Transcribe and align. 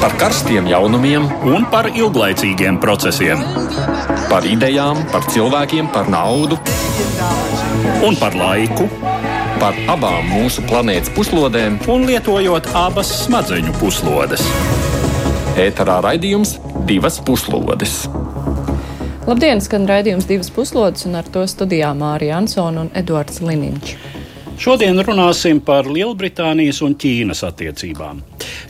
par 0.00 0.14
karstiem 0.16 0.64
jaunumiem 0.70 1.26
un 1.44 1.66
par 1.68 1.90
ilglaicīgiem 1.92 2.78
procesiem. 2.80 3.42
Par 4.30 4.46
idejām, 4.48 5.02
par 5.12 5.26
cilvēkiem, 5.28 5.90
par 5.92 6.08
naudu 6.08 6.56
un 8.06 8.16
par 8.16 8.36
laiku. 8.36 8.88
Par 9.60 9.76
abām 9.92 10.30
mūsu 10.32 10.64
planētas 10.70 11.12
puslodēm, 11.12 11.76
un 11.92 12.06
lietojot 12.08 12.70
abas 12.80 13.10
smadzeņu 13.26 13.74
puslodes. 13.76 14.46
Ēterā 15.60 15.98
raidījums 16.06 16.54
divas 16.88 17.20
puslodes. 17.20 18.06
Labdien, 19.28 19.60
skan 19.60 19.84
raidījums 19.90 20.24
divas 20.30 20.48
puslodes, 20.54 21.04
un 21.10 21.20
ar 21.20 21.28
to 21.28 21.44
studijā 21.44 21.92
Mārija 21.98 22.40
Ansona 22.40 22.86
un 22.86 22.90
Eduards 22.96 23.44
Liniņš. 23.44 24.19
Šodien 24.60 24.98
runāsim 25.00 25.56
par 25.64 25.86
Lielbritānijas 25.88 26.82
un 26.84 26.92
Ķīnas 27.00 27.40
attiecībām. 27.48 28.18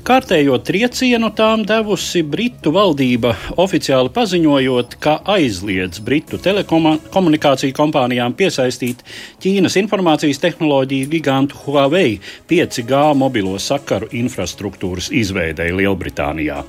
Kārtējo 0.06 0.60
triecienu 0.62 1.32
tām 1.34 1.64
devusi 1.66 2.22
Britu 2.22 2.70
valdība, 2.72 3.32
oficiāli 3.58 4.12
paziņojot, 4.14 4.94
ka 5.02 5.16
aizliedz 5.34 5.98
Britu 6.06 6.38
telekomunikāciju 6.38 7.74
kompānijām 7.74 8.36
piesaistīt 8.38 9.02
Ķīnas 9.42 9.74
informācijas 9.82 10.38
tehnoloģiju 10.44 11.08
gigantu 11.10 11.58
Huawei 11.64 12.20
5G 12.48 13.02
mobilo 13.18 13.56
sakaru 13.58 14.12
infrastruktūras 14.22 15.10
izveidei 15.10 15.74
Lielbritānijā. 15.74 16.60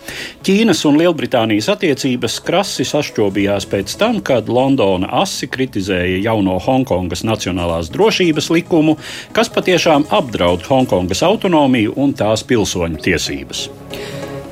Ķīnas 0.42 0.82
un 0.90 0.98
Lielbritānijas 0.98 1.70
attiecības 1.76 2.40
krasi 2.50 2.90
sašķobījās 2.90 3.70
pēc 3.70 3.96
tam, 4.02 4.18
kad 4.26 4.50
Londona 4.50 5.14
asi 5.22 5.46
kritizēja 5.46 6.24
jauno 6.26 6.58
Hongkongas 6.66 7.22
nacionālās 7.30 7.94
drošības 7.94 8.50
likumu, 8.58 8.98
kas 9.36 9.52
patiešām 9.54 10.08
apdraud 10.10 10.66
Hongkongas 10.68 11.24
autonomiju 11.28 11.94
un 11.96 12.16
tās 12.18 12.46
pilsoņu 12.48 13.02
tiesības. 13.04 13.68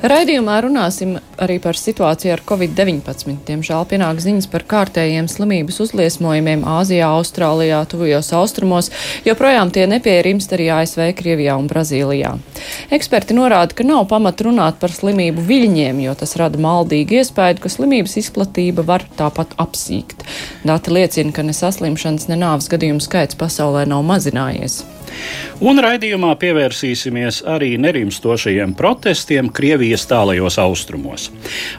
Raidījumā 0.00 0.54
runāsim 0.64 1.18
arī 1.44 1.58
par 1.60 1.76
situāciju 1.76 2.32
ar 2.32 2.40
covid-19. 2.48 3.34
Diemžēl 3.44 3.82
pienāk 3.90 4.22
ziņas 4.24 4.46
par 4.48 4.62
kārtējiem 4.64 5.26
slimības 5.28 5.76
uzliesmojumiem 5.84 6.62
Āzijā, 6.64 7.10
Austrālijā, 7.18 7.82
tuvajos 7.90 8.30
austrumos, 8.38 8.88
joprojām 9.28 9.68
tie 9.74 9.84
nepierimst 9.90 10.54
arī 10.56 10.70
ASV, 10.78 11.02
Krievijā 11.18 11.58
un 11.60 11.68
Brazīlijā. 11.68 12.30
Eksperti 12.96 13.36
norāda, 13.36 13.76
ka 13.76 13.84
nav 13.84 14.06
pamata 14.08 14.46
runāt 14.48 14.78
par 14.80 14.94
slimību 14.96 15.44
viļņiem, 15.50 16.00
jo 16.06 16.14
tas 16.22 16.32
rada 16.40 16.56
maldīgu 16.56 17.20
iespēju, 17.20 17.60
ka 17.60 17.72
slimības 17.74 18.16
izplatība 18.22 18.86
var 18.88 19.04
tāpat 19.20 19.52
apsīkt. 19.60 20.24
Dati 20.64 20.96
liecina, 20.96 21.36
ka 21.36 21.44
ne 21.44 21.52
saslimšanas, 21.52 22.30
ne 22.32 22.40
nāves 22.40 22.72
gadījumu 22.72 23.04
skaits 23.04 23.36
pasaulē 23.36 23.84
nav 23.92 24.08
mazinājies. 24.08 24.80
Un 25.60 25.80
raidījumā 25.84 26.34
pievērsīsimies 26.40 27.42
arī 27.48 27.74
nerimstošajiem 27.80 28.72
protestiem 28.78 29.50
Krievijas 29.52 30.06
tālajos 30.10 30.56
austrumos. 30.62 31.28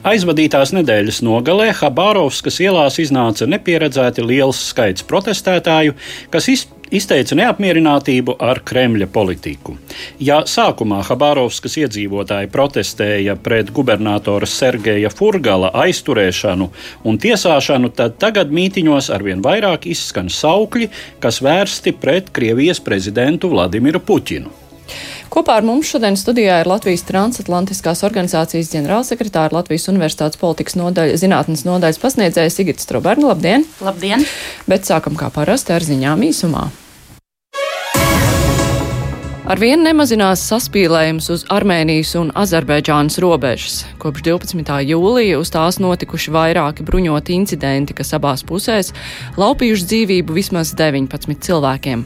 Aizvadītās 0.08 0.76
nedēļas 0.78 1.24
nogalē 1.26 1.72
Habārovskas 1.80 2.62
ielās 2.62 3.00
iznāca 3.02 3.50
nepieredzēti 3.50 4.26
liels 4.26 4.62
skaits 4.72 5.08
protestētāju, 5.08 5.98
kas 6.30 6.52
izpētīja 6.52 6.81
izteica 6.92 7.38
neapmierinātību 7.40 8.36
ar 8.44 8.62
Kremļa 8.68 9.08
politiku. 9.12 9.78
Ja 10.20 10.42
sākumā 10.48 11.02
Habārovskas 11.08 11.78
iedzīvotāji 11.82 12.52
protestēja 12.52 13.38
pret 13.42 13.72
gubernatora 13.74 14.50
Sergeja 14.50 15.12
Furgala 15.14 15.72
aizturēšanu 15.86 16.70
un 17.08 17.22
tiesāšanu, 17.22 17.94
tad 17.96 18.20
tagad 18.22 18.52
mītiņos 18.54 19.12
arvien 19.16 19.44
vairāk 19.44 19.88
izskan 19.92 20.30
saukļi, 20.32 20.92
kas 21.24 21.42
vērsti 21.44 21.96
pret 21.98 22.34
Krievijas 22.36 22.84
prezidentu 22.84 23.52
Vladimiru 23.56 24.04
Puķinu. 24.04 24.60
Kopā 25.32 25.56
ar 25.62 25.64
mums 25.64 25.88
šodien 25.88 26.18
studijā 26.20 26.58
ir 26.60 26.68
Latvijas 26.68 27.06
transatlantiskās 27.08 28.04
organizācijas 28.04 28.74
ģenerālsekretāra 28.74 29.56
Latvijas 29.56 29.88
Universitātes 29.88 30.42
politikas 30.42 30.76
nodaļa, 30.76 31.16
zinātnes 31.22 31.64
nodaļas 31.64 32.02
pasniedzēja 32.04 32.52
Sigita 32.52 32.84
Stroberna. 32.84 33.30
Labdien! 33.32 33.64
Labdien! 33.80 34.28
Bet 34.68 34.92
sākam 34.92 35.16
kā 35.16 35.32
parasti 35.32 35.72
ar 35.72 35.88
ziņām 35.88 36.28
īsumā. 36.28 36.68
Arvien 39.52 39.82
nemazinās 39.84 40.46
saspīlējums 40.48 41.26
uz 41.34 41.42
Armēnijas 41.52 42.14
un 42.16 42.30
Azerbaidžānas 42.40 43.18
robežas. 43.20 43.82
Kopš 44.00 44.24
12. 44.24 44.70
jūlija 44.88 45.42
uz 45.42 45.52
tās 45.52 45.76
notikuši 45.84 46.32
vairāki 46.32 46.86
bruņoti 46.88 47.36
incidenti, 47.36 47.98
kas 47.98 48.14
abās 48.16 48.46
pusēs 48.48 48.94
laupījuši 49.42 49.90
dzīvību 49.90 50.38
vismaz 50.38 50.72
19 50.80 51.44
cilvēkiem. 51.50 52.06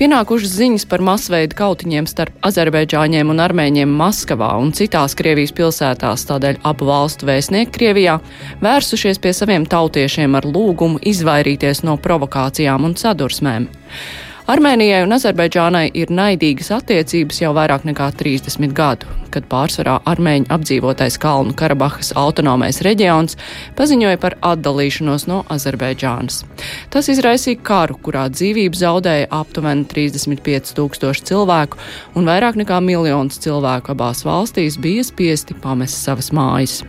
Pienākušas 0.00 0.56
ziņas 0.62 0.88
par 0.88 1.04
masveidu 1.04 1.60
kautiņiem 1.60 2.08
starp 2.08 2.40
Azerbaidžāņiem 2.48 3.34
un 3.34 3.44
Armēņiem 3.44 3.92
Maskavā 3.92 4.54
un 4.62 4.72
citās 4.72 5.12
Krievijas 5.18 5.52
pilsētās, 5.52 6.24
tādēļ 6.32 6.64
abu 6.72 6.88
valstu 6.88 7.28
vēstnieki 7.28 7.76
Krievijā 7.76 8.16
vērsušies 8.64 9.20
pie 9.20 9.36
saviem 9.36 9.68
tautiešiem 9.68 10.40
ar 10.40 10.48
lūgumu 10.48 11.04
izvairīties 11.04 11.84
no 11.84 12.00
provokācijām 12.00 12.88
un 12.88 12.96
sadursmēm. 12.96 13.68
Armēnijai 14.50 15.04
un 15.04 15.14
Azerbaidžānai 15.14 15.84
ir 15.94 16.10
naidīgas 16.10 16.72
attiecības 16.74 17.38
jau 17.44 17.52
vairāk 17.54 17.84
nekā 17.86 18.08
30 18.18 18.72
gadu, 18.74 19.06
kad 19.30 19.46
pārsvarā 19.46 20.00
armēņu 20.10 20.48
apdzīvotais 20.50 21.18
Kalnu 21.22 21.54
Karabahas 21.54 22.10
autonomais 22.18 22.80
reģions 22.82 23.38
paziņoja 23.78 24.18
par 24.22 24.34
atdalīšanos 24.42 25.28
no 25.30 25.44
Azerbaidžānas. 25.52 26.40
Tas 26.90 27.10
izraisīja 27.12 27.62
karu, 27.62 28.00
kurā 28.02 28.26
dzīvību 28.34 28.82
zaudēja 28.82 29.30
aptuveni 29.30 29.86
35 29.92 30.74
tūkstoši 30.74 31.28
cilvēku, 31.30 31.78
un 32.18 32.26
vairāk 32.26 32.58
nekā 32.58 32.82
miljons 32.82 33.38
cilvēku 33.46 33.94
abās 33.94 34.26
valstīs 34.26 34.80
bija 34.82 35.06
spiesti 35.06 35.54
pamest 35.62 36.02
savas 36.02 36.34
mājas. 36.34 36.80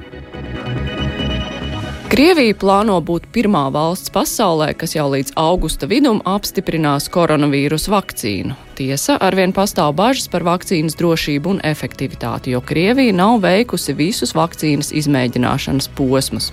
Krievija 2.13 2.53
plāno 2.61 2.99
būt 3.01 3.23
pirmā 3.33 3.63
valsts 3.73 4.11
pasaulē, 4.13 4.67
kas 4.77 4.91
jau 4.93 5.07
līdz 5.09 5.31
augusta 5.41 5.87
vidum 5.89 6.19
apstiprinās 6.29 7.07
koronavīrus 7.09 7.87
vakcīnu. 7.89 8.53
Tiesa, 8.73 9.19
arvien 9.21 9.51
pastāv 9.53 9.91
bažas 9.93 10.25
par 10.33 10.41
vakcīnas 10.47 10.95
drošību 10.97 11.51
un 11.51 11.59
efektivitāti, 11.65 12.55
jo 12.55 12.61
Krievija 12.65 13.13
nav 13.13 13.37
veikusi 13.43 13.93
visus 13.93 14.33
vakcīnas 14.33 14.89
izmēģināšanas 14.97 15.91
posmus. 15.93 16.49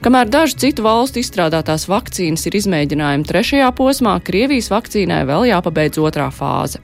Kamēr 0.00 0.30
dažu 0.30 0.56
citu 0.62 0.84
valstu 0.86 1.18
izstrādātās 1.20 1.88
vakcīnas 1.90 2.46
ir 2.46 2.56
izmēģinājumi 2.60 3.26
trešajā 3.26 3.70
posmā, 3.76 4.14
Krievijas 4.24 4.70
vakcīnai 4.70 5.24
vēl 5.28 5.48
jāpabeidz 5.50 5.98
otrā 6.00 6.28
fāze. 6.32 6.78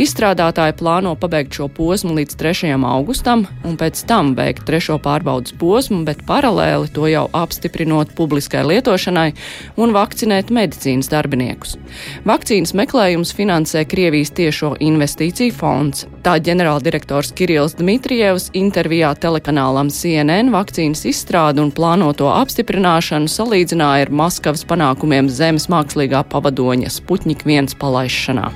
Izstrādātāji 0.00 0.78
plāno 0.80 1.12
pabeigt 1.20 1.58
šo 1.60 1.68
posmu 1.68 2.16
līdz 2.16 2.38
3. 2.40 2.72
augustam 2.88 3.44
un 3.68 3.76
pēc 3.76 4.02
tam 4.08 4.32
veikt 4.38 4.64
trešo 4.66 4.96
pārbaudas 5.04 5.52
posmu, 5.60 6.00
bet 6.08 6.24
paralēli 6.26 6.88
to 6.96 7.06
jau 7.12 7.26
apstiprinot 7.36 8.16
publiskai 8.16 8.64
lietošanai 8.72 9.28
un 9.76 9.92
vakcinēt 9.94 10.50
medicīnas 10.50 11.12
darbiniekus. 11.12 11.76
Vakcīnas 12.26 12.72
meklējums 12.80 13.36
finansē 13.36 13.84
Krievijas 13.84 14.05
Krievijas 14.06 14.30
tiešo 14.38 14.68
investīciju 14.86 15.50
fonds. 15.50 16.04
Tā 16.22 16.36
ģenerāldirektors 16.46 17.32
Kirills 17.34 17.72
Dmitrijevs 17.74 18.52
intervijā 18.54 19.08
telekanālam 19.18 19.90
CNN 19.90 20.52
vakcīnas 20.54 21.02
izstrādu 21.10 21.64
un 21.64 21.72
plānoto 21.74 22.28
apstiprināšanu 22.30 23.26
salīdzināja 23.26 24.06
ar 24.06 24.14
Maskavas 24.20 24.62
panākumiem 24.70 25.26
zemes 25.26 25.66
mākslīgā 25.72 26.22
pavadoņa 26.30 26.94
Sputņika 27.00 27.50
1 27.50 27.74
palaišanā. 27.82 28.46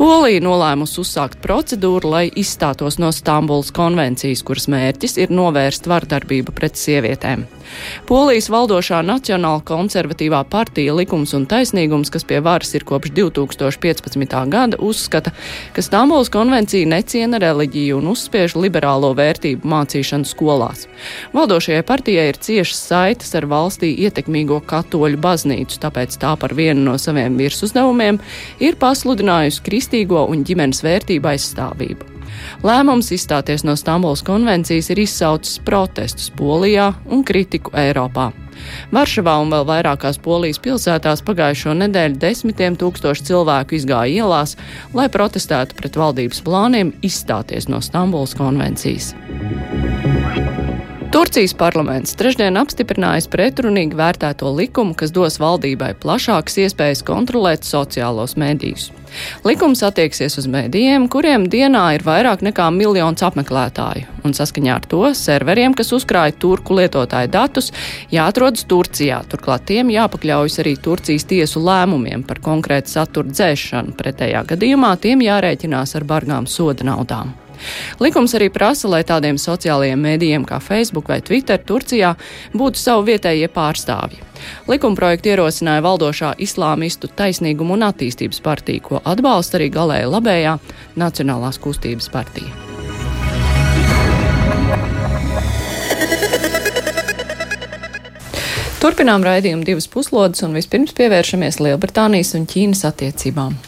Polija 0.00 0.40
nolēmusi 0.40 1.02
uzsākt 1.04 1.44
procedūru, 1.44 2.14
lai 2.16 2.24
izstātos 2.32 2.96
no 2.96 3.12
Stambulas 3.12 3.68
konvencijas, 3.76 4.40
kuras 4.40 4.70
mērķis 4.72 5.20
ir 5.20 5.36
novērst 5.36 5.92
vardarbību 5.92 6.56
pret 6.56 6.80
sievietēm. 6.80 7.44
Polijas 8.08 8.48
valdošā 8.50 9.00
Nacionāla 9.06 9.62
konservatīvā 9.66 10.42
partija 10.50 10.94
Likums 10.96 11.34
un 11.36 11.46
taisnīgums, 11.50 12.10
kas 12.12 12.26
pie 12.26 12.40
varas 12.44 12.74
ir 12.74 12.84
kopš 12.88 13.12
2015. 13.16 14.36
gada, 14.50 14.78
uzskata, 14.80 15.32
ka 15.76 15.84
Stambulas 15.84 16.32
konvencija 16.32 16.88
neciena 16.90 17.40
reliģiju 17.42 18.00
un 18.00 18.12
uzspiež 18.14 18.56
liberālo 18.58 19.12
vērtību 19.18 19.68
mācīšanu 19.70 20.28
skolās. 20.28 20.86
Valdošajai 21.36 21.86
partijai 21.86 22.28
ir 22.32 22.40
ciešas 22.42 22.84
saites 22.90 23.34
ar 23.38 23.48
valstī 23.50 23.92
ietekmīgo 24.06 24.60
katoļu 24.70 25.20
baznīcu, 25.22 25.80
tāpēc 25.82 26.18
tā 26.20 26.36
par 26.40 26.56
vienu 26.58 26.86
no 26.90 26.98
saviem 26.98 27.38
virsuzdevumiem 27.40 28.20
ir 28.60 28.78
pasludinājusi 28.80 29.66
kristīgo 29.66 30.26
un 30.30 30.46
ģimenes 30.46 30.82
vērtību 30.86 31.34
aizstāvību. 31.34 32.09
Lēmums 32.66 33.10
izstāties 33.14 33.64
no 33.66 33.76
Stambulas 33.78 34.24
konvencijas 34.26 34.90
ir 34.92 35.02
izsaucis 35.04 35.58
protestus 35.64 36.30
Polijā 36.36 36.92
un 37.10 37.24
kritiku 37.26 37.74
Eiropā. 37.76 38.30
Varšavā 38.92 39.36
un 39.42 39.52
vēl 39.54 39.66
vairākās 39.68 40.18
polijas 40.22 40.60
pilsētās 40.62 41.24
pagājušo 41.26 41.74
nedēļu 41.80 42.20
desmitiem 42.20 42.76
tūkstoši 42.80 43.28
cilvēku 43.30 43.78
izgāja 43.78 44.24
ielās, 44.24 44.56
lai 44.96 45.08
protestētu 45.12 45.78
pret 45.80 45.96
valdības 46.00 46.42
plāniem 46.46 46.92
izstāties 47.06 47.70
no 47.72 47.80
Stambulas 47.84 48.36
konvencijas. 48.38 49.14
Turcijas 51.10 51.56
parlaments 51.58 52.12
trešdien 52.14 52.54
apstiprinājis 52.60 53.26
pretrunīgi 53.32 53.96
vērtēto 53.98 54.46
likumu, 54.54 54.94
kas 54.94 55.10
dos 55.10 55.40
valdībai 55.42 55.88
plašākas 55.98 56.60
iespējas 56.62 57.02
kontrolēt 57.02 57.66
sociālos 57.66 58.36
mēdījus. 58.38 58.84
Likums 59.42 59.82
attieksies 59.82 60.38
uz 60.38 60.46
mēdījiem, 60.46 61.08
kuriem 61.10 61.48
dienā 61.50 61.82
ir 61.96 62.06
vairāk 62.06 62.46
nekā 62.46 62.68
miljons 62.70 63.26
apmeklētāju, 63.26 64.06
un 64.22 64.38
saskaņā 64.38 64.78
ar 64.78 64.86
to 64.86 65.02
serveriem, 65.18 65.74
kas 65.74 65.90
uzkrāja 65.98 66.38
turku 66.38 66.78
lietotāju 66.78 67.34
datus, 67.34 67.72
jāatrodas 68.14 68.70
Turcijā. 68.70 69.24
Turklāt 69.34 69.66
tiem 69.66 69.90
jāpakļaujas 69.90 70.62
arī 70.62 70.78
Turcijas 70.78 71.26
tiesu 71.26 71.66
lēmumiem 71.66 72.22
par 72.22 72.38
konkrētu 72.38 72.94
satura 72.94 73.34
dzēšanu, 73.34 73.98
pretējā 73.98 74.46
gadījumā 74.54 74.94
tiem 75.02 75.26
jārēķinās 75.26 75.98
ar 75.98 76.06
bargām 76.14 76.46
soda 76.46 76.86
naudām. 76.86 77.34
Likums 78.00 78.34
arī 78.38 78.50
prasa, 78.52 78.88
lai 78.88 79.02
tādiem 79.06 79.38
sociālajiem 79.40 80.00
mēdījiem 80.06 80.46
kā 80.48 80.60
Facebook 80.64 81.10
vai 81.12 81.20
Twitter 81.24 81.60
Turcijā 81.60 82.14
būtu 82.56 82.80
savu 82.80 83.06
vietējie 83.10 83.50
pārstāvji. 83.52 84.22
Likumprojektu 84.70 85.34
ierosināja 85.34 85.84
valdošā 85.84 86.32
Islāmistu 86.40 87.10
taisnīgumu 87.16 87.76
un 87.76 87.86
attīstības 87.90 88.40
partija, 88.44 88.80
ko 88.88 89.04
atbalsta 89.04 89.60
arī 89.60 89.68
galēji 89.74 90.10
labējā 90.14 90.56
Nacionālās 91.00 91.60
kustības 91.60 92.08
partija. 92.12 92.48
Turpinām 98.80 99.20
raidījumu 99.20 99.66
divas 99.68 99.84
puslodes 99.92 100.40
un 100.46 100.56
vispirms 100.56 100.94
pievēršamies 100.96 101.60
Lielbritānijas 101.60 102.32
un 102.38 102.48
Ķīnas 102.48 102.86
attiecībām. 102.88 103.58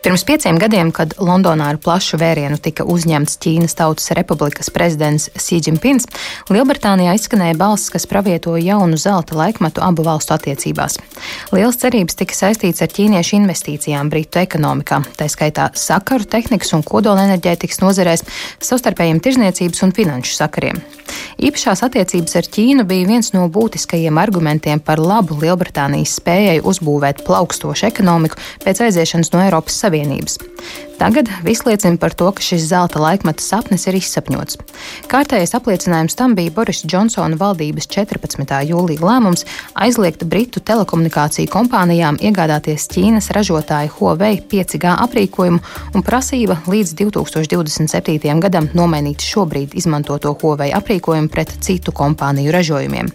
Pirms 0.00 0.22
pieciem 0.24 0.56
gadiem, 0.56 0.88
kad 0.96 1.12
Londonā 1.20 1.66
ar 1.74 1.76
plašu 1.76 2.16
vērienu 2.22 2.56
tika 2.64 2.86
uzņemts 2.88 3.34
Ķīnas 3.42 3.74
Tautas 3.76 4.08
Republikas 4.16 4.70
prezidents 4.72 5.26
Jinpings, 5.36 6.06
Lielbritānijā 6.48 7.12
izskanēja 7.18 7.58
balss, 7.60 7.90
kas 7.92 8.08
pravietoja 8.08 8.62
jaunu 8.64 8.96
zelta 8.96 9.36
laikmetu 9.36 9.82
abu 9.84 10.06
valstu 10.06 10.32
attiecībās. 10.32 10.96
Lielas 11.52 11.76
cerības 11.82 12.16
tika 12.16 12.38
saistīts 12.38 12.80
ar 12.80 12.88
ķīniešu 12.96 13.36
investīcijām 13.42 14.08
Britu 14.08 14.40
ekonomikā, 14.40 15.02
tā 15.20 15.28
skaitā 15.28 15.68
sakaru, 15.76 16.24
tehnikas 16.24 16.72
un 16.78 16.86
kodolenerģētikas 16.88 17.84
nozarēs, 17.84 18.24
savstarpējiem 18.56 19.20
tirzniecības 19.20 19.84
un 19.84 19.92
finanšu 20.00 20.38
sakariem. 20.38 20.80
Īpašās 21.40 21.80
attiecības 21.84 22.36
ar 22.40 22.48
Ķīnu 22.54 22.84
bija 22.88 23.08
viens 23.08 23.32
no 23.34 23.46
būtiskajiem 23.52 24.16
argumentiem 24.20 24.80
par 24.84 25.00
labu 25.02 25.36
Lielbritānijas 25.40 26.16
spējai 26.20 26.60
uzbūvēt 26.64 27.24
plaukstošu 27.26 27.88
ekonomiku 27.88 28.38
pēc 28.64 28.84
aiziešanas 28.86 29.32
no 29.34 29.42
Eiropas 29.44 29.76
Savienības. 29.80 29.89
Tagad 31.00 31.30
viss 31.40 31.64
liecina 31.64 31.96
par 31.96 32.12
to, 32.12 32.26
ka 32.36 32.44
šis 32.44 32.66
zelta 32.68 33.00
laikmeta 33.00 33.40
sapnis 33.40 33.86
ir 33.88 33.96
izsapņots. 33.96 34.58
Kārtējais 35.08 35.54
apliecinājums 35.56 36.16
tam 36.18 36.34
bija 36.36 36.52
Boris 36.52 36.82
Džonsona 36.84 37.38
valdības 37.40 37.88
14. 37.88 38.44
jūlija 38.68 39.00
lēmums 39.00 39.46
aizliegt 39.80 40.26
Britu 40.28 40.60
telekomunikāciju 40.60 41.48
kompānijām 41.48 42.20
iegādāties 42.20 42.84
Ķīnas 42.92 43.30
ražotāja 43.32 43.88
Huawei 43.96 44.42
5G 44.52 44.92
aprīkojumu 45.06 45.62
un 45.96 46.04
prasība 46.04 46.58
līdz 46.68 46.92
2027. 47.00 48.36
gadam 48.44 48.68
nomainīt 48.76 49.24
šobrīd 49.24 49.78
izmantoto 49.80 50.36
Huawei 50.42 50.68
aprīkojumu 50.76 51.32
pret 51.32 51.56
citu 51.64 51.96
kompāniju 51.96 52.52
ražojumiem. 52.52 53.08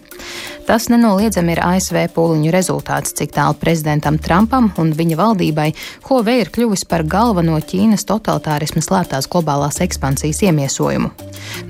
Tas 0.66 0.88
nenoliedzami 0.90 1.52
ir 1.54 1.60
ASV 1.62 2.08
pūliņu 2.10 2.50
rezultāts, 2.50 3.12
cik 3.14 3.30
tālu 3.36 3.54
prezidentam 3.60 4.16
Trumpam 4.18 4.72
un 4.82 4.88
viņa 4.98 5.18
valdībai 5.20 5.68
Huawei 6.08 6.40
ir 6.42 6.50
kļuvis 6.50 6.82
par 6.90 7.04
galveno 7.06 7.60
Ķīnas 7.62 8.02
totalitārisma 8.08 8.82
slēptās 8.82 9.28
globālās 9.30 9.78
ekspansijas 9.84 10.42
iemiesojumu. 10.48 11.12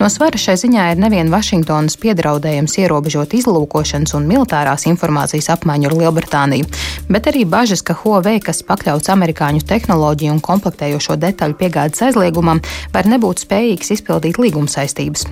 No 0.00 0.08
svara 0.08 0.40
šai 0.40 0.54
ziņā 0.62 0.86
ir 0.94 1.02
nevien 1.02 1.28
Vašingtonas 1.28 1.98
piedraudējums 2.00 2.78
ierobežot 2.80 3.36
izlūkošanas 3.36 4.16
un 4.16 4.30
militārās 4.30 4.88
informācijas 4.88 5.50
apmaiņu 5.52 5.90
ar 5.90 5.96
Lielbritāniju, 6.00 6.70
bet 7.12 7.28
arī 7.28 7.44
bažas, 7.44 7.84
ka 7.84 7.98
Huawei, 8.00 8.38
kas 8.40 8.64
pakļauts 8.64 9.12
amerikāņu 9.12 9.60
tehnoloģiju 9.68 10.38
un 10.38 10.40
komplektējošo 10.40 11.18
detaļu 11.20 11.60
piegādes 11.60 12.00
aizliegumam, 12.08 12.64
var 12.96 13.12
nebūt 13.12 13.44
spējīgs 13.44 13.92
izpildīt 13.98 14.40
līguma 14.40 14.72
saistības. 14.72 15.28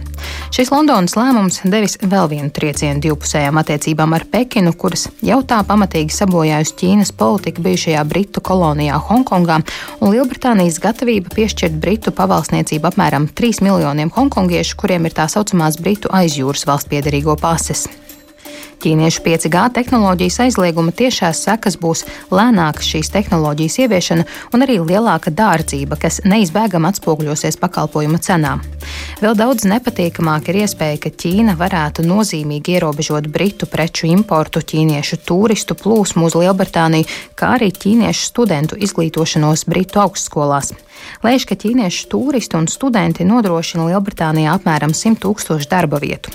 Šis 0.55 0.71
Londonas 0.71 1.17
lēmums 1.17 1.63
devis 1.65 1.97
vēl 2.05 2.29
vienu 2.31 2.53
triecienu 2.55 3.01
divpusējām 3.05 3.54
divpusējām 3.55 3.59
attiecībām 3.61 4.15
ar 4.15 4.25
Pekinu, 4.31 4.73
kuras 4.75 5.09
jau 5.23 5.43
tā 5.43 5.63
pamatīgi 5.65 6.13
sabojājusi 6.13 6.75
Ķīnas 6.81 7.13
politika 7.17 7.63
bijušajā 7.63 8.05
Britu 8.05 8.41
kolonijā 8.41 8.99
Hongkongā, 8.99 9.63
un 10.01 10.13
Lielbritānijas 10.13 10.81
gatavība 10.81 11.31
piešķirt 11.35 11.79
Britu 11.81 12.13
pavalsniecību 12.13 12.91
apmēram 12.91 13.29
3 13.29 13.63
miljoniem 13.63 14.11
hongkongiešu, 14.15 14.77
kuriem 14.77 15.07
ir 15.07 15.15
tā 15.15 15.29
saucamās 15.29 15.79
Britu 15.79 16.11
aizjūras 16.11 16.67
valstspiederīgo 16.67 17.37
pases. 17.41 17.87
Ķīniešu 18.85 19.23
5G 19.25 19.61
tehnoloģijas 19.79 20.41
aizlieguma 20.45 20.93
tiešās 20.93 21.39
sekas 21.47 21.79
būs 21.81 22.03
lēnāka 22.35 22.85
šīs 22.85 23.09
tehnoloģijas 23.15 23.79
ieviešana 23.85 24.27
un 24.53 24.65
arī 24.67 24.77
lielāka 24.83 25.33
dārdzība, 25.33 25.97
kas 26.01 26.21
neizbēgami 26.29 26.91
atspoguļosies 26.91 27.57
pakalpojuma 27.63 28.21
cenā. 28.21 28.59
Vēl 29.23 29.39
daudz 29.39 29.65
nepatīkamāk 29.71 30.51
ir 30.53 30.61
iespēja, 30.65 31.01
ka 31.01 31.15
Ķīna 31.25 31.57
varētu 31.57 32.05
nozīmīgi 32.05 32.77
ierobežot 32.77 33.31
britu 33.33 33.69
preču 33.71 34.11
importu, 34.11 34.61
ķīniešu 34.61 35.23
turistu 35.25 35.79
plūsmu 35.81 36.29
uz 36.29 36.37
Lielbritāniju, 36.37 37.09
kā 37.39 37.55
arī 37.57 37.71
ķīniešu 37.73 38.29
studentu 38.29 38.77
izglītošanos 38.85 39.65
Britu 39.71 40.05
augstskolās. 40.05 40.75
Lēš, 41.25 41.49
ka 41.51 41.59
ķīniešu 41.59 42.09
turisti 42.13 42.59
un 42.59 42.71
studenti 42.71 43.27
nodrošina 43.29 43.89
Lielbritānijā 43.91 44.57
apmēram 44.59 44.95
100 44.97 45.23
tūkstošu 45.25 45.71
darba 45.71 46.03
vietu. 46.03 46.35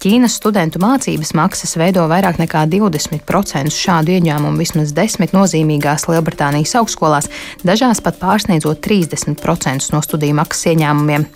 Ķīnas 0.00 0.38
studentu 0.38 0.80
mācības 0.80 1.34
maksas 1.36 1.74
veido 1.76 2.06
vairāk 2.08 2.38
nekā 2.40 2.62
20% 2.72 3.68
šādu 3.74 4.14
ieņēmumu 4.14 4.56
vismaz 4.56 4.94
desmit 4.96 5.34
nozīmīgās 5.36 6.06
Lielbritānijas 6.08 6.72
augstskolās, 6.80 7.28
dažās 7.68 8.00
pat 8.00 8.16
pārsniedzot 8.22 8.80
30% 8.86 9.92
no 9.92 10.00
studiju 10.00 10.38
maksas 10.40 10.70
ieņēmumiem. 10.72 11.28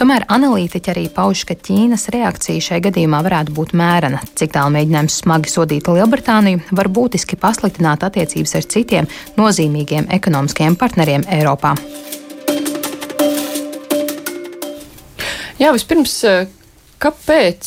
Tomēr 0.00 0.26
analītiķi 0.26 0.90
arī 0.90 1.06
pauž, 1.14 1.44
ka 1.46 1.54
Ķīnas 1.54 2.08
reakcija 2.10 2.66
šai 2.66 2.82
gadījumā 2.88 3.22
varētu 3.26 3.54
būt 3.54 3.76
mērena, 3.78 4.24
cik 4.34 4.56
tālu 4.58 4.74
mēģinājums 4.74 5.22
smagi 5.22 5.54
sodīt 5.54 5.86
Lielbritāniju 5.86 6.66
var 6.74 6.90
būtiski 6.90 7.38
pasliktināt 7.38 8.02
attiecības 8.10 8.58
ar 8.58 8.66
citiem 8.74 9.10
nozīmīgiem 9.38 10.10
ekonomiskiem 10.18 10.74
partneriem 10.82 11.30
Eiropā. 11.30 11.76
Jā, 15.60 15.74
vispirms 15.76 16.16
Kāpēc 17.00 17.64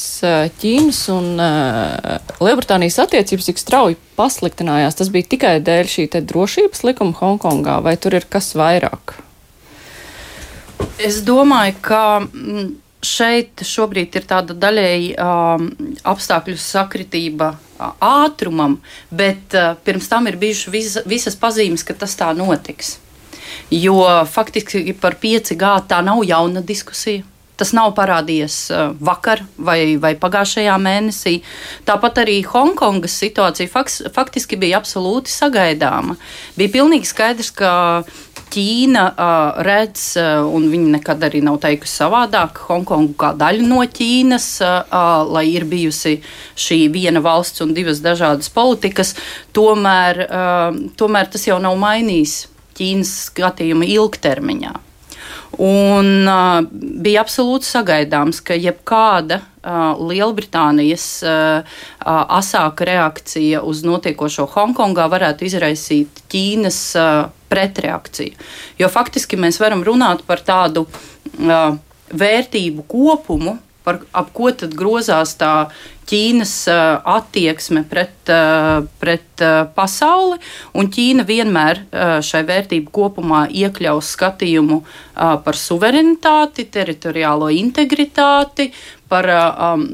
Ķīnas 0.62 0.98
un 1.10 1.40
Lielbritānijas 1.42 3.00
attiecības 3.02 3.48
tik 3.50 3.58
strauji 3.58 3.98
pasliktinājās? 4.14 5.00
Tas 5.00 5.10
bija 5.14 5.26
tikai 5.32 5.54
dēļ 5.66 5.90
šī 5.90 6.06
drošības 6.14 6.84
likuma 6.86 7.18
Hongkongā, 7.18 7.80
vai 7.82 7.96
tur 7.98 8.14
ir 8.20 8.28
kas 8.30 8.52
vairāk? 8.60 9.16
Es 11.02 11.24
domāju, 11.26 11.80
ka 11.82 12.04
mm, 12.22 12.70
šeit 13.02 13.66
šobrīd 13.66 14.20
ir 14.22 14.30
tāda 14.30 14.54
daļēji 14.54 15.10
um, 15.18 15.66
apstākļu 16.14 16.60
sakritība 16.62 17.56
ātrumam, 18.06 18.78
bet 19.10 19.58
uh, 19.58 19.74
pirms 19.82 20.14
tam 20.14 20.30
ir 20.30 20.38
bijušas 20.38 20.74
vis, 20.78 21.02
visas 21.10 21.40
pazīmes, 21.42 21.82
ka 21.82 21.98
tas 21.98 22.14
tā 22.20 22.30
notiks. 22.38 23.00
Jo 23.74 23.98
faktiski 24.30 24.94
par 25.02 25.18
5G 25.18 25.76
tā 25.90 26.06
nav 26.06 26.22
jauna 26.28 26.62
diskusija. 26.62 27.26
Tas 27.64 27.70
nav 27.72 27.94
parādījies 27.96 28.56
uh, 28.76 28.90
vakar 29.00 29.40
vai, 29.56 29.96
vai 29.96 30.18
pagājušajā 30.20 30.74
mēnesī. 30.84 31.38
Tāpat 31.88 32.20
arī 32.26 32.42
Hongkongas 32.44 33.16
situācija 33.22 33.72
faks, 33.72 34.02
faktiski 34.12 34.60
bija 34.60 34.82
absolūti 34.82 35.32
sagaidāma. 35.32 36.18
Bija 36.60 36.74
pilnīgi 36.74 37.08
skaidrs, 37.08 37.54
ka 37.56 37.72
Ķīna 38.52 39.06
uh, 39.16 39.64
redz, 39.64 40.04
uh, 40.20 40.44
un 40.44 40.68
viņi 40.74 40.92
nekad 40.98 41.24
arī 41.24 41.40
nav 41.48 41.62
teikusi 41.64 42.04
savādāk, 42.04 42.60
Hongkongu 42.68 43.16
kā 43.24 43.32
daļu 43.40 43.72
no 43.72 43.80
Ķīnas, 43.88 44.52
uh, 44.68 45.24
lai 45.24 45.48
ir 45.56 45.64
bijusi 45.64 46.18
šī 46.60 46.84
viena 46.92 47.24
valsts 47.24 47.64
un 47.64 47.72
divas 47.78 48.04
dažādas 48.04 48.52
politikas. 48.52 49.16
Tomēr, 49.56 50.26
uh, 50.28 50.84
tomēr 51.00 51.32
tas 51.32 51.48
jau 51.48 51.64
nav 51.64 51.80
mainījis 51.80 52.42
Ķīnas 52.76 53.20
skatījumu 53.32 53.88
ilgtermiņā. 53.96 54.82
Un 55.62 56.26
uh, 56.26 56.64
bija 56.74 57.22
absolūti 57.22 57.68
sagaidāms, 57.68 58.40
ka 58.46 58.56
jebkāda 58.58 59.38
uh, 59.44 60.00
Lielbritānijas 60.02 61.06
uh, 61.28 61.76
asāka 62.02 62.88
reakcija 62.90 63.62
uz 63.62 63.84
notiekošo 63.86 64.48
Hongkongā 64.56 65.06
varētu 65.12 65.46
izraisīt 65.46 66.24
Ķīnas 66.34 66.80
pretreakciju. 67.54 68.34
Jo 68.82 68.90
faktiski 68.90 69.38
mēs 69.38 69.62
varam 69.62 69.86
runāt 69.86 70.26
par 70.26 70.42
tādu 70.42 70.88
vērtību 71.38 72.86
kopumu, 72.90 73.60
par 73.84 74.02
ap 74.16 74.32
ko 74.36 74.52
tad 74.52 74.76
grozās 74.78 75.36
tā 75.40 75.54
Ķīnas 76.04 76.54
attieksme 77.08 77.86
pret, 77.88 78.28
pret 79.00 79.44
pasauli, 79.76 80.36
un 80.76 80.90
Ķīna 80.92 81.24
vienmēr 81.24 81.80
šai 82.28 82.42
vērtību 82.50 82.92
kopumā 82.92 83.46
iekļaus 83.48 84.10
skatījumu 84.18 84.82
par 85.16 85.60
suverenitāti, 85.60 86.68
teritoriālo 86.76 87.48
integritāti, 87.56 88.68
par 89.14 89.30
um, 89.30 89.86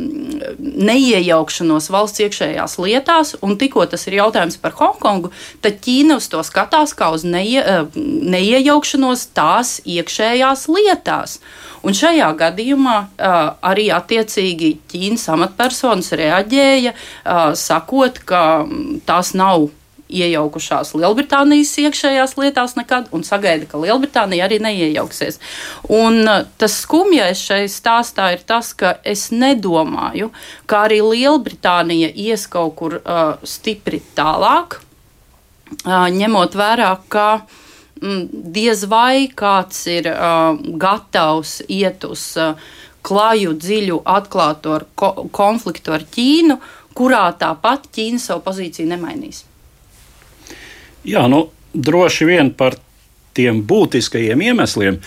neiejaukšanos 0.58 1.90
valsts 1.92 2.24
iekšējās 2.24 2.78
lietās, 2.80 3.36
un 3.44 3.58
tikko 3.60 3.84
tas 3.92 4.08
ir 4.08 4.20
jautājums 4.22 4.60
par 4.64 4.78
Hongkongu, 4.80 5.34
tad 5.64 5.82
Ķīna 5.84 6.20
uz 6.20 6.30
to 6.32 6.44
skatās 6.48 6.96
kā 6.96 7.12
uz 7.16 7.26
neie, 7.28 7.64
neiejaukšanos 7.96 9.30
tās 9.36 9.80
iekšējās 9.84 10.70
lietās. 10.72 11.40
Un 11.84 11.96
šajā 11.96 12.30
gadījumā 12.40 12.96
uh, 13.00 13.36
arī 13.64 13.88
attiecīgi 13.96 14.74
Ķīnas 14.92 15.28
amatpersonas 15.36 16.12
reaģēja, 16.20 16.96
uh, 16.96 17.52
sakot, 17.60 18.24
ka 18.28 18.44
tās 19.08 19.36
nav 19.38 19.70
iejaukušās 20.10 20.96
Lielbritānijas 20.98 21.72
iekšējās 21.84 22.36
lietās 22.42 22.76
nekad, 22.80 23.08
un 23.16 23.24
sagaida, 23.28 23.68
ka 23.70 23.82
Lielbritānija 23.82 24.48
arī 24.50 24.60
neiejauksies. 24.66 25.40
Un 25.94 26.26
tas 26.60 26.76
skumjais 26.84 27.42
šai 27.46 27.64
stāstā 27.72 28.32
ir 28.36 28.44
tas, 28.50 28.74
ka 28.74 28.98
es 29.06 29.30
nedomāju, 29.32 30.34
ka 30.66 30.86
arī 30.90 31.00
Lielbritānija 31.06 32.12
ies 32.16 32.48
kaut 32.50 32.76
kur 32.82 33.00
uh, 33.00 33.38
stipri 33.48 34.02
tālāk, 34.18 34.82
uh, 35.86 36.08
ņemot 36.14 36.58
vērā, 36.58 36.94
ka 37.10 37.32
uh, 37.40 37.58
Mm, 38.00 38.30
diez 38.56 38.86
vai 38.88 39.28
kāds 39.36 39.82
ir 39.92 40.08
uh, 40.08 40.56
gatavs 40.80 41.58
iet 41.68 42.06
uz 42.08 42.22
uh, 42.40 42.54
klaju, 43.04 43.58
dziļu, 43.60 43.98
atklātu 44.08 44.72
ar 44.78 44.86
ko 44.96 45.10
konfliktu 45.36 45.92
ar 45.98 46.06
Ķīnu, 46.08 46.56
kurā 46.96 47.26
tāpat 47.42 47.90
Ķīna 47.92 48.24
savu 48.24 48.46
pozīciju 48.46 48.88
nemainīs. 48.94 49.44
Jā, 51.08 51.26
nu, 51.32 51.46
droši 51.74 52.28
vien 52.28 52.52
par 52.58 52.76
tiem 53.38 53.62
būtiskajiem 53.64 54.42
iemesliem 54.50 54.98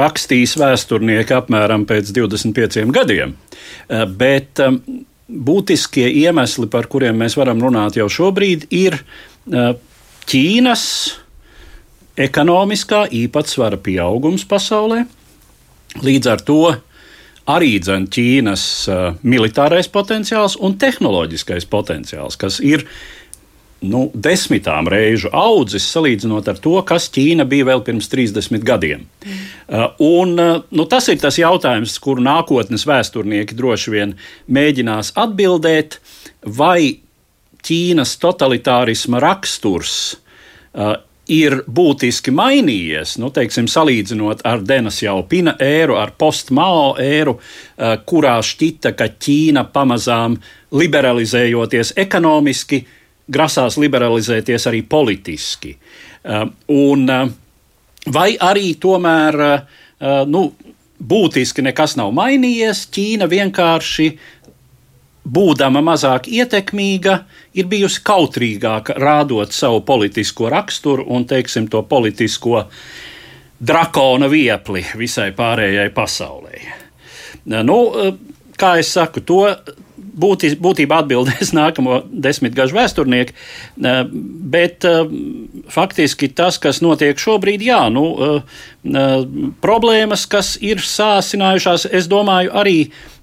rakstīs 0.00 0.56
vēsturnieki 0.60 1.36
apmēram 1.36 1.86
pēc 1.88 2.10
25 2.16 2.90
gadiem. 2.94 3.36
Uh, 3.88 4.04
bet 4.04 4.60
um, 4.64 4.80
būtiskie 5.30 6.08
iemesli, 6.24 6.68
par 6.70 6.90
kuriem 6.90 7.16
mēs 7.22 7.38
varam 7.38 7.62
runāt 7.62 7.96
jau 8.00 8.08
šobrīd, 8.10 8.68
ir 8.74 8.98
uh, 9.00 9.72
Ķīnas 10.30 10.84
ekonomiskā 12.20 13.06
īpatsvara 13.16 13.80
pieaugums 13.82 14.44
pasaulē. 14.46 15.00
Līdz 16.04 16.28
ar 16.30 16.44
to 16.46 16.60
arī 17.50 17.72
Ķīnas 17.82 18.64
militārais 19.26 19.88
potenciāls 19.90 20.54
un 20.60 20.76
tehnoloģiskais 20.78 21.66
potenciāls, 21.70 22.38
kas 22.38 22.60
ir 22.62 22.84
nu, 23.80 24.04
desmitām 24.14 24.88
reižu 24.90 25.30
audzis 25.32 25.86
salīdzinot 25.92 26.48
ar 26.52 26.60
to, 26.60 26.76
kas 26.86 27.08
Ķīna 27.12 27.46
bija 27.48 27.68
vēl 27.70 27.82
pirms 27.86 28.10
30 28.12 28.64
gadiem. 28.66 29.06
Mm. 29.24 29.42
Uh, 29.70 29.84
un, 30.20 30.34
uh, 30.36 30.62
nu, 30.76 30.86
tas 30.90 31.08
ir 31.08 31.20
tas 31.22 31.38
jautājums, 31.40 31.96
kuru 32.02 32.24
nākotnes 32.24 32.84
vēsturnieki 32.88 33.56
droši 33.56 33.94
vien 33.94 34.16
mēģinās 34.52 35.14
atbildēt, 35.20 36.00
vai 36.44 37.00
Ķīnas 37.60 38.14
totalitārisma 38.20 39.20
raksturs 39.20 39.96
uh, 40.72 40.98
ir 41.30 41.60
būtiski 41.70 42.32
mainījies, 42.34 43.16
nu, 43.22 43.30
teiksim, 43.32 43.68
salīdzinot 43.70 44.42
ar 44.48 44.64
Denas 44.66 44.98
Jaupina 45.04 45.54
ēru, 45.62 45.94
ar 46.00 46.10
postmao 46.18 46.96
ēru, 46.98 47.36
kurā 48.10 48.32
šķita, 48.42 48.90
ka 48.98 49.06
Ķīna 49.14 49.62
pamazām 49.70 50.34
liberalizējoties 50.74 51.94
ekonomiski, 52.02 52.80
grasās 53.30 53.78
liberalizēties 53.80 54.66
arī 54.70 54.82
politiski. 54.88 55.76
Eh, 56.24 56.44
un, 56.68 57.10
eh, 57.10 57.28
vai 58.06 58.36
arī 58.36 58.74
tomēr 58.80 59.66
nu, 60.26 60.54
būtiski 60.96 61.60
nekas 61.60 61.92
nav 62.00 62.14
mainījies, 62.16 62.86
Ķīna 62.88 63.26
vienkārši 63.28 64.06
būdama 65.28 65.82
mazāk 65.84 66.28
ietekmīga, 66.32 67.18
ir 67.54 67.68
bijusi 67.68 68.00
kautrīgāka, 68.04 68.96
rādot 68.96 69.52
savu 69.52 69.82
politisko 69.84 70.48
raksturu 70.48 71.04
un, 71.12 71.26
teiksim, 71.28 71.68
to 71.68 71.82
politisko 71.82 72.64
drakona 73.60 74.28
viepli 74.32 74.84
visai 74.96 75.30
pārējai 75.36 75.90
pasaulē. 75.92 76.62
Nu, 77.44 77.78
kā 78.60 78.74
jau 78.80 78.86
saku, 78.86 79.20
to 79.20 79.42
būtī, 80.10 80.52
būtībā 80.60 81.02
atbildēs 81.04 81.52
nākamo 81.60 82.02
desmitgažu 82.10 82.78
vēsturnieki, 82.78 83.36
bet 84.54 84.86
faktiski 85.70 86.30
tas, 86.34 86.58
kas 86.62 86.82
notiek 86.84 87.18
šobrīd, 87.20 87.64
jā, 87.66 87.84
nu, 87.92 88.06
problēmas, 89.62 90.26
kas 90.30 90.56
ir 90.64 90.82
sāsinājušās, 90.84 91.88
es 91.92 92.10
domāju, 92.10 92.54
arī 92.56 92.78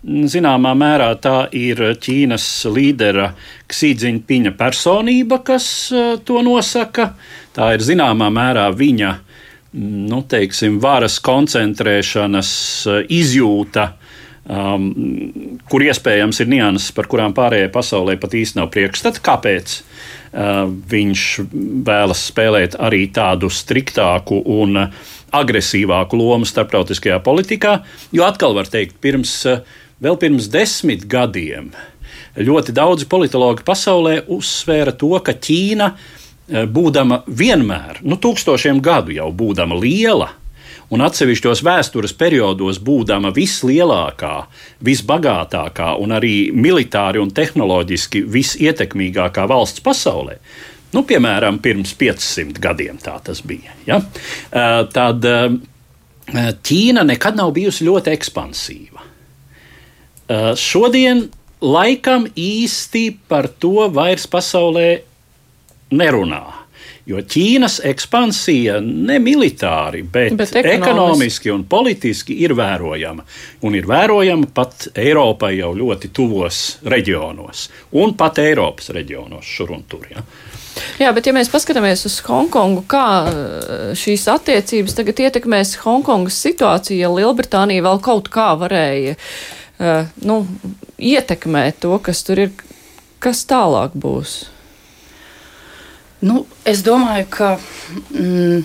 Zināmā 0.08 0.72
mērā 0.78 1.10
tā 1.20 1.50
ir 1.58 1.82
Ķīnas 2.00 2.46
līdera 2.72 3.32
Ksīdziņpiņa 3.68 4.54
personība, 4.56 5.42
kas 5.44 5.66
to 6.24 6.44
nosaka. 6.46 7.10
Tā 7.58 7.74
ir 7.76 7.84
zināmā 7.84 8.30
mērā 8.32 8.70
viņa 8.78 9.10
nu, 9.74 10.22
teiksim, 10.30 10.78
varas 10.80 11.18
koncentrēšanas 11.24 12.52
izjūta, 13.12 13.90
um, 14.50 14.90
kur 15.70 15.86
iespējams 15.86 16.44
ir 16.44 16.52
nianses, 16.52 16.94
par 16.96 17.10
kurām 17.12 17.36
pārējai 17.38 17.72
pasaulē 17.74 18.18
pat 18.22 18.36
īsti 18.38 18.62
nav 18.62 18.72
priekšstata. 18.74 19.24
Kāpēc 19.24 19.80
uh, 19.80 20.64
viņš 20.68 21.26
vēlas 21.88 22.28
spēlēt 22.32 22.80
arī 22.80 23.06
tādu 23.14 23.52
striktāku 23.54 24.42
un 24.58 24.88
agresīvāku 25.38 26.20
lomu 26.20 26.48
starptautiskajā 26.48 27.20
politikā? 27.24 27.82
Jo 28.16 28.28
atkal 28.28 28.56
var 28.58 28.70
teikt, 28.72 28.98
pirms 29.04 29.42
uh, 29.50 29.62
Vēl 29.98 30.14
pirms 30.22 30.46
desmit 30.54 31.08
gadiem 31.10 31.72
ļoti 32.38 32.74
daudzi 32.78 33.08
politologi 33.10 33.64
pasaulē 33.66 34.20
uzsvēra 34.30 34.94
to, 34.94 35.10
ka 35.26 35.34
Ķīna, 35.34 35.88
eh, 35.90 36.68
būdama 36.70 37.24
vienmēr, 37.26 38.04
nu, 38.06 38.20
tūkstošiem 38.22 38.78
gadu 38.82 39.16
jau 39.16 39.32
būdama 39.34 39.80
liela, 39.82 40.30
un 40.94 41.04
atsevišķos 41.04 41.64
vēstures 41.68 42.14
periodos 42.18 42.80
būdama 42.84 43.34
vislielākā, 43.36 44.36
visbagātākā 44.88 45.94
un 46.02 46.16
arī 46.16 46.36
militāri 46.56 47.22
un 47.22 47.32
tehnoloģiski 47.36 48.24
visietekmīgākā 48.24 49.48
valsts 49.50 49.84
pasaulē. 49.84 50.38
Nu, 50.96 51.04
piemēram, 51.04 51.60
pirms 51.60 51.92
500 52.00 52.62
gadiem 52.64 53.00
tā 53.04 53.18
tas 53.24 53.42
bija. 53.46 53.76
Ja? 53.88 54.00
Tad 54.94 55.28
Ķīna 56.28 57.06
nekad 57.08 57.38
nav 57.40 57.54
bijusi 57.56 57.86
ļoti 57.88 58.12
ekspansīva. 58.12 59.04
Šodien 60.60 61.28
laikam 61.64 62.28
īsti 62.36 63.04
par 63.32 63.48
to 63.48 63.88
vairs 63.96 64.28
pasaulē 64.28 64.90
nerunā. 65.96 66.44
Jo 67.08 67.22
Ķīnas 67.24 67.78
ekspansija 67.88 68.82
ne 68.84 69.16
militāri, 69.24 70.02
bet, 70.04 70.34
bet 70.36 70.50
ekonomiski. 70.60 70.76
ekonomiski 70.76 71.52
un 71.54 71.64
politiski 71.64 72.36
ir 72.44 72.52
vērojama. 72.58 73.24
Un 73.64 73.78
ir 73.80 73.88
vērojama 73.88 74.50
pat 74.54 74.90
Eiropai 74.92 75.54
jau 75.56 75.72
ļoti 75.78 76.12
tuvos 76.12 76.58
reģionos, 76.84 77.70
un 78.04 78.12
pat 78.20 78.42
Eiropas 78.44 78.92
reģionos 78.98 79.48
šur 79.48 79.72
un 79.78 79.86
tur. 79.88 80.04
Ja. 80.12 80.26
Jā, 81.00 81.14
bet 81.16 81.30
ja 81.30 81.34
mēs 81.34 81.50
paskatāmies 81.52 82.04
uz 82.10 82.18
Hongkongu, 82.28 82.84
kā 82.92 83.06
uh, 83.24 83.88
šīs 83.98 84.28
attiecības 84.34 84.98
tagad 85.00 85.24
ietekmēs 85.24 85.78
Hongkongas 85.86 86.42
situāciju, 86.44 87.00
ja 87.00 87.14
Lielbritānija 87.14 87.86
vēl 87.88 88.04
kaut 88.04 88.28
kā 88.34 88.50
varēja 88.60 89.16
uh, 89.16 90.12
nu, 90.28 90.42
ietekmē 91.00 91.70
to, 91.80 91.96
kas 92.04 92.22
tur 92.28 92.44
ir, 92.46 92.54
kas 93.24 93.46
tālāk 93.50 93.96
būs? 93.96 94.42
Nu, 96.26 96.46
es 96.66 96.82
domāju, 96.86 97.28
ka 97.30 97.50
mm, 98.10 98.62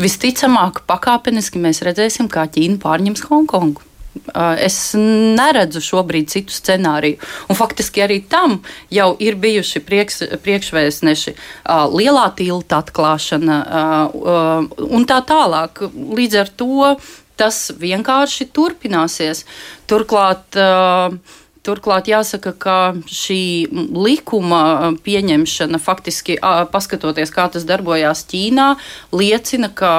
visticamāk, 0.00 0.84
pakāpeniski 0.88 1.60
mēs 1.60 1.82
redzēsim, 1.84 2.30
kā 2.32 2.46
Ķīna 2.48 2.80
pārņems 2.80 3.26
Hongkongu. 3.28 3.88
Es 4.60 4.92
neredzu 4.96 5.80
šobrīd 5.80 6.28
citu 6.28 6.52
scenāriju. 6.52 7.16
Un 7.48 7.56
faktiski 7.56 8.02
arī 8.04 8.18
tam 8.28 8.58
jau 8.92 9.14
ir 9.24 9.38
bijuši 9.40 9.80
prieks, 9.84 10.20
priekšvēstneši, 10.44 11.34
lielā 11.96 12.26
tilta 12.36 12.82
atklāšana 12.84 13.58
un 14.12 15.08
tā 15.08 15.20
tālāk. 15.28 15.84
Līdz 15.92 16.40
ar 16.44 16.52
to 16.60 16.92
tas 17.40 17.62
vienkārši 17.80 18.50
turpināsies. 18.54 19.46
Turklāt, 19.90 20.60
uh, 20.60 21.16
Turklāt 21.62 22.08
jāsaka, 22.10 22.50
ka 22.58 22.76
šī 23.06 23.70
likuma 23.94 24.92
pieņemšana, 25.06 25.78
faktiski 25.78 26.38
paskatoties, 26.74 27.30
kā 27.30 27.46
tas 27.54 27.66
darbojās 27.68 28.24
Ķīnā, 28.32 28.72
liecina, 29.14 29.70
ka 29.70 29.92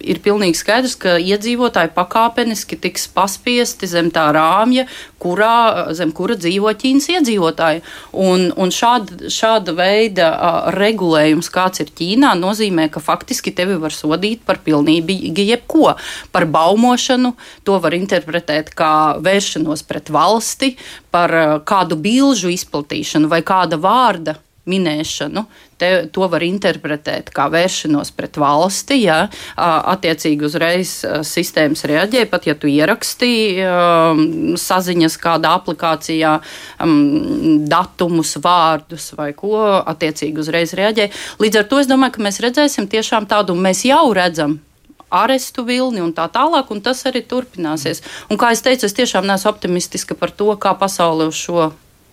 ir 0.00 0.20
pilnīgi 0.24 0.58
skaidrs, 0.58 0.94
ka 1.00 1.16
iedzīvotāji 1.20 1.92
pakāpeniski 1.96 2.78
tiks 2.80 3.06
paspiesti 3.14 3.88
zem 3.90 4.10
tā 4.14 4.28
rāmja, 4.34 4.86
kurā, 5.22 5.90
zem 5.98 6.12
kura 6.16 6.36
dzīvo 6.38 6.72
Ķīnas 6.78 7.08
iedzīvotāji. 7.16 7.82
Un, 8.24 8.48
un 8.56 8.72
šāda, 8.74 9.30
šāda 9.32 9.74
veida 9.78 10.30
regulējums, 10.76 11.50
kāds 11.54 11.84
ir 11.84 11.92
Ķīnā, 11.98 12.34
nozīmē, 12.38 12.88
ka 12.94 13.02
faktiski 13.02 13.54
tevi 13.54 13.78
var 13.82 13.94
sodīt 13.94 14.44
par 14.48 14.62
pilnīgi 14.64 15.48
jebko. 15.50 15.94
Par 16.32 16.48
baumošanu 16.48 17.34
to 17.66 17.78
var 17.82 17.96
interpretēt 17.98 18.74
kā 18.78 18.92
vēršanos 19.24 19.86
pret 19.88 20.12
valsti, 20.14 20.74
par 21.14 21.34
kādu 21.68 21.98
bilžu 22.00 22.52
izplatīšanu 22.54 23.30
vai 23.30 23.42
kāda 23.46 23.80
vārda 23.80 24.38
minēšanu. 24.68 25.44
Te, 25.78 25.88
to 26.10 26.26
var 26.30 26.42
interpretēt 26.42 27.30
kā 27.34 27.46
vēršanos 27.52 28.10
pret 28.16 28.38
valsti. 28.40 28.98
Ja, 29.04 29.18
attiecīgi 29.56 30.46
uzreiz 30.48 30.94
sistēmas 31.26 31.84
reaģē, 31.86 32.24
pat 32.30 32.48
ja 32.50 32.56
tu 32.58 32.70
ierakstīji 32.70 33.66
saziņas 34.58 35.18
kādā 35.22 35.54
aplikācijā 35.60 36.36
datumus, 37.70 38.36
vārdus 38.42 39.12
vai 39.18 39.30
ko, 39.38 39.54
attiecīgi 39.86 40.42
uzreiz 40.42 40.74
reaģē. 40.78 41.10
Līdz 41.42 41.62
ar 41.62 41.68
to 41.70 41.82
es 41.82 41.90
domāju, 41.90 42.18
ka 42.18 42.26
mēs 42.26 42.42
redzēsim 42.42 42.90
tiešām 42.90 43.30
tādu, 43.30 43.54
mēs 43.58 43.86
jau 43.86 44.06
redzam 44.16 44.58
arestu 45.08 45.64
vilni 45.64 46.02
un 46.04 46.12
tā 46.12 46.26
tālāk, 46.28 46.68
un 46.74 46.82
tas 46.84 47.00
arī 47.08 47.22
turpināsies. 47.24 48.02
Un, 48.28 48.36
kā 48.36 48.50
es 48.52 48.60
teicu, 48.64 48.84
es 48.84 48.96
tiešām 48.96 49.24
neesmu 49.28 49.48
optimistiska 49.54 50.18
par 50.18 50.34
to, 50.36 50.50
kā 50.60 50.74
pasaule 50.76 51.30
uz 51.30 51.38
šo 51.38 51.70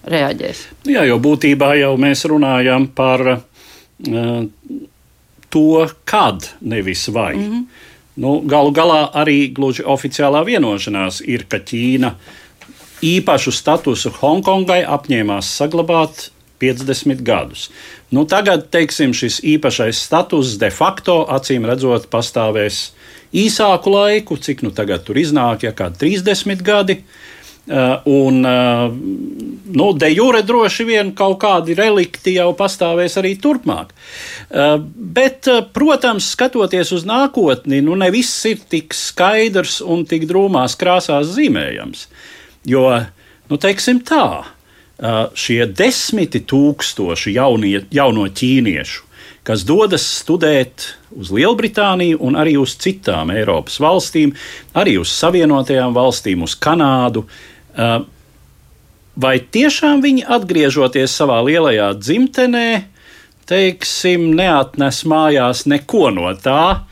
reaģēs. 0.10 0.62
Jā, 0.90 1.06
jo 1.10 1.18
būtībā 1.22 1.74
jau 1.80 1.94
mēs 2.02 2.26
runājam 2.30 2.88
par 2.96 3.24
uh, 3.32 3.42
to, 5.50 5.88
kad, 6.06 6.50
nevis 6.62 7.08
vai. 7.08 7.34
Mm 7.36 7.52
-hmm. 7.52 7.66
nu, 8.16 8.40
galu 8.46 8.72
galā 8.72 9.12
arī 9.12 9.54
gluži 9.54 9.84
oficiālā 9.84 10.46
vienošanās 10.46 11.22
ir, 11.26 11.46
ka 11.50 11.58
Ķīna 11.58 12.14
īpašu 13.02 13.52
statusu 13.52 14.10
Hongkongai 14.10 14.84
apņēmās 14.86 15.52
saglabāt 15.58 16.30
50 16.60 17.22
gadus. 17.22 17.70
Nu, 18.12 18.26
tagad, 18.26 18.70
teiksim, 18.72 19.14
šis 19.14 19.42
īpašais 19.44 20.00
status 20.00 20.58
de 20.58 20.70
facto, 20.70 21.26
acīm 21.30 21.66
redzot, 21.66 22.08
pastāvēs 22.10 22.94
īsāku 23.34 23.90
laiku, 23.90 24.38
cik 24.38 24.62
nu 24.62 24.72
tagad 24.72 25.04
tur 25.04 25.18
iznāk, 25.18 25.64
ja 25.64 25.72
kādi 25.72 25.98
30 26.00 26.62
gadi. 26.62 26.94
Uh, 26.94 27.04
Uh, 27.04 27.35
un, 28.04 28.46
uh, 28.46 28.94
nu, 29.74 29.94
de 29.94 30.10
jure 30.14 30.42
droši 30.46 30.86
vien 30.86 31.12
kaut 31.18 31.40
kādi 31.42 31.74
relikti 31.78 32.36
jau 32.36 32.52
pastāvēs 32.58 33.18
arī 33.18 33.34
turpmāk. 33.42 33.94
Uh, 34.50 34.76
bet, 34.96 35.50
protams, 35.74 36.28
skatoties 36.36 36.94
uz 36.94 37.08
nākotni, 37.10 37.82
nu, 37.82 37.98
ne 37.98 38.12
viss 38.14 38.46
ir 38.46 38.62
tik 38.70 38.94
skaidrs 38.94 39.80
un 39.82 40.06
tik 40.06 40.28
drūmās 40.30 40.78
krāsās 40.78 41.34
zīmējams. 41.34 42.06
Jo, 42.70 42.86
nu, 43.50 43.58
teiksim 43.62 44.04
tā, 44.06 44.46
šie 45.36 45.66
desmiti 45.68 46.40
tūkstoši 46.48 47.34
jaunie, 47.36 47.82
jauno 47.94 48.24
ķīniešu, 48.32 49.04
kas 49.46 49.66
dodas 49.68 50.06
studēt 50.22 50.86
uz 51.14 51.30
Lielbritāniju 51.36 52.22
un 52.26 52.38
arī 52.40 52.56
uz 52.58 52.78
citām 52.82 53.34
Eiropas 53.36 53.76
valstīm, 53.84 54.32
arī 54.74 54.96
uz 55.02 55.12
Savienotajām 55.14 55.94
valstīm, 55.94 56.48
uz 56.48 56.56
Kanādu, 56.58 57.26
uh, 57.26 57.55
Vai 59.16 59.38
tiešām 59.40 60.04
viņi 60.04 60.26
atgriežoties 60.36 61.14
savā 61.16 61.40
lielajā 61.46 61.94
dzimtenē, 62.00 62.68
teiksim, 63.48 64.32
neatnes 64.36 65.04
mājās 65.08 65.64
neko 65.70 66.10
no 66.16 66.34
tā, 66.42 66.84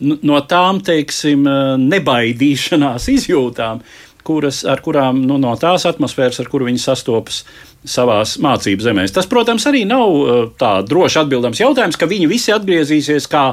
no 0.00 0.40
tām, 0.48 0.82
teiksim, 0.84 1.46
nebaidīšanās 1.80 3.08
izjūtām, 3.16 3.82
kuras, 4.26 4.62
ar 4.68 4.82
kurām 4.84 5.22
nu, 5.24 5.38
no 5.40 5.54
tās 5.60 5.86
atmosfēras, 5.88 6.42
ar 6.42 6.50
kuru 6.52 6.68
viņi 6.68 6.82
sastopas 6.82 7.44
savā 7.88 8.18
mācību 8.44 8.84
zemēs. 8.84 9.14
Tas, 9.16 9.28
protams, 9.28 9.64
arī 9.70 9.86
nav 9.88 10.52
tā 10.60 10.74
droši 10.84 11.22
atbildams 11.22 11.62
jautājums, 11.62 11.96
ka 11.96 12.08
viņi 12.10 12.28
visi 12.28 12.52
atgriezīsies 12.52 13.28
kā 13.30 13.46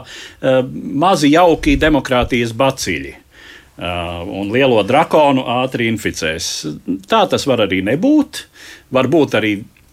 mazi 0.74 1.32
jauki 1.32 1.78
demokrātijas 1.80 2.52
baciļi. 2.58 3.16
Uh, 3.78 4.24
un 4.34 4.48
lielo 4.50 4.80
drakonu 4.82 5.44
ātri 5.62 5.86
inficēs. 5.86 6.46
Tā 7.06 7.20
tas 7.30 7.44
var 7.46 7.62
arī 7.68 7.84
nebūt, 7.86 8.40
varbūt 8.90 9.36
arī 9.38 9.52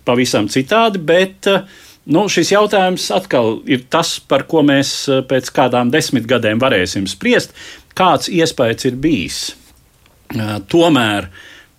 pavisam 0.09 0.47
citādi, 0.49 1.03
bet 1.05 1.45
uh, 1.53 1.67
nu, 2.09 2.23
šis 2.33 2.55
jautājums 2.55 3.11
atkal 3.12 3.59
ir 3.69 3.83
tas, 3.93 4.14
par 4.25 4.47
ko 4.49 4.62
mēs 4.64 4.93
uh, 5.12 5.19
pēc 5.29 5.50
kādām 5.53 5.93
desmit 5.93 6.25
gadiem 6.31 6.62
varēsim 6.62 7.05
spriest, 7.12 7.53
kāds 7.93 8.31
iespējas 8.33 8.88
ir 8.88 8.97
bijis. 8.97 9.40
Tomēr 10.73 11.29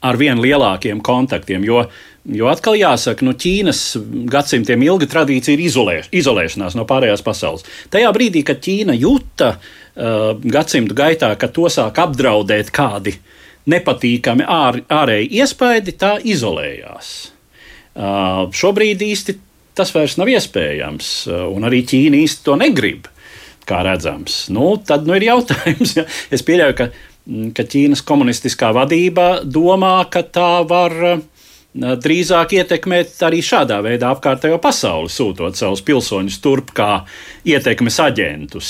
ar 0.05 0.19
vien 0.21 0.37
lielākiem 0.45 1.01
kontaktiem, 1.01 1.65
jo 1.65 1.87
Jo 2.25 2.47
atkal 2.49 2.73
jāsaka, 2.73 3.21
nu, 3.21 3.35
Ķīnas 3.37 3.79
gadsimtiem 4.33 4.81
ilga 4.81 5.05
tradīcija 5.05 5.53
ir 5.53 5.59
izolē, 5.61 5.99
izolēšanās 6.09 6.73
no 6.73 6.81
pārējās 6.89 7.21
pasaules. 7.21 7.61
Tajā 7.93 8.09
brīdī, 8.15 8.41
kad 8.41 8.63
Ķīna 8.65 8.95
jūta 8.97 9.51
uh, 9.51 9.67
gadsimtu 9.95 10.95
gaitā, 10.97 11.31
ka 11.39 11.47
to 11.47 11.69
sāk 11.71 11.99
apdraudēt 12.03 12.71
kādi 12.75 13.15
nepatīkami 13.71 14.45
ār, 14.45 14.81
ārēji 14.91 15.31
iespaidi, 15.39 15.95
tā 15.97 16.15
izolējās. 16.21 17.11
Uh, 17.95 18.51
šobrīd 18.51 19.01
īsti 19.01 19.37
tas 19.75 19.91
vairs 19.95 20.17
nav 20.19 20.29
iespējams, 20.31 21.11
uh, 21.31 21.45
un 21.51 21.67
arī 21.67 21.81
Ķīna 21.87 22.19
īsti 22.25 22.43
to 22.45 22.57
negrib, 22.59 23.07
kā 23.67 23.81
redzams. 23.87 24.45
Nu, 24.53 24.75
tad 24.77 25.07
nu, 25.07 25.15
ir 25.17 25.29
jautājums, 25.29 25.95
ja 25.97 26.05
es 26.33 26.43
pieļauju, 26.45 26.77
ka, 26.77 26.89
mm, 27.25 27.53
ka 27.55 27.65
Ķīnas 27.71 28.03
komunistiskā 28.05 28.73
vadība 28.75 29.29
domā, 29.43 29.97
ka 30.11 30.25
tā 30.27 30.51
var. 30.67 30.99
Uh, 31.15 31.23
drīzāk 31.75 32.55
ietekmēt 32.55 33.19
arī 33.27 33.41
šādā 33.43 33.81
veidā 33.83 34.13
apkārtējo 34.15 34.57
pasauli, 34.63 35.11
sūtot 35.11 35.57
savus 35.59 35.81
pilsoņus 35.85 36.37
turp 36.43 36.71
kā 36.75 37.03
ietekmes 37.47 37.97
aģentus. 37.99 38.69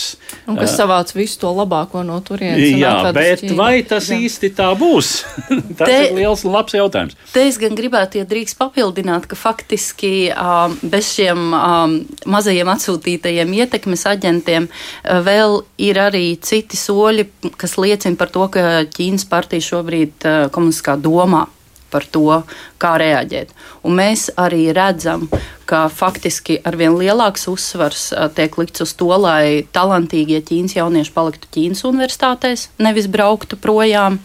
Un 0.50 0.58
kas 0.58 0.74
savāc 0.80 1.14
visu 1.16 1.40
to 1.44 1.52
labāko 1.54 2.02
no 2.06 2.18
turienes. 2.26 2.74
Jā, 2.80 3.12
bet 3.16 3.44
Ķīna. 3.44 3.58
vai 3.60 3.84
tas 3.88 4.10
Jā. 4.10 4.18
īsti 4.26 4.52
tā 4.58 4.72
būs? 4.80 5.12
tas 5.78 5.86
te, 5.86 6.00
ir 6.10 6.18
liels 6.18 6.46
un 6.48 6.56
labs 6.56 6.78
jautājums. 6.78 7.18
Te 7.34 7.46
es 7.46 7.60
gan 7.62 7.78
gribētu, 7.78 8.20
ja 8.22 8.30
drīkst 8.30 8.58
papildināt, 8.60 9.30
ka 9.30 9.38
faktiski 9.38 10.32
um, 10.34 10.78
bez 10.82 11.14
šiem 11.14 11.54
um, 11.54 11.98
mazajiem 12.26 12.74
atsūtītajiem 12.74 13.54
ietekmes 13.62 14.08
aģentiem 14.10 14.70
uh, 14.70 15.22
vēl 15.26 15.62
ir 15.78 16.02
arī 16.02 16.26
citi 16.42 16.80
soļi, 16.80 17.30
kas 17.54 17.78
liecina 17.78 18.18
par 18.18 18.34
to, 18.34 18.50
ka 18.50 18.86
Ķīnas 18.96 19.30
partija 19.30 19.70
šobrīd 19.70 20.26
uh, 20.26 20.48
komunistiskā 20.56 20.98
domā 20.98 21.46
par 21.94 22.06
to, 22.12 22.42
kā 22.82 22.96
reaģēt. 23.02 23.54
Un 23.86 23.98
mēs 24.00 24.30
arī 24.42 24.70
redzam, 24.76 25.28
ka 25.66 25.86
faktiski 25.90 26.60
arvien 26.66 26.94
lielāks 26.98 27.48
uzsvars 27.50 28.12
tiek 28.38 28.58
likts 28.60 28.84
uz 28.86 28.94
to, 28.98 29.10
lai 29.18 29.66
talantīgie 29.74 30.42
ķīnas 30.46 30.78
jaunieši 30.78 31.14
paliktu 31.16 31.50
Ķīnas 31.56 31.86
universitātēs, 31.88 32.68
nevis 32.78 33.10
brauktu 33.10 33.58
projām. 33.62 34.20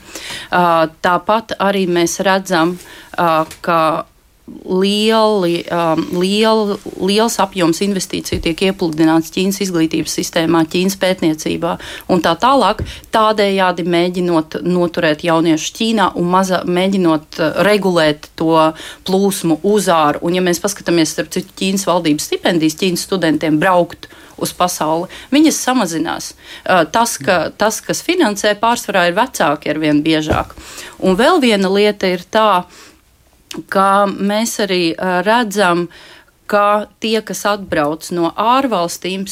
Tāpat 0.51 1.57
arī 1.61 1.87
mēs 1.88 2.18
redzam, 2.27 2.77
ka 3.16 3.81
lieli, 4.65 5.65
um, 5.71 6.03
liel, 6.21 6.77
liels 7.01 7.39
apjoms 7.43 7.81
investīciju 7.85 8.43
tiek 8.45 8.63
iepludināts 8.71 9.33
Ķīnas 9.35 9.61
izglītības 9.65 10.15
sistēmā, 10.19 10.65
Ķīnas 10.71 10.97
pētniecībā 11.01 11.77
un 12.11 12.23
tā 12.25 12.35
tālāk, 12.41 12.83
tādējādi 13.15 13.87
mēģinot 13.87 14.61
noturēt 14.67 15.25
jauniešus 15.27 15.75
Ķīnā 15.79 16.11
un 16.21 16.31
maza, 16.33 16.63
mēģinot 16.67 17.41
uh, 17.41 17.61
regulēt 17.67 18.31
to 18.39 18.57
plūsmu 19.09 19.61
uz 19.71 19.91
āru. 19.93 20.23
Un, 20.27 20.39
ja 20.39 20.45
mēs 20.45 20.63
paskatāmies, 20.63 21.15
starp 21.15 21.33
citu, 21.35 21.55
Ķīnas 21.61 21.87
valdības 21.89 22.31
stipendijas 22.31 22.79
Ķīnas 22.81 23.07
studentiem 23.09 23.61
braukt 23.63 24.11
uz 24.41 24.53
pasauli, 24.57 25.09
viņas 25.35 25.63
samazinās. 25.63 26.33
Uh, 26.65 26.85
tas, 26.91 27.17
ka, 27.21 27.51
tas 27.57 27.81
kas 27.85 28.03
finansē, 28.07 28.55
pārsvarā 28.61 29.09
ir 29.11 29.19
vecāki 29.19 29.73
ar 29.73 29.81
vien 29.83 30.03
biežāk. 30.05 30.55
Un 31.05 31.19
vēl 31.19 31.43
viena 31.43 31.71
lieta 31.73 32.09
ir 32.11 32.25
tā, 32.25 32.65
ka 33.73 34.07
mēs 34.07 34.59
arī 34.65 34.83
redzam, 35.27 35.89
ka 36.51 36.91
tie, 36.99 37.21
kas 37.23 37.45
atbrauc 37.47 38.09
no 38.11 38.33
ārvalstīm, 38.35 39.23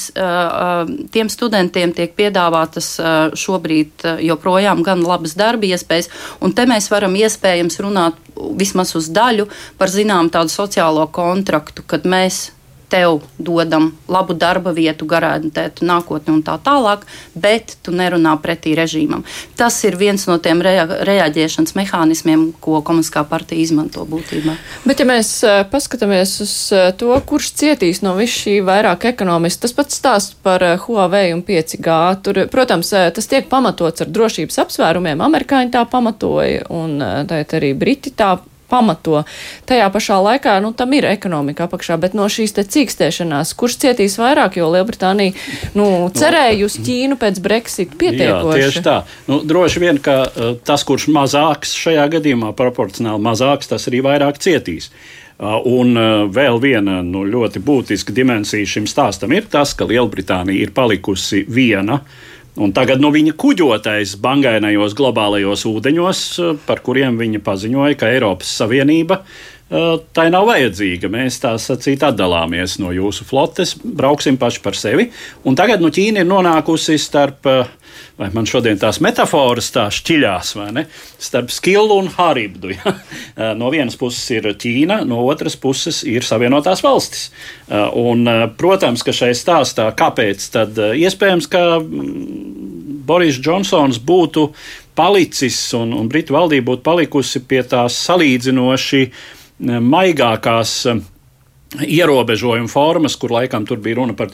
tiem 1.14 1.30
studentiem 1.32 1.90
tiek 1.96 2.12
piedāvātas 2.18 2.92
šobrīd 3.34 4.06
joprojām 4.22 4.84
gan 4.86 5.02
labas 5.02 5.34
darba 5.38 5.66
iespējas, 5.66 6.12
un 6.38 6.54
te 6.54 6.66
mēs 6.70 6.86
varam 6.92 7.18
iespējams 7.18 7.80
runāt 7.82 8.20
vismaz 8.58 8.94
uz 8.98 9.10
daļu 9.10 9.48
par 9.80 9.90
zinām 9.90 10.30
tādu 10.30 10.54
sociālo 10.54 11.08
kontraktu, 11.10 11.82
kad 11.82 12.06
mēs 12.06 12.52
tev 12.88 13.20
dodam 13.38 13.92
labu 14.08 14.34
darba 14.34 14.72
vietu, 14.72 15.06
garantētu 15.08 15.86
nākotni 15.88 16.32
un 16.34 16.42
tā 16.44 16.56
tālāk, 16.64 17.04
bet 17.36 17.76
tu 17.84 17.92
nerunā 17.94 18.34
pretī 18.42 18.74
režīmam. 18.78 19.24
Tas 19.58 19.76
ir 19.84 19.98
viens 20.00 20.24
no 20.28 20.38
tiem 20.42 20.62
rea 20.64 20.86
reaģēšanas 20.86 21.76
mehānismiem, 21.78 22.48
ko 22.64 22.80
komunistiskā 22.82 23.24
partija 23.28 23.62
izmanto 23.62 24.04
būtībā. 24.08 24.56
Bet, 24.88 25.02
ja 25.02 25.08
mēs 25.08 25.32
uh, 25.46 25.60
paskatāmies 25.70 26.34
uz 26.44 26.54
uh, 26.74 26.88
to, 26.98 27.12
kurš 27.28 27.52
cietīs 27.60 28.02
no 28.04 28.14
viss 28.18 28.42
šī 28.44 28.58
vairāk 28.66 29.08
ekonomiski, 29.12 29.66
tas 29.66 29.76
pats 29.76 30.00
stāsts 30.00 30.38
par 30.42 30.64
uh, 30.64 30.76
Huawei 30.86 31.32
un 31.36 31.44
5G. 31.46 31.98
Tur, 32.24 32.44
protams, 32.52 32.92
tas 33.14 33.30
tiek 33.30 33.48
pamatots 33.50 34.04
ar 34.04 34.12
drošības 34.12 34.62
apsvērumiem. 34.64 35.20
Amerikāņi 35.24 35.74
tā 35.74 35.84
pamatoja, 35.90 36.64
un 36.72 36.98
tā 37.28 37.42
arī 37.58 37.74
Briti 37.78 38.12
tā 38.16 38.36
pamato. 38.68 39.22
Tajā 39.68 39.88
pašā 39.92 40.18
laikā 40.24 40.58
nu, 40.64 40.72
tam 40.76 40.92
ir 40.96 41.08
ekonomika 41.08 41.66
apakšā, 41.68 41.98
bet 42.00 42.16
no 42.18 42.28
šīs 42.30 42.56
cīkstēšanās, 42.58 43.54
kurš 43.58 43.78
cietīs 43.84 44.18
vairāk, 44.20 44.58
jo 44.60 44.70
Lielbritānija 44.72 45.34
nu, 45.78 45.88
cerēja 46.14 46.66
uz 46.66 46.78
Ķīnu 46.84 47.18
pēc 47.20 47.40
Brexit 47.44 47.94
pietiekoši. 48.00 48.60
Jā, 48.60 48.68
tieši 48.68 48.84
tā. 48.86 48.98
Nu, 49.30 49.40
droši 49.46 49.84
vien, 49.84 50.00
ka 50.02 50.18
uh, 50.26 50.50
tas, 50.64 50.84
kurš 50.88 51.08
mazāks 51.14 51.76
šajā 51.78 52.08
gadījumā, 52.18 52.52
proporcionāli 52.58 53.24
mazāks, 53.24 53.70
tas 53.70 53.88
arī 53.90 54.02
vairāk 54.04 54.40
cietīs. 54.42 54.90
Uh, 55.38 55.60
un 55.70 55.94
uh, 55.94 56.24
vēl 56.34 56.58
viena 56.58 56.98
nu, 57.06 57.22
ļoti 57.28 57.62
būtiska 57.62 58.14
dimensija 58.14 58.66
šim 58.66 58.88
stāstam 58.90 59.32
ir 59.36 59.46
tas, 59.50 59.76
ka 59.78 59.86
Lielbritānija 59.86 60.66
ir 60.66 60.74
palikusi 60.74 61.44
viena 61.46 62.00
Un 62.58 62.72
tagad 62.74 62.98
nu, 62.98 63.12
viņa 63.14 63.36
kuģotais 63.38 64.16
bangainajos 64.18 64.96
globālajos 64.98 65.62
ūdeņos, 65.68 66.22
eh, 66.42 66.56
par 66.66 66.82
kuriem 66.82 67.18
viņa 67.20 67.38
paziņoja, 67.46 67.98
ka 68.00 68.10
Eiropas 68.10 68.50
Savienība 68.58 69.20
eh, 69.22 69.57
tai 69.68 70.28
nav 70.32 70.46
vajadzīga. 70.48 71.10
Mēs 71.12 71.40
tā 71.42 71.54
sacīt 71.60 72.04
atdalāmies 72.06 72.78
no 72.82 72.92
jūsu 72.94 73.26
flotes, 73.28 73.74
brauksim 73.82 74.38
paši 74.40 74.62
par 74.64 74.78
sevi. 74.78 75.10
Un 75.44 75.58
tagad 75.58 75.84
nu, 75.84 75.92
Ķīna 75.92 76.24
ir 76.24 76.30
nonākusi 76.30 76.98
starp 77.02 77.48
uh, 77.50 77.66
vai 78.18 78.28
man 78.34 78.46
šodien 78.48 78.78
tās 78.80 78.98
metafāras 79.04 79.70
tā 79.74 79.86
šķiļās, 79.94 80.52
vai 80.58 80.68
ne? 80.74 80.84
Starp 81.22 81.52
skilu 81.54 82.00
un 82.02 82.10
haribdu. 82.18 82.74
Ja? 82.78 83.54
No 83.58 83.70
vienas 83.72 83.96
puses 83.98 84.22
ir 84.34 84.46
Ķīna, 84.60 85.00
no 85.08 85.20
otras 85.26 85.56
puses 85.58 86.00
ir 86.06 86.24
Savienotās 86.26 86.82
valstis. 86.84 87.28
Un, 87.68 88.26
protams, 88.58 89.02
ka 89.06 89.14
šai 89.14 89.30
stāstā, 89.36 89.88
kāpēc 89.98 90.44
tad 90.54 90.78
iespējams, 90.78 91.48
ka 91.50 91.62
mm, 91.78 93.00
Boris 93.08 93.38
Džonsons 93.40 94.00
būtu 94.04 94.48
palicis 94.98 95.58
un, 95.78 95.94
un 95.96 96.10
Britu 96.10 96.34
valdība 96.36 96.72
būtu 96.72 96.86
palikusi 96.86 97.42
pie 97.48 97.62
tās 97.66 97.98
salīdzinoši 98.08 99.02
maigākās 99.58 100.74
ierobežojumu 101.76 102.68
formas, 102.68 103.16
kur 103.16 103.32
laikam 103.32 103.66
tur 103.66 103.76
bija 103.84 103.98
runa 103.98 104.14
par, 104.16 104.28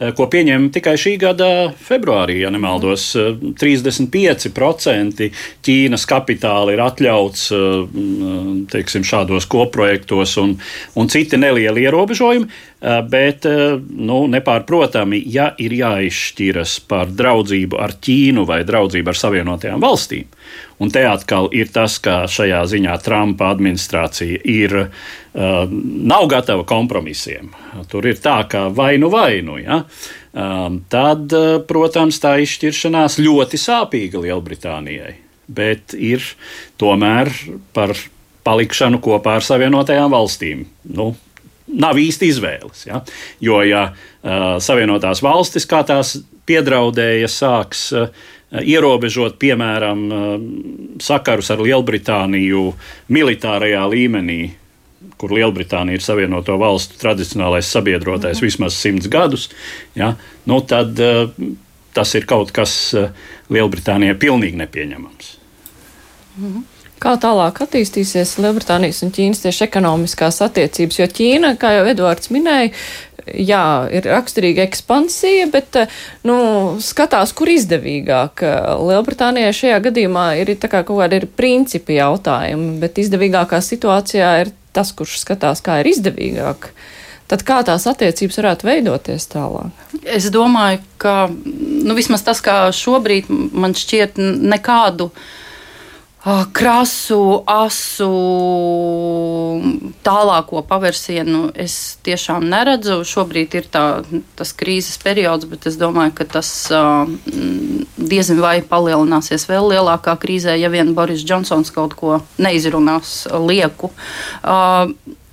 eh, 0.00 0.12
ko 0.16 0.26
pieņēma 0.26 0.72
tikai 0.72 0.94
šī 0.96 1.18
gada 1.20 1.74
februārī, 1.76 2.40
ja 2.40 2.50
nemaldos. 2.50 3.12
35% 3.60 5.20
eh, 5.20 5.30
Ķīnas 5.62 6.06
kapitāla 6.08 6.72
ir 6.72 6.80
atļauts 6.80 7.52
eh, 7.52 8.64
teiksim, 8.72 9.04
šādos 9.04 9.46
koprojektos 9.46 10.36
un, 10.40 10.56
un 10.96 11.08
citi 11.08 11.36
nelieli 11.36 11.84
ierobežojumi, 11.84 12.48
bet 13.10 13.42
nu, 13.90 14.20
nepārprotami, 14.30 15.18
ja 15.26 15.48
ir 15.58 15.72
jāizšķiras 15.74 16.76
par 16.86 17.10
draudzību 17.10 17.78
ar 17.80 17.96
Ķīnu 17.98 18.44
vai 18.46 18.62
draudzību 18.64 19.10
ar 19.10 19.18
Savienotajām 19.18 19.82
valstīm, 19.82 20.28
Un 20.78 20.92
te 20.94 21.02
atkal 21.08 21.48
ir 21.56 21.72
tas, 21.74 21.96
ka 22.02 22.22
šajā 22.30 22.60
ziņā 22.70 22.94
Trumpa 23.02 23.50
administrācija 23.50 24.38
ir, 24.46 24.74
uh, 24.78 25.72
nav 26.12 26.28
gatava 26.30 26.62
kompromisiem. 26.68 27.50
Tur 27.90 28.06
ir 28.06 28.20
tā, 28.22 28.38
ka 28.50 28.68
vai 28.74 28.92
nu 29.02 29.10
vai 29.10 29.40
nu. 29.42 29.58
Ja? 29.58 29.82
Um, 30.30 30.82
tad, 30.90 31.26
uh, 31.34 31.58
protams, 31.66 32.20
tā 32.22 32.36
izšķiršanās 32.44 33.18
ļoti 33.18 33.58
sāpīga 33.58 34.22
Lielbritānijai, 34.22 35.16
bet 35.50 35.98
ir 35.98 36.22
tomēr 36.78 37.32
par 37.74 37.96
palikšanu 38.46 39.02
kopā 39.02 39.40
ar 39.40 39.44
Savienotajām 39.44 40.14
valstīm. 40.14 40.62
Nu, 40.94 41.10
nav 41.66 41.98
īsti 41.98 42.30
izvēles. 42.32 42.86
Ja? 42.86 43.02
Jo, 43.42 43.60
ja 43.66 43.88
uh, 43.90 44.56
Savienotās 44.62 45.26
valstis 45.26 45.66
kā 45.68 45.82
tās 45.86 46.20
piedraudēja, 46.48 47.28
sāks 47.28 47.88
uh, 47.96 48.12
ierobežot, 48.52 49.36
piemēram, 49.38 50.04
eh, 50.12 51.00
sakarus 51.02 51.50
ar 51.50 51.58
Lielbritāniju 51.58 52.72
militārajā 53.12 53.84
līmenī, 53.92 54.50
kur 55.18 55.30
Lielbritānija 55.30 55.98
ir 55.98 56.02
Savienoto 56.02 56.58
Valstu 56.58 56.98
tradicionālais 56.98 57.66
sabiedrotais 57.66 58.38
-hmm. 58.38 58.44
vismaz 58.44 58.74
simts 58.74 59.08
gadus, 59.08 59.48
ja, 59.94 60.14
nu 60.46 60.60
tad 60.60 60.98
uh, 60.98 61.30
tas 61.92 62.14
ir 62.14 62.26
kaut 62.26 62.50
kas 62.50 62.94
uh, 62.94 63.10
Lielbritānijai 63.50 64.14
pilnīgi 64.14 64.56
nepieņemams. 64.56 65.38
-hmm. 66.40 66.62
Kā 66.98 67.14
tālāk 67.14 67.60
attīstīsies 67.62 68.38
Lielbritānijas 68.42 69.04
un 69.06 69.12
Ķīnas 69.14 69.42
tieši 69.44 69.64
ekonomiskās 69.64 70.40
attiecības? 70.42 70.98
Jo 70.98 71.06
Ķīna, 71.06 71.52
kā 71.56 71.70
jau 71.76 71.84
Edvards 71.86 72.32
minēja, 72.34 72.72
jā, 73.34 73.88
ir 73.94 74.06
raksturīga 74.08 74.64
ekspansija, 74.66 75.48
bet 75.52 75.80
nu, 76.28 76.38
skatās, 76.84 77.32
kur 77.36 77.50
izdevīgāk. 77.52 78.44
Lielbritānijai 78.88 79.54
šajā 79.56 79.80
gadījumā 79.88 80.28
ir 80.42 80.54
kā 80.64 80.82
kaut 80.82 81.02
kādi 81.02 81.24
principi 81.38 81.98
jautājumi, 81.98 82.76
bet 82.82 83.00
izdevīgākā 83.02 83.60
situācijā 83.64 84.30
ir 84.44 84.52
tas, 84.76 84.92
kurš 84.96 85.20
skatās, 85.24 85.62
kā 85.64 85.80
ir 85.82 85.90
izdevīgāk. 85.94 86.70
Tad 87.28 87.42
kā 87.44 87.58
tās 87.66 87.84
attiecības 87.90 88.38
varētu 88.40 88.68
veidoties 88.68 89.26
tālāk? 89.28 89.82
Es 90.08 90.30
domāju, 90.32 90.80
ka 91.02 91.26
nu, 91.28 91.96
vismaz 91.98 92.24
tas, 92.24 92.40
kā 92.44 92.70
šobrīd 92.72 93.28
man 93.28 93.76
šķiet, 93.76 94.16
nekādu 94.48 95.10
uh, 95.10 95.28
krasu, 96.52 97.42
asu, 97.46 98.08
tālāko 100.02 100.62
pavērsienu 100.66 101.52
es 101.54 101.98
tiešām 102.06 102.48
neredzu. 102.50 103.00
Šobrīd 103.06 103.54
ir 103.54 103.68
tā, 103.70 103.84
tas 104.38 104.52
krīzes 104.52 104.98
periods, 105.02 105.46
bet 105.48 105.68
es 105.70 105.78
domāju, 105.78 106.16
ka 106.18 106.26
tas 106.38 106.50
diezin 107.96 108.42
vai 108.42 108.58
palielināsies 108.66 109.46
vēl 109.48 109.70
lielākā 109.74 110.16
krīzē, 110.20 110.56
ja 110.58 110.72
vien 110.74 110.94
Boris 110.96 111.22
Džonsons 111.22 111.70
kaut 111.74 111.94
ko 111.98 112.18
neizrunās 112.42 113.28
lieku. 113.38 113.92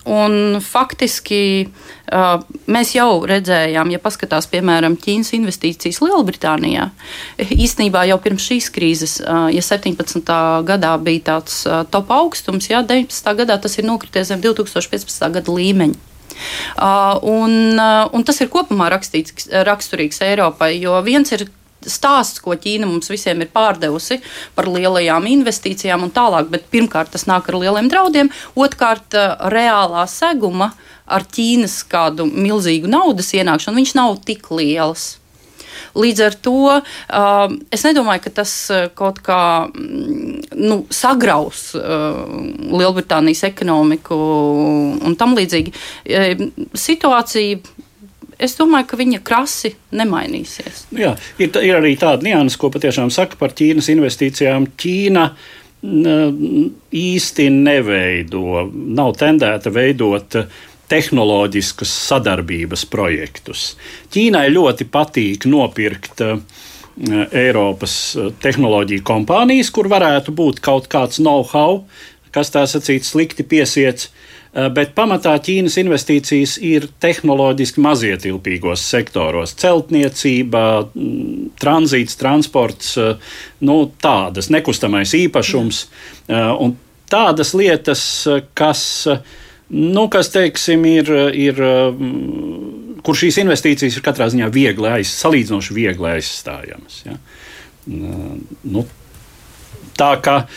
Un 0.06 0.60
faktiski 0.62 1.66
uh, 1.66 2.44
mēs 2.70 2.92
jau 2.94 3.24
redzējām, 3.26 3.90
ja 3.90 4.00
paskatās, 4.02 4.46
piemēram, 4.52 5.00
Ķīnas 5.02 5.34
investīcijas 5.34 5.98
Lielbritānijā, 6.04 6.92
īstenībā 7.42 8.04
jau 8.12 8.20
pirms 8.22 8.46
šīs 8.46 8.70
krīzes, 8.76 9.16
uh, 9.24 9.48
ja 9.50 9.64
17. 9.66 10.22
gadā 10.68 10.94
bija 11.02 11.26
tāds 11.32 11.64
uh, 11.66 11.82
top 11.90 12.14
augstums, 12.14 12.70
jā, 12.70 12.84
19. 12.86 13.34
gadā 13.42 13.58
tas 13.62 13.80
ir 13.82 13.90
nokrities 13.90 14.30
zem 14.30 14.46
2015. 14.46 15.32
gada 15.40 15.58
līmeņa. 15.58 15.98
Uh, 16.76 17.18
un, 17.26 17.52
uh, 17.80 18.06
un 18.14 18.26
tas 18.28 18.42
ir 18.44 18.52
kopumā 18.54 18.92
rakstīts, 18.94 19.50
raksturīgs 19.66 20.22
Eiropai, 20.28 20.76
jo 20.84 20.98
viens 21.06 21.32
ir 21.34 21.48
stāsts, 21.92 22.42
ko 22.44 22.56
Ķīna 22.60 22.90
mums 22.90 23.12
visiem 23.12 23.44
ir 23.44 23.52
pārdevusi 23.54 24.22
par 24.56 24.70
lielajām 24.72 25.28
investīcijām 25.32 26.08
un 26.08 26.14
tālāk, 26.16 26.50
bet 26.54 26.70
pirmkārt 26.74 27.14
tas 27.16 27.28
nāk 27.30 27.50
ar 27.52 27.60
lieliem 27.62 27.92
draudiem, 27.92 28.32
otrkārt 28.56 29.18
eh, 29.18 29.36
reālā 29.54 30.08
seguma 30.12 30.72
ar 31.06 31.28
Ķīnas 31.30 31.84
kādu 31.90 32.26
milzīgu 32.30 32.90
naudas 32.90 33.34
ienākšanu, 33.38 33.82
viņš 33.82 33.94
nav 34.00 34.18
tik 34.26 34.50
liels. 34.54 35.16
Līdz 35.96 36.22
ar 36.26 36.36
to 36.44 36.56
uh, 36.76 37.54
es 37.74 37.86
nedomāju, 37.88 38.26
ka 38.26 38.32
tas 38.42 38.54
eh, 38.74 38.88
kaut 38.98 39.22
kā 39.24 39.40
mm, 39.70 40.56
nu, 40.60 40.82
sagraus 40.92 41.70
uh, 41.78 42.20
Lielbritānijas 42.76 43.46
ekonomiku 43.48 44.18
un 45.06 45.16
tam 45.20 45.36
līdzīgi. 45.38 45.72
Situācija 46.76 47.75
es 48.40 48.56
domāju, 48.60 48.90
ka 48.92 49.00
viņa 49.00 49.22
krasi 49.26 49.74
nemainīsies. 49.96 50.86
Jā, 50.96 51.16
ir, 51.40 51.52
ir 51.62 51.80
arī 51.80 51.96
tāda 52.00 52.26
nianses, 52.28 52.58
ko 52.62 52.72
patiešām 52.74 53.12
saka 53.14 53.40
par 53.40 53.56
Ķīnas 53.58 53.92
investīcijām. 53.94 54.70
Ķīna 54.80 55.26
īsti 57.06 57.50
neveido, 57.54 58.64
nav 58.74 59.12
tendēta 59.20 59.70
veidot 59.74 60.40
tehnoloģiskas 60.90 61.92
sadarbības 62.10 62.86
projektus. 62.90 63.74
Ķīnai 64.14 64.48
ļoti 64.54 64.88
patīk 64.94 65.46
nopirkt 65.50 66.22
uh, 66.26 66.40
Eiropas 67.36 68.16
tehnoloģiju 68.42 69.04
kompānijas, 69.04 69.72
kur 69.74 69.90
varētu 69.92 70.32
būt 70.36 70.62
kaut 70.64 70.88
kāds 70.92 71.20
know-how, 71.20 71.82
kas 72.32 72.54
tā 72.54 72.64
sacīt 72.70 73.04
slikti 73.08 73.44
piesiets. 73.44 74.08
Eh, 74.08 74.35
bet 74.56 74.94
pamatā 74.96 75.34
Ķīnas 75.44 75.76
investīcijas 75.82 76.56
ir 76.64 76.88
tehnoloģiski 77.04 77.82
mazietilpīgos 77.84 78.86
sektoros- 78.88 79.56
celtniecība, 79.64 80.88
mm, 80.96 81.50
tranzīts, 81.60 82.16
transports, 82.16 82.98
eh, 82.98 83.16
nu, 83.62 83.92
tādas 84.02 84.50
nekustamais 84.50 85.12
īpašums 85.12 85.86
eh, 86.30 86.56
un 86.60 86.78
tādas 87.12 87.54
lietas, 87.54 88.28
kas 88.56 89.08
nu, 89.70 90.08
kas, 90.10 90.30
teiksim, 90.30 90.86
ir, 90.86 91.10
ir, 91.34 91.56
kur 93.04 93.16
šīs 93.18 93.40
investīcijas 93.42 93.98
ir 93.98 94.06
katrā 94.06 94.28
ziņā 94.30 94.50
viegli, 94.54 94.88
aiz, 94.88 95.10
salīdzinoši 95.24 95.74
viegli 95.74 96.12
aizstājamas. 96.16 97.04
Ja? 97.06 97.18
Nu, 97.88 98.86
tā 99.98 100.12
kā 100.22 100.48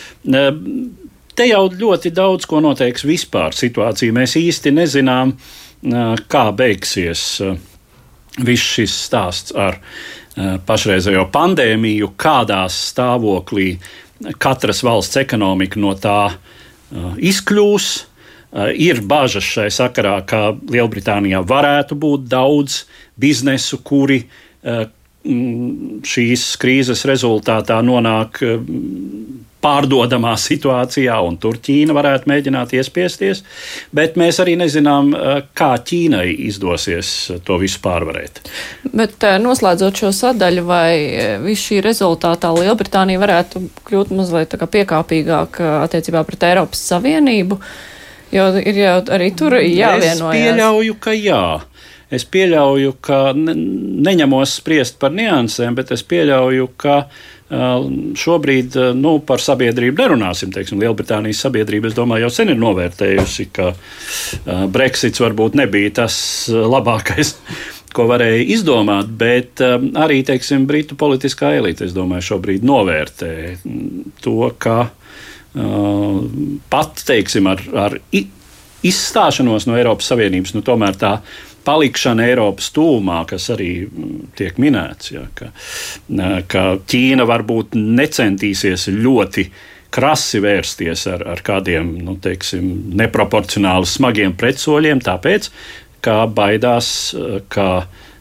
te 1.38 1.46
jau 1.46 1.64
ļoti 1.70 2.12
daudz 2.14 2.46
ko 2.51 2.61
noteiks 2.64 3.07
vispār 3.07 3.55
situācija. 3.57 4.14
Mēs 4.14 4.35
īsti 4.40 4.74
nezinām, 4.74 5.37
kā 6.29 6.44
beigsies 6.59 7.24
viss 8.38 8.74
šis 8.74 8.94
stāsts 9.07 9.55
ar 9.55 9.79
pašreizējo 10.66 11.29
pandēmiju, 11.35 12.12
kādā 12.18 12.64
stāvoklī 12.70 13.72
katras 14.42 14.83
valsts 14.87 15.18
ekonomika 15.22 15.81
no 15.81 15.94
tā 15.98 16.20
izkļūs. 17.31 17.88
Ir 18.81 19.03
bažas 19.05 19.44
šai 19.44 19.68
sakarā, 19.74 20.16
ka 20.27 20.55
Lielbritānijā 20.72 21.42
varētu 21.46 21.98
būt 22.01 22.24
daudz 22.33 22.83
biznesu, 23.20 23.83
kuri 23.85 24.22
šīs 26.09 26.46
krīzes 26.62 27.05
rezultātā 27.11 27.83
nonāk 27.85 28.40
pārdodamā 29.64 30.35
situācijā, 30.38 31.16
un 31.27 31.37
tur 31.40 31.59
Ķīna 31.62 31.94
varētu 31.97 32.31
mēģināt 32.31 32.75
iespiesties. 32.79 33.42
Bet 33.94 34.18
mēs 34.21 34.38
arī 34.42 34.55
nezinām, 34.61 35.11
eh, 35.14 35.42
kā 35.59 35.73
Ķīnai 35.90 36.29
izdosies 36.47 37.11
to 37.44 37.59
visu 37.59 37.83
pārvarēt. 37.85 38.42
Bet 38.92 39.25
eh, 39.27 39.38
noslēdzot 39.42 40.05
šo 40.05 40.12
sadaļu, 40.14 40.64
vai 40.68 40.92
eh, 40.94 41.37
viss 41.42 41.71
šī 41.71 41.83
rezultātā 41.85 42.53
Lielbritānija 42.55 43.23
varētu 43.23 43.64
kļūt 43.88 44.14
mazliet 44.14 44.55
piekāpīgāk 44.59 45.62
attiecībā 45.83 46.25
pret 46.29 46.51
Eiropas 46.53 46.85
Savienību? 46.92 47.59
Jo 48.31 48.51
ir 48.61 48.77
jau 48.77 48.97
arī 49.16 49.31
tur 49.33 49.57
jāvienojas. 49.57 50.21
Es 50.21 50.23
pieļauju, 50.37 50.99
ka 51.01 51.14
jā. 51.16 51.44
Es 52.12 52.25
pieļauju, 52.29 52.92
ka 53.05 53.33
ne, 53.37 53.55
neņemos 54.05 54.55
spriest 54.61 54.99
par 55.01 55.12
niansēm, 55.16 55.75
bet 55.77 55.90
es 55.92 56.05
pieļauju, 56.09 56.68
ka 56.81 56.94
uh, 57.03 57.27
Šobrīd 57.49 58.75
nu, 58.99 59.15
par 59.25 59.41
sabiedrību 59.41 60.03
nerunāsim. 60.03 60.51
Teiksim, 60.53 60.83
Lielbritānijas 60.83 61.41
sabiedrība, 61.47 61.89
es 61.89 61.97
domāju, 61.97 62.27
jau 62.27 62.35
sen 62.35 62.53
ir 62.53 62.61
novērtējusi, 62.61 63.49
ka 63.57 63.71
Brexits 64.69 65.23
varbūt 65.25 65.57
nebija 65.57 65.95
tas 66.03 66.19
labākais, 66.53 67.35
ko 67.97 68.05
varēja 68.11 68.45
izdomāt, 68.53 69.09
bet 69.17 69.65
arī 69.65 70.21
teiksim, 70.29 70.69
Britu 70.69 70.99
politiskā 71.01 71.55
elite, 71.57 71.89
es 71.89 71.97
domāju, 71.97 72.35
šobrīd 72.35 72.67
novērtē 72.69 73.33
to, 74.21 74.53
ka 74.61 74.91
pat 76.69 77.01
teiksim, 77.09 77.49
ar, 77.49 77.65
ar 77.73 77.97
izstāšanos 78.85 79.67
no 79.67 79.79
Eiropas 79.79 80.13
Savienības, 80.13 80.53
nu, 80.55 80.63
tomēr 80.67 81.01
tā 81.01 81.17
palikšana 81.68 82.24
Eiropas 82.31 82.70
tūmā, 82.74 83.22
kas 83.28 83.50
arī 83.52 83.72
mm, 83.85 84.28
tiek 84.38 84.61
minēts, 84.61 85.12
ja, 85.12 85.26
ka, 85.37 85.52
ka 86.48 86.68
Ķīna 86.88 87.28
varbūt 87.28 87.76
necentīsies 87.76 88.88
ļoti 88.96 89.48
krasi 89.94 90.40
vērsties 90.44 91.07
ar, 91.12 91.24
ar 91.35 91.42
kādiem 91.44 91.94
nu, 92.04 92.16
teiksim, 92.20 92.64
neproporcionāli 92.98 93.88
smagiem 93.88 94.37
pretsoļiem, 94.38 95.00
tāpēc, 95.04 95.50
ka 96.04 96.22
baidās, 96.31 96.90
ka 97.52 97.68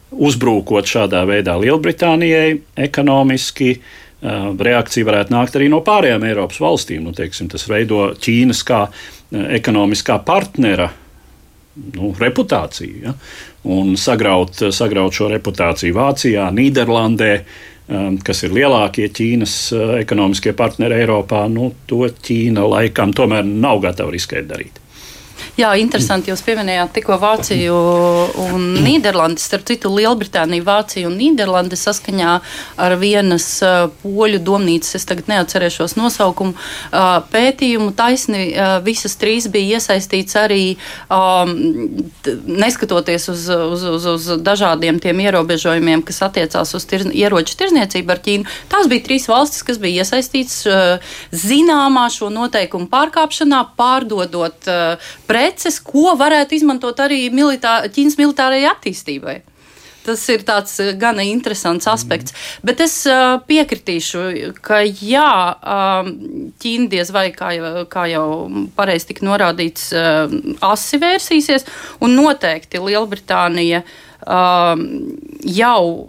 uzbrūkot 0.08 0.88
šādā 0.88 1.22
veidā 1.28 1.58
Lielbritānijai 1.60 2.60
ekonomiski, 2.88 3.74
reakcija 4.22 5.06
varētu 5.06 5.34
nākt 5.34 5.58
arī 5.58 5.68
no 5.70 5.82
pārējām 5.86 6.24
Eiropas 6.26 6.58
valstīm. 6.62 7.04
Nu, 7.06 7.12
teiksim, 7.14 7.50
tas 7.52 7.68
veido 7.70 8.08
Ķīnas 8.18 8.64
kā 8.66 8.86
ekonomiskā 9.60 10.18
partnera 10.26 10.88
nu, 11.94 12.12
reputāciju. 12.18 13.00
Ja? 13.06 13.14
Un 13.68 13.96
sagraut, 14.00 14.62
sagraut 14.74 15.16
šo 15.16 15.30
reputāciju 15.32 15.96
Vācijā, 15.96 16.48
Nīderlandē, 16.54 17.32
um, 17.88 18.18
kas 18.24 18.44
ir 18.46 18.54
lielākie 18.56 19.10
Ķīnas 19.14 19.56
uh, 19.76 19.94
ekonomiskie 20.00 20.54
partneri 20.58 21.02
Eiropā, 21.02 21.46
nu, 21.52 21.72
to 21.90 22.04
Ķīna 22.08 22.66
laikam 22.68 23.14
tomēr 23.16 23.46
nav 23.48 23.82
gatava 23.84 24.14
riskēt 24.14 24.48
darīt. 24.50 24.82
Jā, 25.58 25.72
interesanti. 25.74 26.30
Jūs 26.30 26.44
pieminējāt 26.46 26.92
tikko 26.94 27.16
Vāciju 27.18 27.74
un 28.44 28.66
Nīderlandi. 28.78 29.42
Starp 29.42 29.64
citu, 29.66 29.90
Lielbritānija, 29.90 30.62
Vācija 30.62 31.08
un 31.08 31.16
Nīderlandi 31.18 31.74
saskaņā 31.74 32.34
ar 32.78 32.94
vienas 33.00 33.48
poļu 34.04 34.38
domnīcas, 34.46 34.94
es 35.00 35.06
tagad 35.08 35.26
neatcerēšos 35.32 35.96
nosaukumu, 35.98 36.54
pētījumu 37.32 37.90
taisni 37.98 38.52
visas 38.86 39.18
trīs 39.18 39.48
bija 39.50 39.80
iesaistīts 39.80 40.38
arī 40.38 40.76
neskatoties 42.46 43.26
uz, 43.34 43.48
uz, 43.50 43.82
uz, 43.96 44.08
uz 44.14 44.30
dažādiem 44.38 45.02
tiem 45.02 45.24
ierobežojumiem, 45.26 46.06
kas 46.06 46.22
attiecās 46.28 46.70
uz 46.78 46.86
tirz, 46.86 47.10
ieroču 47.10 47.58
tirzniecību 47.58 48.14
ar 48.14 48.22
Ķīnu. 48.28 48.56
Tās 48.70 48.86
bija 48.94 49.08
trīs 49.10 49.26
valstis, 49.26 49.66
kas 49.66 49.82
bija 49.82 50.06
iesaistītas 50.06 50.62
zināmā 51.34 52.06
šo 52.14 52.30
noteikumu 52.30 52.86
pārkāpšanā, 52.94 53.64
pārdodot 53.74 54.70
pret 55.26 55.47
preces, 55.48 55.80
ko 55.80 56.14
varētu 56.18 56.58
izmantot 56.58 56.98
arī 57.00 57.28
militā, 57.32 57.82
Ķīnas 57.88 58.18
militārajai 58.20 58.68
attīstībai. 58.74 59.40
Tas 60.08 60.22
ir 60.32 60.44
tāds 60.46 60.78
eh, 60.80 60.94
gana 60.96 61.24
interesants 61.26 61.88
aspekts. 61.90 62.32
Mm. 62.32 62.66
Bet 62.70 62.80
es 62.80 62.94
uh, 63.10 63.40
piekritīšu, 63.48 64.22
ka 64.64 64.80
jā, 64.86 65.32
uh, 65.58 66.08
Ķīna 66.62 66.88
diez 66.88 67.12
vai, 67.12 67.28
kā 67.36 67.52
jau, 67.56 67.84
kā 67.92 68.06
jau 68.08 68.26
pareizi 68.76 69.10
tika 69.10 69.26
norādīts, 69.28 69.90
uh, 69.92 70.32
asi 70.64 71.00
vērsīsies, 71.02 71.68
un 72.00 72.16
noteikti 72.16 72.80
Lielbritānija 72.80 73.82
uh, 73.84 74.07
jau 74.26 76.08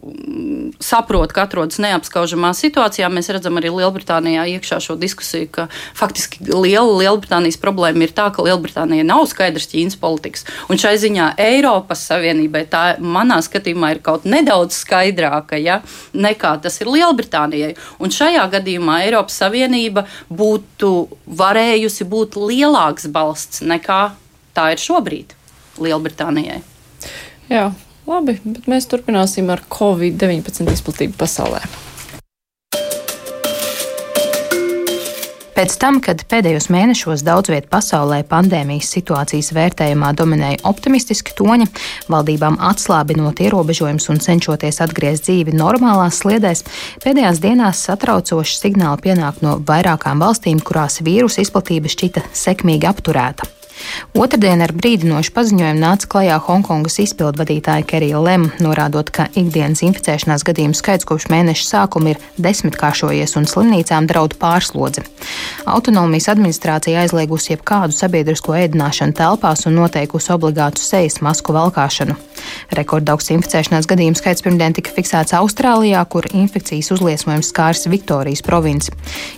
saprot, 0.82 1.32
ka 1.34 1.44
atrodas 1.46 1.78
neapskaužamā 1.82 2.52
situācijā. 2.58 3.08
Mēs 3.14 3.30
redzam 3.30 3.60
arī 3.60 3.70
Lielbritānijā 3.74 4.48
iekšā 4.56 4.80
šo 4.82 4.96
diskusiju, 5.00 5.50
ka 5.54 5.68
faktiski 5.98 6.42
liela 6.50 6.98
Lielbritānijas 6.98 7.60
problēma 7.62 8.08
ir 8.08 8.14
tā, 8.18 8.30
ka 8.34 8.46
Lielbritānija 8.46 9.06
nav 9.06 9.28
skaidrs 9.30 9.70
Ķīnas 9.70 10.00
politikas. 10.02 10.46
Un 10.70 10.82
šai 10.82 10.96
ziņā 11.02 11.34
Eiropas 11.40 12.02
Savienībai 12.10 12.64
tā 12.72 12.84
manā 13.00 13.40
skatījumā 13.46 13.94
ir 13.96 14.02
kaut 14.06 14.26
nedaudz 14.26 14.80
skaidrāka 14.82 15.60
ja, 15.62 15.82
nekā 16.14 16.56
tas 16.64 16.82
ir 16.82 16.90
Lielbritānijai. 16.90 17.76
Un 18.02 18.14
šajā 18.16 18.48
gadījumā 18.56 19.04
Eiropas 19.06 19.38
Savienība 19.44 20.08
būtu 20.34 20.96
varējusi 21.40 22.10
būt 22.10 22.40
lielāks 22.42 23.06
balsts 23.14 23.62
nekā 23.62 24.02
tā 24.58 24.72
ir 24.74 24.82
šobrīd 24.82 25.38
Lielbritānijai. 25.80 26.64
Jā, 27.50 27.70
Labi, 28.10 28.40
bet 28.42 28.66
mēs 28.70 28.90
turpināsim 28.90 29.52
ar 29.54 29.62
Covid-19 29.70 30.74
izplatību 30.74 31.14
pasaulē. 31.20 31.62
Pēc 35.60 35.74
tam, 35.76 35.98
kad 36.00 36.22
pēdējos 36.32 36.70
mēnešos 36.72 37.20
daudz 37.28 37.52
vietā 37.52 37.68
pasaulē 37.74 38.22
pandēmijas 38.30 38.94
situācijas 38.96 39.52
vērtējumā 39.58 40.14
dominēja 40.16 40.62
optimistiski 40.72 41.36
toņi, 41.36 41.68
valdībām 42.08 42.56
atslābinot 42.70 43.44
ierobežojumus 43.44 44.08
un 44.14 44.24
cenšoties 44.24 44.80
atgriezt 44.88 45.28
dzīvi 45.28 45.58
normālās 45.60 46.24
sliedēs, 46.24 46.64
pēdējās 47.04 47.44
dienās 47.44 47.84
satraucoši 47.90 48.56
signāli 48.56 49.04
pienāk 49.10 49.44
no 49.44 49.60
vairākām 49.68 50.24
valstīm, 50.24 50.64
kurās 50.64 51.02
vīrusu 51.04 51.44
izplatība 51.44 51.92
šķita 51.92 52.30
sekmīgi 52.32 52.88
apturēta. 52.88 53.59
Otradien 54.18 54.64
ar 54.66 54.74
brīdinošu 54.76 55.34
paziņojumu 55.36 55.80
nāca 55.80 56.08
klajā 56.12 56.38
Hongkongas 56.48 57.00
izpildvadītāja 57.04 57.86
Kerija 57.88 58.22
Lem, 58.24 58.48
norādot, 58.64 59.12
ka 59.14 59.28
ikdienas 59.38 59.84
inficēšanās 59.86 60.46
gadījumu 60.48 60.78
skaits 60.78 61.08
kopš 61.08 61.30
mēneša 61.32 61.68
sākuma 61.68 62.14
ir 62.14 62.24
desmitkāršojies 62.42 63.38
un 63.40 63.48
slimnīcām 63.50 64.10
draud 64.10 64.36
pārslodzi. 64.42 65.06
Autonomijas 65.70 66.30
administrācija 66.34 67.04
aizliegusi 67.06 67.54
jebkādu 67.54 67.96
sabiedrisko 67.96 68.58
ēdināšanu 68.64 69.16
telpās 69.18 69.66
un 69.70 69.78
noteikusi 69.80 70.34
obligātu 70.36 70.84
sejas 70.84 71.22
masku 71.26 71.56
valkāšanu. 71.56 72.18
Rekordaugs 72.76 73.30
inficēšanās 73.34 73.88
gadījumu 73.90 74.18
skaits 74.20 74.44
pirmdien 74.46 74.76
tika 74.76 74.94
fiksēts 74.96 75.36
Austrālijā, 75.38 76.02
kur 76.12 76.28
infekcijas 76.34 76.92
uzliesmojums 76.96 77.52
skārs 77.52 77.88
Viktorijas 77.92 78.44
provinci. 78.46 78.94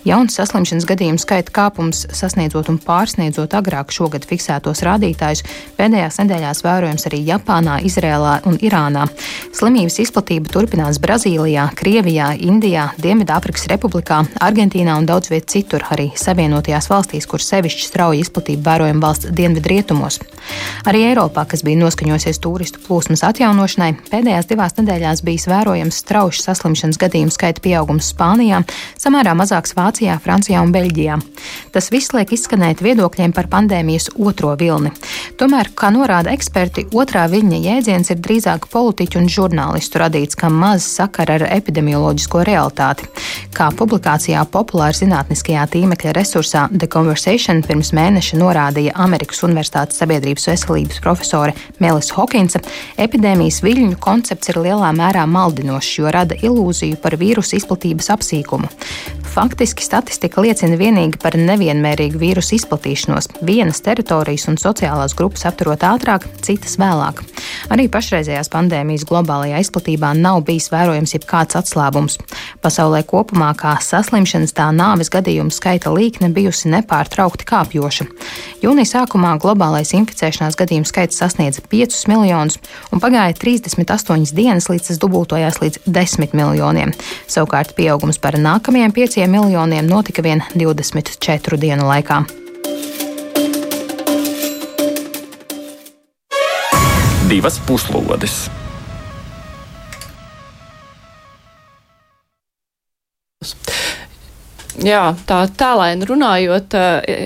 Jauns 0.07 0.37
saslimšanas 0.37 0.87
gadījumu 0.89 1.21
skaita 1.21 1.53
kāpums 1.55 2.05
sasniedzot 2.15 2.69
un 2.71 2.79
pārsniedzot 2.81 3.55
agrāk 3.57 3.93
šogad 3.95 4.27
fiksētos 4.31 4.83
rādītājus, 4.87 5.43
pēdējās 5.77 6.21
nedēļās 6.23 6.63
vērojams 6.65 7.07
arī 7.11 7.21
Japānā, 7.27 7.77
Izrēlā 7.87 8.39
un 8.49 8.57
Irānā. 8.63 9.05
Slimības 9.55 9.99
izplatība 10.03 10.51
turpinās 10.51 10.99
Brazīlijā, 11.03 11.67
Krievijā, 11.77 12.31
Indijā, 12.39 12.89
Dienvidāfrikas 13.01 13.67
Republikā, 13.71 14.23
Argentīnā 14.41 14.97
un 14.99 15.07
daudz 15.09 15.31
viet 15.31 15.49
citur, 15.51 15.85
arī 15.93 16.09
Savienotajās 16.17 16.89
valstīs, 16.91 17.27
kur 17.29 17.43
sevišķi 17.43 17.87
strauji 17.89 18.23
izplatība 18.25 18.71
vērojama 18.71 19.05
valsts 19.05 19.31
dienvidrietumos. 19.35 20.21
Arī 20.89 21.03
Eiropā, 21.11 21.45
kas 21.49 21.63
bija 21.65 21.79
noskaņojusies 21.81 22.39
turistu 22.41 22.81
plūsmas 22.85 23.23
atjaunošanai, 23.27 23.91
pēdējās 24.09 24.49
divās 24.49 24.77
nedēļās 24.79 25.23
bijis 25.25 25.47
vērojams 25.51 26.01
strauji 26.03 26.41
saslimšanas 26.41 26.99
gadījumu 27.01 27.33
skaita 27.33 27.63
pieaugums 27.63 28.11
Spānijā, 28.13 28.61
samērā 29.01 29.35
mazāks 29.37 29.75
Vācijā, 29.77 30.17
Francijā 30.23 30.61
un 30.63 30.73
Beļģijā. 30.75 31.19
Tas 31.75 31.91
viss 31.93 32.13
liek 32.15 32.33
izskanēt 32.35 32.83
viedokļiem 32.83 33.35
par 33.35 33.49
pandēmijas 33.51 34.11
otro 34.21 34.53
vilni. 34.59 34.91
Tomēr, 35.39 35.71
kā 35.75 35.89
norāda 35.93 36.31
eksperti, 36.35 36.85
otrā 36.93 37.23
viļņa 37.31 37.59
jēdziens 37.65 38.11
ir 38.13 38.19
drīzāk 38.21 38.67
politiķu 38.71 39.19
un 39.21 39.29
žurnālistu 39.31 40.01
radīts, 40.01 40.37
kam 40.37 40.59
maz 40.61 40.85
sakara 40.85 41.39
ar 41.39 41.47
epidemioloģisko 41.49 42.43
realitāti. 42.47 43.07
Kā 43.55 43.71
publikācijā 43.75 44.43
populāra 44.53 44.95
zinātniskajā 44.95 45.65
tīmekļa 45.73 46.13
resursā 46.17 46.67
The 46.75 46.89
Conversation 46.91 47.63
pirms 47.65 47.91
mēneša 47.97 48.39
norādīja 48.39 48.93
Amerikas 49.01 49.41
Universitātes 49.47 49.97
sabiedrības 50.01 50.47
veselības 50.51 51.01
profesore 51.03 51.55
Melis 51.81 52.11
Hokinsa, 52.15 52.61
epidēmijas 53.01 53.61
viļņu 53.65 53.97
koncepts 54.03 54.53
ir 54.53 54.61
lielā 54.61 54.93
mērā 54.95 55.25
maldinošs, 55.25 55.95
jo 55.97 56.13
rada 56.13 56.37
ilūziju 56.37 57.01
par 57.01 57.17
vīrusu 57.19 57.57
izplatības 57.57 58.11
apsīkumu. 58.13 58.69
Faktiski 59.31 59.85
statistika 59.85 60.43
liecina 60.43 60.75
vienīgi 60.75 61.19
par 61.21 61.37
nevienmērīgu 61.39 62.19
vīrusu 62.19 62.57
izplatīšanos. 62.57 63.29
Vienas 63.47 63.79
teritorijas 63.81 64.10
un 64.51 64.57
sociālās 64.59 65.13
grupas 65.15 65.45
apturot 65.47 65.83
ātrāk, 65.87 66.25
citas 66.43 66.75
vēlāk. 66.81 67.21
Arī 67.71 67.87
pašreizējās 67.91 68.49
pandēmijas 68.51 69.05
globālajā 69.07 69.61
izplatībā 69.63 70.11
nav 70.17 70.41
bijis 70.47 70.67
vērojams 70.73 71.13
jebkāds 71.15 71.55
atslābums. 71.59 72.17
Pasaulē 72.63 73.03
kopumā 73.07 73.53
kā 73.59 73.77
saslimšanas 73.81 74.55
tā 74.57 74.67
nāves 74.75 75.11
gadījumu 75.13 75.53
skaita 75.55 75.93
līkne 75.95 76.31
bijusi 76.35 76.71
nepārtraukti 76.73 77.47
kāpjoša. 77.47 78.09
Jūnija 78.65 78.91
sākumā 78.91 79.37
globālais 79.41 79.93
inficēšanās 79.95 80.59
gadījumu 80.59 80.89
skaits 80.89 81.21
sasniedza 81.21 81.63
5 81.71 82.03
miljonus, 82.11 82.59
un 82.91 83.03
pagāja 83.03 83.37
38 83.39 84.35
dienas, 84.35 84.67
līdz 84.71 84.91
tas 84.91 85.01
dubultojās 85.01 85.61
līdz 85.63 85.85
10 85.87 86.35
miljoniem. 86.37 86.91
Savukārt 87.31 87.75
pieaugums 87.79 88.19
par 88.21 88.35
nākamajiem 88.35 88.93
5 88.99 89.25
miljoniem 89.31 89.87
notika 89.87 90.25
vien 90.25 90.43
24 90.57 91.61
dienu 91.61 91.87
laikā. 91.87 92.40
Divas 97.31 97.55
puslodes. 97.63 98.49
Jā, 104.81 105.13
tā 105.29 105.37
tēlaini 105.55 106.09
runājot, 106.09 106.75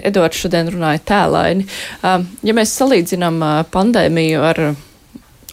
Edvards 0.05 0.43
šodien 0.43 0.69
runāja 0.69 1.01
tēlaini. 1.09 1.65
Ja 2.05 2.53
mēs 2.53 2.75
salīdzinām 2.77 3.41
pandēmiju 3.73 4.45
ar 4.45 4.63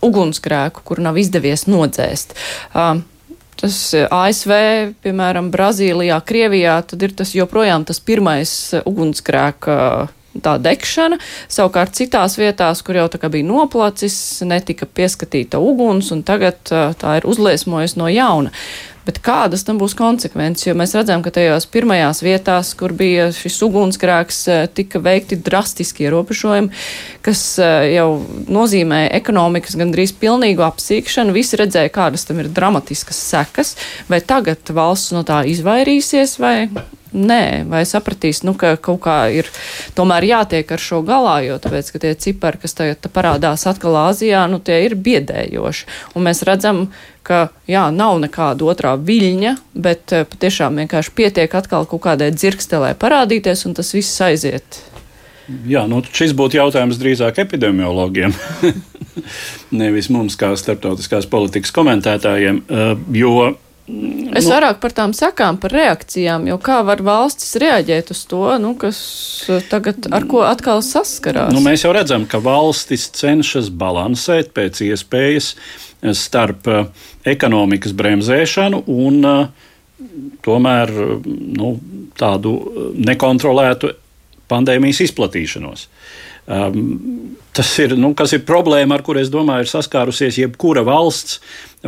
ugunsgrēku, 0.05 0.85
kuru 0.85 1.09
nav 1.09 1.17
izdevies 1.23 1.65
nodzēst, 1.71 2.37
tas 3.63 3.83
ASV, 4.05 4.57
piemēram, 5.01 5.49
Brazīlijā, 5.55 6.21
Krievijā, 6.29 6.83
tad 6.93 7.09
ir 7.09 7.17
tas 7.17 7.33
joprojām 7.39 7.89
tas 7.89 8.05
pirmais 8.05 8.53
ugunsgrēka 8.85 9.79
tā 10.41 10.57
degšana. 10.63 11.19
Savukārt 11.53 11.99
citās 11.99 12.39
vietās, 12.41 12.81
kur 12.87 13.01
jau 13.01 13.09
tā 13.13 13.21
kā 13.21 13.29
bija 13.33 13.49
noplacis, 13.49 14.17
netika 14.49 14.89
pieskatīta 14.89 15.61
uguns, 15.61 16.13
un 16.15 16.25
tagad 16.25 16.63
tā 16.69 17.19
ir 17.19 17.29
uzliesmojusi 17.29 18.01
no 18.01 18.09
jauna. 18.13 18.55
Bet 19.03 19.19
kādas 19.19 19.65
tam 19.67 19.81
būs 19.81 19.97
konsekvences? 19.99 20.69
Jo 20.69 20.77
mēs 20.79 20.93
redzam, 20.95 21.25
ka 21.25 21.33
tajās 21.35 21.67
pirmajās 21.67 22.21
vietās, 22.23 22.71
kur 22.79 22.93
bija 22.95 23.33
šis 23.35 23.57
ugunsgrēks, 23.67 24.39
tika 24.79 25.03
veikti 25.03 25.41
drastiski 25.43 26.07
ierobežojumi, 26.07 26.71
kas 27.27 27.43
jau 27.91 28.07
nozīmē 28.47 29.09
ekonomikas 29.19 29.75
gandrīz 29.81 30.15
pilnīgu 30.23 30.63
apsīkšanu. 30.69 31.35
Visi 31.35 31.59
redzēja, 31.59 31.91
kādas 31.91 32.29
tam 32.31 32.45
ir 32.45 32.53
dramatiskas 32.55 33.19
sekas. 33.35 33.75
Vai 34.07 34.23
tagad 34.23 34.71
valsts 34.71 35.11
no 35.17 35.27
tā 35.27 35.43
izvairīsies, 35.51 36.39
vai 36.39 36.57
Nē, 37.13 37.69
vai 37.69 37.83
sapratīs, 37.85 38.41
nu, 38.47 38.55
ka 38.57 38.73
kaut 38.81 39.03
kā 39.05 39.17
ir 39.37 39.49
tomēr 39.97 40.25
jātiek 40.25 40.71
ar 40.73 40.81
šo 40.81 41.03
galā, 41.05 41.43
jo 41.45 41.59
tāpēc, 41.61 41.91
ka 41.93 42.01
tie 42.01 42.13
cipari, 42.17 42.61
kas 42.63 42.73
tagad 42.79 43.09
parādās 43.13 43.67
atkal 43.69 43.99
Āzijā, 44.07 44.47
nu, 44.49 44.57
tie 44.65 44.79
ir 44.87 44.97
biedējoši. 44.97 45.89
Un 46.17 46.25
mēs 46.25 46.41
redzam, 46.49 46.87
ka, 47.27 47.51
jā, 47.69 47.85
nav 47.93 48.17
nekāda 48.23 48.65
otrā 48.73 48.95
viļņa, 48.97 49.53
bet 49.85 50.15
eh, 50.17 50.25
patiešām 50.29 50.81
vienkārši 50.81 51.13
pietiek 51.19 51.53
atkal 51.59 51.85
kaut 51.91 52.01
kādai 52.07 52.31
dzirkstelē 52.33 52.95
parādīties, 52.97 53.67
un 53.69 53.77
tas 53.77 53.93
viss 53.93 54.23
aiziet. 54.25 54.81
Jā, 55.69 55.85
nu, 55.91 56.01
šis 56.17 56.33
būtu 56.39 56.57
jautājums 56.57 56.97
drīzāk 56.97 57.43
epidemiologiem, 57.45 58.33
nevis 59.83 60.09
mums, 60.15 60.39
kā 60.41 60.55
starptautiskās 60.57 61.29
politikas 61.29 61.75
komentētājiem, 61.77 62.63
eh, 62.65 62.95
jo 63.21 63.53
Es 64.33 64.47
nu, 64.47 64.53
vairāk 64.55 64.79
par 64.81 64.95
tām 64.97 65.13
sakām, 65.17 65.59
par 65.61 65.75
reakcijām, 65.77 66.47
jo 66.49 66.57
kā 66.63 66.79
var 66.87 67.03
valstis 67.05 67.53
reaģēt 67.61 68.13
uz 68.15 68.23
to, 68.31 68.45
nu, 68.63 68.73
kas 68.81 68.99
tagad 69.69 70.09
ar 70.15 70.25
ko 70.31 70.45
atkal 70.49 70.81
saskarās? 70.87 71.53
Nu, 71.53 71.61
mēs 71.65 71.85
jau 71.85 71.93
redzam, 71.93 72.25
ka 72.29 72.41
valstis 72.43 73.11
cenšas 73.19 73.69
balansēt 73.69 74.55
pēc 74.57 74.81
iespējas 74.89 75.53
starp 76.19 76.71
eh, 76.73 76.87
ekonomikas 77.35 77.93
bremzēšanu 77.99 78.85
un 78.91 79.21
eh, 79.29 79.69
tomēr 80.43 80.95
nu, 81.59 81.75
tādu 82.19 82.57
nekontrolētu 82.97 83.93
pandēmijas 84.51 85.05
izplatīšanos. 85.07 85.87
Um, 86.53 87.37
tas 87.57 87.71
ir, 87.81 87.95
nu, 87.97 88.11
ir 88.37 88.43
problēma, 88.49 88.99
ar 88.99 89.05
kuru 89.07 89.23
es 89.23 89.31
domāju, 89.33 89.65
ir 89.65 89.71
saskārusies 89.71 90.41
jebkura 90.43 90.83
valsts 90.85 91.39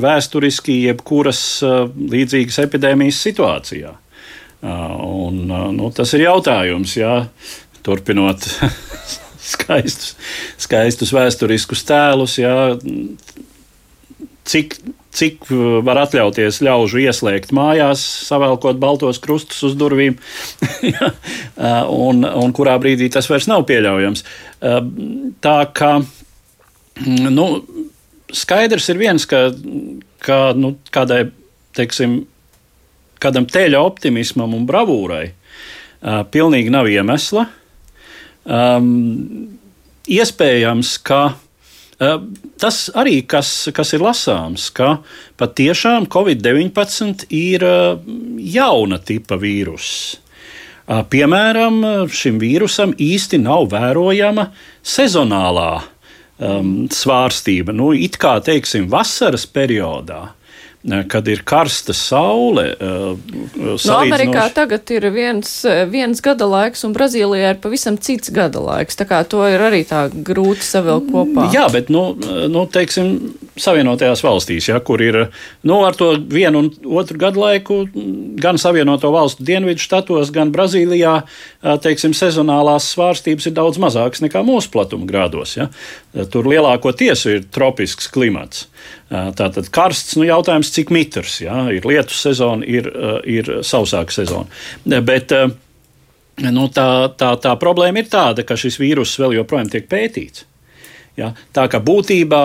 vēsturiski, 0.01 0.79
jebkuras 0.89 1.43
uh, 1.67 1.85
līdzīgas 1.93 2.63
epidēmijas 2.65 3.21
situācijā. 3.27 3.93
Uh, 4.65 4.95
un, 5.27 5.43
uh, 5.51 5.69
nu, 5.75 5.91
tas 5.93 6.15
ir 6.17 6.25
jautājums, 6.25 6.97
jā, 6.97 7.19
turpinot 7.85 8.47
skaistus, 9.55 10.15
skaistus 10.65 11.13
vēsturiskus 11.13 11.85
tēlus, 11.91 12.39
jā, 12.41 12.57
cik 14.49 14.79
cik 15.15 15.47
uh, 15.53 15.79
var 15.87 16.01
atļauties 16.05 16.61
ļaužu 16.65 17.05
ieslēgt 17.05 17.55
mājās, 17.55 18.03
savēlkot 18.29 18.81
baltos 18.83 19.21
krustus 19.23 19.63
uz 19.69 19.77
durvīm, 19.79 20.19
uh, 20.91 21.07
un, 21.89 22.25
un 22.27 22.55
kurā 22.57 22.77
brīdī 22.83 23.11
tas 23.15 23.29
vairs 23.31 23.49
nav 23.51 23.67
pieļaujams. 23.69 24.25
Uh, 24.59 24.81
tā 25.45 25.57
kā 25.77 25.93
mm, 26.03 27.31
nu, 27.35 27.49
skaidrs 28.35 28.91
ir 28.93 29.01
viens, 29.01 29.27
ka, 29.31 29.47
ka 30.25 30.41
nu, 30.59 30.75
kādai, 30.95 31.29
teiksim, 31.79 32.23
kādam 33.23 33.47
teļa 33.49 33.81
optimismam 33.81 34.57
un 34.57 34.67
bravūrai 34.69 35.27
pilnīgi 36.05 36.69
nav 36.69 36.85
iemesla. 36.93 37.47
Um, 38.45 39.55
iespējams, 40.05 40.99
ka 41.01 41.21
Tas 41.99 42.79
arī, 42.99 43.21
kas, 43.31 43.69
kas 43.75 43.95
ir 43.95 44.03
lasāms, 44.03 44.67
ka 44.75 44.99
patiešām 45.39 46.09
Covid-19 46.11 47.29
ir 47.31 47.65
jauna 48.57 48.99
tipa 48.99 49.39
vīruss. 49.39 50.19
Piemēram, 50.85 51.81
šim 52.13 52.41
vīrusam 52.43 52.93
īsti 53.01 53.39
nav 53.41 53.71
vērojama 53.73 54.51
sezonālā 54.85 55.71
um, 55.81 56.73
svārstība. 56.93 57.73
Nu, 57.73 57.93
it 57.97 58.19
kā, 58.21 58.37
teiksim, 58.45 58.91
vasaras 58.93 59.47
periodā 59.49 60.27
kad 61.09 61.29
ir 61.29 61.41
karsta 61.49 61.95
saule. 61.97 62.67
Uh, 62.77 63.15
no 63.57 63.77
nu, 63.77 63.95
Amerikā 63.95 64.47
tagad 64.55 64.91
ir 64.93 65.07
viens, 65.15 65.53
viens 65.91 66.21
gada 66.25 66.49
laiks, 66.49 66.85
un 66.85 66.93
Brazīlijā 66.97 67.55
ir 67.55 67.61
pavisam 67.63 67.97
cits 67.97 68.33
gada 68.35 68.61
laiks. 68.61 68.99
Tā 69.01 69.07
kā 69.09 69.23
to 69.29 69.41
ir 69.49 69.65
arī 69.65 69.85
tā 69.89 70.07
grūti 70.13 70.67
savilkt 70.67 71.09
kopā. 71.15 71.49
Jā, 71.55 71.67
bet, 71.73 71.89
nu, 71.93 72.11
nu 72.53 72.67
teiksim, 72.71 73.17
Savienotajās 73.55 74.19
valstīs, 74.25 74.67
ja, 74.67 74.81
kur 74.83 74.99
ir 75.05 75.21
nu, 75.63 75.77
ar 75.87 75.95
to 75.95 76.09
vienu 76.19 76.65
un 76.65 76.71
otru 76.99 77.21
gadu 77.23 77.45
laiku, 77.45 77.77
gan 78.43 78.59
Savienoto 78.59 79.13
valstu 79.15 79.47
dienvidu 79.47 79.79
štatos, 79.85 80.33
gan 80.35 80.51
Brazīlijā, 80.55 81.21
teiksim, 81.85 82.17
sezonālās 82.19 82.91
svārstības 82.97 83.47
ir 83.47 83.55
daudz 83.55 83.79
mazākas 83.83 84.25
nekā 84.27 84.43
mūsu 84.47 84.73
platuma 84.75 85.07
grādos. 85.07 85.55
Ja. 85.55 85.69
Tur 86.35 86.51
lielākoties 86.51 87.25
ir 87.31 87.47
tropisks 87.55 88.11
klimats. 88.11 88.67
Tātad 89.11 89.69
karsts, 89.75 90.17
nu, 90.17 90.25
jautājums, 90.27 90.73
cik 90.75 90.91
mitrs, 90.95 91.37
jā, 91.45 91.59
ir 91.77 91.85
lietus 91.87 92.23
sezona, 92.25 92.65
ir, 92.67 92.89
ir 93.29 93.51
sausāka 93.67 94.15
sezona. 94.15 94.49
Bet 95.05 95.35
nu, 96.43 96.67
tā, 96.73 96.89
tā, 97.21 97.35
tā 97.39 97.53
problēma 97.61 98.01
ir 98.01 98.09
tāda, 98.11 98.47
ka 98.49 98.57
šis 98.59 98.81
vīrus 98.81 99.13
vēl 99.21 99.37
joprojām 99.39 99.71
tiek 99.71 99.87
pētīts. 99.91 100.47
Ja? 101.21 101.31
Tā 101.55 101.69
kā 101.71 101.79
būtībā 101.85 102.45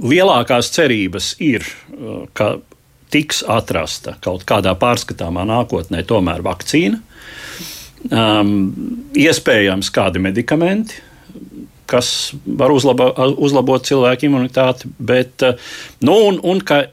lielākās 0.00 0.70
cerības 0.76 1.34
ir, 1.42 1.66
ka 2.36 2.54
tiks 3.10 3.42
atrasta 3.48 4.16
kaut 4.22 4.46
kādā 4.48 4.76
pārskatāmā 4.78 5.44
nākotnē 5.48 6.04
tomēr 6.06 6.44
vakcīna, 6.46 7.00
um, 8.14 8.52
iespējams 9.18 9.90
kādi 9.94 10.22
medikamenti, 10.22 11.02
kas 11.90 12.32
var 12.44 12.72
uzlabo, 12.74 13.10
uzlabot 13.42 13.84
cilvēku 13.86 14.28
imunitāti. 14.28 14.90
Bet, 14.98 15.42
eh, 15.46 15.58
nu, 16.06 16.16
un, 16.30 16.40
un 16.42 16.62
ka, 16.64 16.84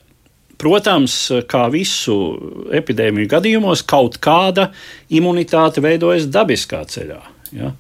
protams, 0.62 1.20
kā 1.50 1.68
visu 1.74 2.18
epidēmiju 2.74 3.30
gadījumos, 3.36 3.86
kaut 3.88 4.18
kāda 4.24 4.72
imunitāte 5.14 5.84
veidojas 5.86 6.30
dabiskā 6.34 6.82
ceļā. 6.90 7.22
Ja? 7.56 7.76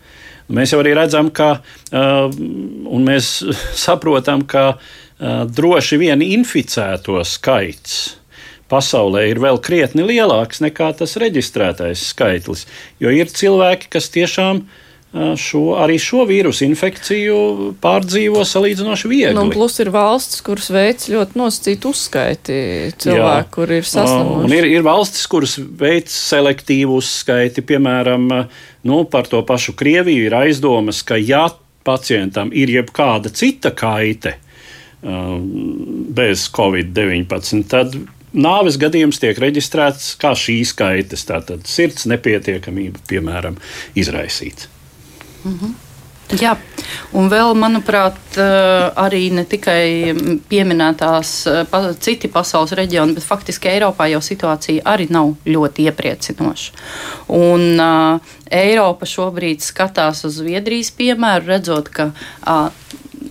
Mēs 0.53 0.71
jau 0.71 0.80
arī 0.80 0.93
redzam, 0.95 1.28
ka, 1.36 1.57
un 1.91 3.03
mēs 3.03 3.32
saprotam, 3.88 4.45
ka 4.47 4.78
droši 5.18 5.97
vien 5.99 6.22
inficēto 6.24 7.18
skaits 7.28 7.97
pasaulē 8.72 9.28
ir 9.32 9.41
vēl 9.41 9.59
krietni 9.63 10.05
lielāks 10.07 10.61
nekā 10.63 10.91
tas 10.99 11.15
reģistrētais 11.20 12.09
skaitlis. 12.11 12.65
Jo 13.01 13.11
ir 13.13 13.32
cilvēki, 13.32 13.89
kas 13.93 14.11
tiešām 14.13 14.65
šo, 15.39 15.63
arī 15.82 15.97
šo 16.01 16.26
vīrusu 16.28 16.65
infekciju 16.68 17.38
pārdzīvo 17.84 18.43
salīdzinoši 18.47 19.11
viegli. 19.11 19.36
Nu, 19.38 19.47
plus 19.53 19.78
ir 19.84 19.91
valstis, 19.93 20.41
kuras 20.45 20.70
veic 20.74 21.05
ļoti 21.11 21.39
nosacītu 21.39 21.91
uzskaiti 21.93 22.57
cilvēku, 23.01 23.53
kur 23.57 23.74
ir 23.78 23.88
saslimuši. 23.88 24.47
Un 24.47 24.57
ir, 24.57 24.68
ir 24.78 24.86
valstis, 24.88 25.28
kuras 25.32 25.57
veic 25.57 26.11
selektīvu 26.13 26.99
uzskaiti, 27.01 27.65
piemēram, 27.68 28.28
nu, 28.88 28.99
par 29.11 29.30
to 29.32 29.41
pašu 29.47 29.76
Krieviju 29.78 30.28
ir 30.28 30.38
aizdomas, 30.38 31.03
ka 31.07 31.20
ja 31.20 31.47
pacientam 31.88 32.51
ir 32.55 32.72
jebkāda 32.74 33.32
cita 33.34 33.72
kaite 33.78 34.38
bez 36.18 36.47
Covid-19, 36.55 37.68
tad 37.70 37.93
nāves 38.34 38.80
gadījums 38.82 39.22
tiek 39.22 39.38
reģistrēts 39.39 40.15
kā 40.20 40.34
šīs 40.38 40.74
kaitas, 40.78 41.24
tātad 41.30 41.68
sirds 41.70 42.07
nepietiekamība, 42.09 43.05
piemēram, 43.07 43.59
izraisīts. 43.97 44.68
-hmm. 45.54 45.76
Jā, 46.36 46.58
un 47.16 47.30
vēl, 47.32 47.54
manuprāt, 47.56 48.18
eh, 48.36 48.91
arī 49.00 49.30
ne 49.32 49.45
tikai 49.48 50.12
pieminētās 50.50 51.30
eh, 51.48 51.78
citi 52.04 52.28
pasaules 52.28 52.74
reģioni, 52.76 53.16
bet 53.16 53.24
faktiski 53.24 53.72
Eiropā 53.72 54.10
jau 54.12 54.20
situācija 54.20 54.84
arī 54.84 55.08
nav 55.10 55.38
ļoti 55.48 55.88
iepriecinoša. 55.88 56.74
Un 57.32 57.80
uh, 57.80 58.20
Eiropa 58.52 59.08
šobrīd 59.08 59.64
skatās 59.64 60.26
uz 60.28 60.41
Zviedrijas 60.41 60.91
piemēru, 60.91 61.48
redzot, 61.48 61.88
ka 61.95 62.12
uh, 62.12 62.70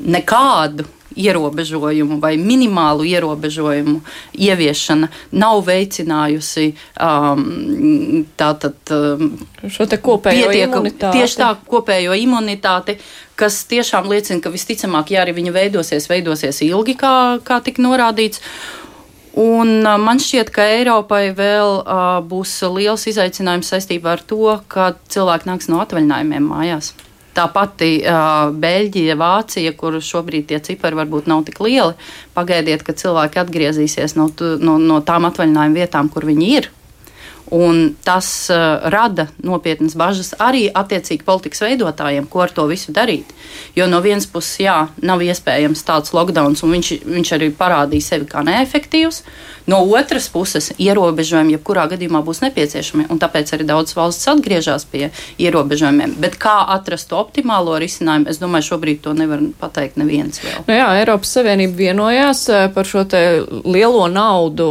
nekādu 0.01 0.89
ierobežojumu 1.17 2.21
vai 2.21 2.37
minimālu 2.37 3.07
ierobežojumu 3.09 4.01
ieviešana 4.33 5.09
nav 5.33 5.62
veicinājusi 5.67 6.69
um, 7.01 8.25
tātad, 8.39 8.79
um, 8.93 9.33
šo 9.64 9.89
kopējo 9.89 10.53
imunitāti. 10.53 11.19
Tieši 11.19 11.41
tā, 11.41 11.53
kopējo 11.69 12.17
imunitāti, 12.21 12.99
kas 13.39 13.62
tiešām 13.71 14.09
liecina, 14.12 14.43
ka 14.45 14.53
visticamāk, 14.53 15.14
ja 15.14 15.25
arī 15.25 15.37
viņa 15.41 15.55
veidosies, 15.57 16.11
veidosies 16.12 16.62
ilgi, 16.67 16.97
kā, 17.01 17.14
kā 17.45 17.61
tika 17.64 17.85
norādīts. 17.85 18.45
Un 19.37 19.83
uh, 19.85 19.97
man 20.01 20.21
šķiet, 20.23 20.53
ka 20.53 20.64
Eiropai 20.79 21.31
vēl 21.37 21.81
uh, 21.83 22.05
būs 22.25 22.59
liels 22.73 23.09
izaicinājums 23.09 23.73
saistībā 23.73 24.17
ar 24.17 24.25
to, 24.25 24.55
ka 24.73 24.95
cilvēki 25.12 25.51
nāks 25.51 25.69
no 25.73 25.83
atvaļinājumiem 25.85 26.49
mājās. 26.55 26.95
Tā 27.37 27.45
pati 27.53 27.99
uh, 28.01 28.49
Beļģija, 28.57 29.16
Vācija, 29.20 29.74
kur 29.76 29.99
šobrīd 30.01 30.49
tie 30.49 30.61
cipari 30.64 30.97
varbūt 30.97 31.28
nav 31.28 31.45
tik 31.45 31.61
lieli, 31.61 31.93
pagaidiet, 32.37 32.84
ka 32.87 32.97
cilvēki 32.97 33.43
atgriezīsies 33.43 34.16
no, 34.16 34.30
no, 34.62 34.78
no 34.80 35.03
tām 35.05 35.28
atvaļinājuma 35.28 35.76
vietām, 35.76 36.09
kur 36.12 36.24
viņi 36.28 36.51
ir. 36.57 36.70
Un 37.53 37.93
tas 38.03 38.26
uh, 38.51 38.89
rada 38.91 39.28
nopietnas 39.45 39.95
bažas 39.95 40.32
arī 40.43 40.64
attiecīgi 40.66 41.22
politikas 41.28 41.62
veidotājiem, 41.62 42.24
ko 42.26 42.43
ar 42.43 42.55
to 42.57 42.64
visu 42.66 42.95
darīt. 42.97 43.30
Jo 43.76 43.87
no 43.87 44.01
vienas 44.03 44.26
puses, 44.26 44.57
jā, 44.64 44.78
nav 45.07 45.22
iespējams 45.22 45.84
tāds 45.87 46.16
lockdown, 46.16 46.57
un 46.57 46.74
viņš, 46.74 46.91
viņš 47.05 47.34
arī 47.37 47.53
parādīja 47.55 48.09
sevi 48.09 48.26
kā 48.32 48.43
neefektīvs. 48.49 49.22
No 49.67 49.81
otras 49.83 50.29
puses, 50.31 50.71
ierobežojumi 50.79 51.57
jebkurā 51.57 51.89
gadījumā 51.91 52.21
būs 52.27 52.43
nepieciešami, 52.45 53.09
un 53.11 53.19
tāpēc 53.19 53.51
arī 53.57 53.67
daudz 53.67 53.97
valsts 53.99 54.29
atgriežas 54.31 54.87
pie 54.87 55.09
ierobežojumiem. 55.43 56.14
Bet 56.23 56.39
kā 56.39 56.55
atrast 56.77 57.11
optimālo 57.17 57.75
risinājumu, 57.83 58.31
es 58.31 58.39
domāju, 58.39 58.69
šobrīd 58.71 59.03
to 59.03 59.14
nevar 59.19 59.43
pateikt 59.59 59.99
neviens 59.99 60.39
vēl. 60.45 60.62
Nu 60.69 60.77
jā, 60.77 60.87
Eiropas 61.01 61.35
Savienība 61.35 61.81
vienojās 61.81 62.45
eh, 62.49 62.69
par 62.75 62.87
šo 62.87 63.03
lielo 63.67 64.07
naudu 64.11 64.69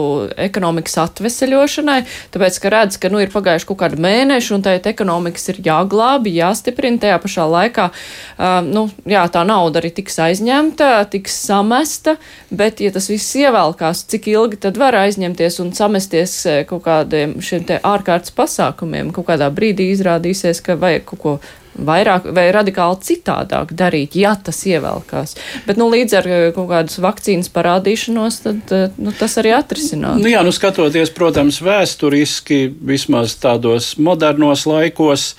ekonomikas 0.47 0.97
atveseļošanai, 1.03 1.99
tāpēc, 2.31 2.61
ka 2.63 2.71
redz, 2.71 2.99
ka 3.01 3.11
nu, 3.11 3.19
ir 3.23 3.33
pagājuši 3.35 3.69
kaut 3.69 3.81
kādi 3.83 3.99
mēneši, 4.05 4.53
un 4.55 4.63
tā 4.63 4.77
ekonomikas 4.79 5.51
ir 5.51 5.61
jāglābi, 5.65 6.37
jāstiprina. 6.39 7.01
Tajā 7.05 7.17
pašā 7.21 7.45
laikā 7.51 7.89
uh, 7.91 8.61
nu, 8.63 8.85
jā, 9.09 9.25
tā 9.31 9.43
nauda 9.47 9.81
arī 9.81 9.91
tiks 9.95 10.15
aizņemta, 10.23 10.89
tiks 11.11 11.35
samesta, 11.47 12.15
bet, 12.49 12.79
ja 12.83 12.93
tas 12.95 13.09
viss 13.11 13.35
ievelkās, 13.39 14.05
cik 14.11 14.29
ilgi 14.31 14.61
tad 14.63 14.79
var 14.85 15.01
aizņemties 15.01 15.59
un 15.65 15.75
samesties 15.75 16.37
kaut 16.69 16.85
kādiem 16.87 17.37
šiem 17.43 17.67
te 17.67 17.81
ārkārtas 17.83 18.33
pasākumiem, 18.37 19.11
kaut 19.15 19.27
kādā 19.33 19.51
brīdī 19.53 19.91
izrādīsies, 19.91 20.63
ka 20.65 20.79
vajag 20.79 21.07
kaut 21.11 21.23
ko 21.25 21.37
vairāk 21.75 22.29
vai 22.35 22.47
radikāli 22.55 22.99
citādāk 23.03 23.73
darīt, 23.75 24.15
ja 24.19 24.35
tas 24.35 24.61
ievelkās. 24.67 25.35
Bet 25.67 25.79
nu, 25.79 25.89
līdz 25.91 26.17
ar 26.19 26.29
eh, 26.29 26.45
kaut 26.55 26.69
kādas 26.71 26.99
vakcīnas 27.03 27.51
parādīšanos, 27.55 28.39
tad 28.45 28.75
eh, 28.75 28.87
nu, 28.97 29.13
tas 29.15 29.37
arī 29.41 29.55
atrisinās. 29.57 30.21
Nu, 30.21 30.31
jā, 30.31 30.43
nu, 30.45 30.53
skatoties, 30.55 31.11
protams, 31.15 31.59
vēsturiski, 31.65 32.69
vismaz 32.93 33.37
tādos 33.41 33.95
modernos 33.99 34.65
laikos, 34.69 35.33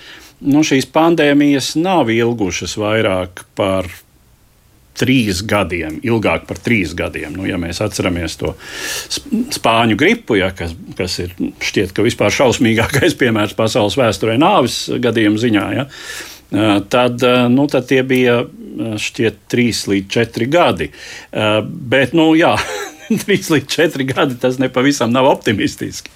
nu, 0.45 0.65
šīs 0.67 0.89
pandēmijas 0.93 1.75
nav 1.81 2.13
ilgušas 2.13 2.77
vairāk 2.81 3.47
par 3.57 3.89
trīs 4.99 5.43
gadiem, 5.47 6.01
ilgāk 6.07 6.47
par 6.49 6.61
trīs 6.63 6.95
gadiem. 6.97 7.35
Nu, 7.37 7.47
ja 7.49 7.59
mēs 7.61 7.83
atceramies 7.85 8.39
to 8.41 8.55
spāņu 9.57 9.99
gripu, 10.01 10.39
ja, 10.41 10.53
kas, 10.57 10.75
kas 10.99 11.19
ir 11.25 11.35
šķiet, 11.37 11.93
ka 11.97 12.07
vispār 12.07 12.35
šausmīgākais 12.35 13.19
piemērs 13.23 13.57
pasaules 13.59 13.99
vēsturē 13.99 14.39
nāvis 14.41 14.87
gadījumu 15.03 15.43
ziņā. 15.43 15.69
Ja, 15.77 15.91
Tad, 16.89 17.23
nu, 17.51 17.65
tad 17.67 17.89
tie 17.91 18.05
bija 18.07 18.45
šķiet 19.03 19.39
trīs 19.51 19.81
līdz 19.91 20.13
četri 20.15 20.47
gadi. 20.47 20.87
Bet, 21.67 22.13
nu, 22.15 22.29
jā, 22.39 22.53
trīs 23.25 23.51
līdz 23.51 23.67
četri 23.71 24.07
gadi 24.07 24.39
tas 24.41 24.61
nepavisam 24.63 25.11
nav 25.15 25.27
optimistiski. 25.31 26.13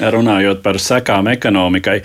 Runājot 0.00 0.62
par 0.64 0.80
sekām 0.82 1.28
ekonomikai. 1.32 1.98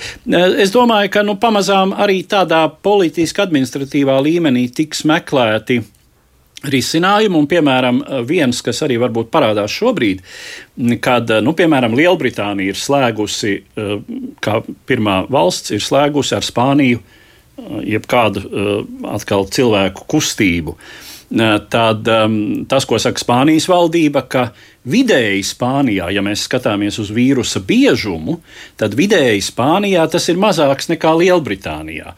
Es 0.59 0.75
domāju, 0.75 1.13
ka 1.15 1.23
nu, 1.23 1.37
pamazām 1.39 1.95
arī 1.95 2.21
tādā 2.27 2.65
politiski 2.83 3.43
administratīvā 3.45 4.19
līmenī 4.27 4.67
tiks 4.75 5.05
meklēti 5.07 5.81
risinājumu, 6.69 7.41
un, 7.41 7.47
piemēram, 7.49 8.01
viens, 8.27 8.61
kas 8.65 8.83
arī 8.85 8.99
varbūt 9.01 9.31
parādās 9.33 9.73
šobrīd, 9.73 10.21
kad, 11.03 11.31
nu, 11.43 11.55
piemēram, 11.57 11.95
Lielbritānija 11.97 12.73
ir 12.73 12.79
slēgusi, 12.79 13.55
eh, 13.61 13.93
kā 14.43 14.59
pirmā 14.89 15.23
valsts, 15.31 15.73
ir 15.73 15.81
slēgusi 15.81 16.35
ar 16.37 16.45
Spāniju 16.45 16.99
eh, 17.01 17.79
jebkādu 17.95 18.43
eh, 18.43 18.75
atkal 19.15 19.49
cilvēku 19.49 20.05
kustību. 20.11 20.77
Tad 21.31 22.09
um, 22.11 22.33
tas, 22.67 22.83
ko 22.83 22.97
saka 22.99 23.21
Spānijas 23.21 23.63
valdība, 23.71 24.25
ka 24.27 24.49
Vidēji 24.81 25.43
Spānijā, 25.45 26.07
ja 26.09 26.23
mēs 26.25 26.47
skatāmies 26.47 26.95
uz 27.03 27.11
vīrusa 27.13 27.59
biežumu, 27.61 28.39
tad 28.81 28.95
vidēji 28.97 29.43
Spānijā 29.45 30.07
tas 30.09 30.25
ir 30.31 30.39
mazāks 30.41 30.89
nekā 30.89 31.11
Lielbritānijā. 31.19 32.15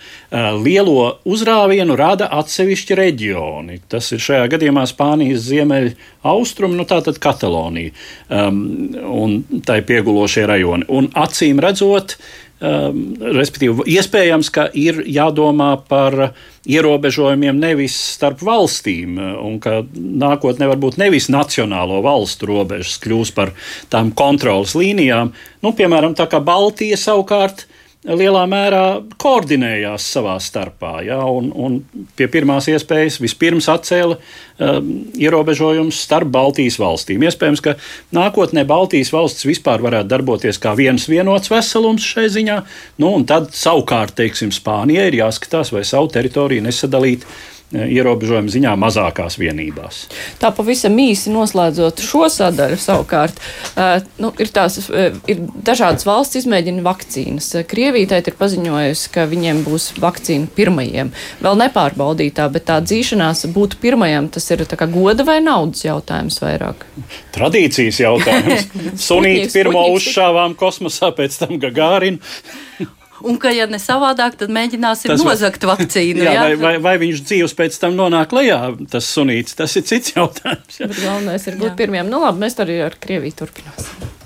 Lielo 0.64 1.10
uzrāvienu 1.28 1.98
rada 2.00 2.30
atsevišķi 2.40 2.98
reģioni. 3.02 3.82
Tas 3.92 4.08
ir 4.16 4.24
šajā 4.24 4.46
gadījumā 4.56 4.86
Spānijas 4.88 5.44
ziemeļaustrumi, 5.50 6.80
nu 6.80 6.88
tātad 6.88 7.20
Katalonija 7.20 7.92
um, 8.32 8.64
un 9.12 9.36
tai 9.68 9.82
piegulošie 9.84 10.48
rajoni. 10.48 10.88
Un 10.88 11.12
acīm 11.20 11.60
redzot, 11.64 12.16
uh, 12.16 12.43
Um, 12.64 13.18
respektīvi, 13.20 13.84
iespējams, 13.92 14.48
ka 14.56 14.70
ir 14.72 15.02
jādomā 15.12 15.74
par 15.84 16.16
ierobežojumiem 16.64 17.58
nevis 17.60 17.98
starp 18.14 18.40
valstīm, 18.46 19.18
uh, 19.20 19.34
un 19.44 19.58
ka 19.60 19.82
nākotnē 19.92 20.70
varbūt 20.72 20.96
nevis 21.02 21.28
nacionālo 21.34 22.00
valstu 22.06 22.48
robežas 22.48 23.02
kļūs 23.04 23.34
par 23.36 23.52
tām 23.92 24.14
kontrolas 24.16 24.78
līnijām. 24.80 25.34
Nu, 25.60 25.74
piemēram, 25.76 26.16
tā 26.16 26.30
kā 26.32 26.40
Baltija 26.40 26.96
savukārt 27.02 27.66
lielā 28.04 28.44
mērā 28.50 28.84
koordinējās 29.22 30.06
savā 30.16 30.36
starpā. 30.44 30.98
Ja, 31.08 31.22
un, 31.30 31.50
un 31.56 31.78
pie 32.18 32.28
pirmās 32.32 32.68
iespējas 32.72 33.20
vispirms 33.24 33.70
atcēla 33.72 34.18
um, 34.18 34.90
ierobežojumus 35.20 36.02
starp 36.04 36.32
Baltijas 36.34 36.80
valstīm. 36.82 37.24
Iespējams, 37.24 37.64
ka 37.64 37.78
nākotnē 38.16 38.66
Baltijas 38.68 39.14
valsts 39.16 39.48
vispār 39.48 39.84
varētu 39.86 40.12
darboties 40.12 40.60
kā 40.64 40.76
viens 40.80 41.08
vienots 41.12 41.52
veselums 41.54 42.04
šai 42.04 42.28
ziņā, 42.34 42.60
nu, 43.04 43.16
tad 43.30 43.54
savukārt, 43.56 44.18
teiksim, 44.20 44.52
Spānijai 44.54 45.10
ir 45.12 45.22
jāskatās, 45.24 45.72
vai 45.76 45.86
savu 45.88 46.12
teritoriju 46.14 46.68
nesadalīt 46.68 47.28
ierobežojumu 47.74 48.52
ziņā 48.54 48.74
mazākās 48.80 49.38
vienībās. 49.42 50.04
Tā 50.42 50.54
pavisam 50.56 50.98
īsi 51.02 51.34
noslēdzot 51.34 52.04
šo 52.06 52.28
sadaļu 52.32 52.78
savukārt, 52.82 53.40
uh, 53.74 53.98
nu, 54.22 54.32
ir, 54.42 54.52
tās, 54.54 54.80
uh, 54.86 55.18
ir 55.30 55.42
dažādas 55.66 56.06
valsts 56.08 56.42
izmēģina 56.44 56.84
vakcīnas. 56.86 57.50
Krievija 57.70 58.22
ir 58.22 58.38
paziņojusi, 58.40 59.10
ka 59.14 59.28
viņiem 59.32 59.64
būs 59.66 59.92
vakcīna 60.02 60.50
pirmajiem. 60.56 61.14
Vēl 61.44 61.60
nepārbaudītā, 61.64 62.48
bet 62.54 62.68
tā 62.70 62.80
dzīšanās 62.84 63.48
būt 63.54 63.78
pirmajam, 63.84 64.30
tas 64.34 64.50
ir 64.54 64.66
goda 64.94 65.26
vai 65.28 65.40
naudas 65.44 65.84
jautājums 65.86 66.40
vairāk? 66.44 66.86
Tradīcijas 67.36 68.02
jautājums. 68.04 68.68
Sunīt 69.08 69.54
pirmo 69.54 69.86
uzšāvām 69.96 70.58
kosmosā, 70.60 71.14
pēc 71.16 71.40
tam 71.42 71.58
Gagārinu. 71.62 72.20
Un 73.22 73.38
ka, 73.40 73.52
ja 73.54 73.68
ne 73.70 73.78
savādāk, 73.80 74.40
tad 74.40 74.52
mēģināsim 74.54 75.14
tas 75.14 75.22
nozagt 75.22 75.64
var... 75.64 75.78
vakcīnu. 75.78 76.24
jā, 76.26 76.34
jā? 76.34 76.42
Vai, 76.48 76.56
vai, 76.64 76.74
vai 76.82 76.96
viņš 77.06 77.22
dzīves 77.28 77.54
pēc 77.60 77.78
tam 77.84 77.96
nonāk 78.00 78.34
lejā, 78.36 78.60
tas 78.92 79.08
sunīts, 79.14 79.56
tas 79.60 79.78
ir 79.80 79.86
cits 79.88 80.16
jautājums. 80.16 80.82
Jā. 80.82 80.90
Bet 80.90 81.00
galvenais 81.04 81.48
ir 81.48 81.62
būt 81.62 81.72
jā. 81.72 81.78
pirmiem. 81.84 82.10
Nu 82.10 82.24
labi, 82.26 82.44
mēs 82.44 82.60
arī 82.64 82.82
ar 82.88 82.98
Krieviju 83.00 83.44
turpināsim. 83.44 84.23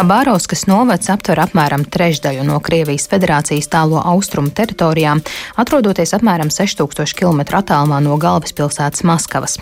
Habārovskas 0.00 0.62
novads 0.64 1.10
aptver 1.12 1.42
apmēram 1.42 1.82
trešdaļu 1.84 2.46
no 2.48 2.54
Krievijas 2.64 3.04
federācijas 3.10 3.66
tālo 3.68 3.98
austrumu 4.00 4.48
teritorijām, 4.56 5.20
atrodoties 5.60 6.14
apmēram 6.16 6.48
6000 6.48 7.12
km 7.18 7.42
attālumā 7.58 7.98
no 8.00 8.16
galvaspilsētas 8.16 9.04
Maskavas. 9.04 9.58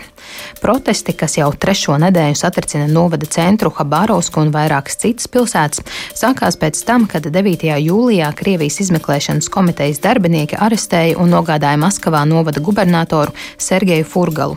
Protesti, 0.61 1.11
kas 1.19 1.35
jau 1.41 1.49
trešo 1.51 1.97
nedēļu 1.99 2.37
satricina 2.39 2.87
novada 2.87 3.27
centru 3.27 3.73
Habārovsku 3.75 4.39
un 4.45 4.53
vairākas 4.55 4.95
citas 5.01 5.27
pilsētas, 5.27 5.83
sākās 6.15 6.55
pēc 6.61 6.85
tam, 6.87 7.09
kad 7.11 7.27
9. 7.27 7.67
jūlijā 7.83 8.31
Krievijas 8.39 8.79
izmeklēšanas 8.85 9.51
komitejas 9.51 9.99
darbinieki 10.07 10.55
arestēja 10.55 11.19
un 11.19 11.35
nogādāja 11.35 11.83
Maskavā 11.83 12.23
novada 12.29 12.63
gubernatoru 12.63 13.35
Sergeju 13.59 14.07
Furgalu. 14.07 14.55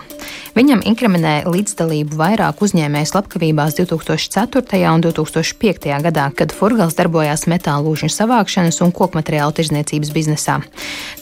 Viņam 0.52 0.82
inkriminēja 0.84 1.48
līdzdalību 1.48 2.16
vairāk 2.18 2.60
uzņēmēju 2.62 3.08
slepkavībās 3.08 3.78
2004. 3.78 4.82
un 4.92 5.04
2005. 5.08 5.71
Gadā, 5.80 6.30
kad 6.34 6.52
Furgals 6.52 6.94
darbojās 6.94 7.46
metālūžņu 7.46 8.10
savākšanas 8.12 8.80
un 8.84 8.92
kokmateriālu 8.92 9.52
tirzniecības 9.56 10.12
biznesā. 10.12 10.60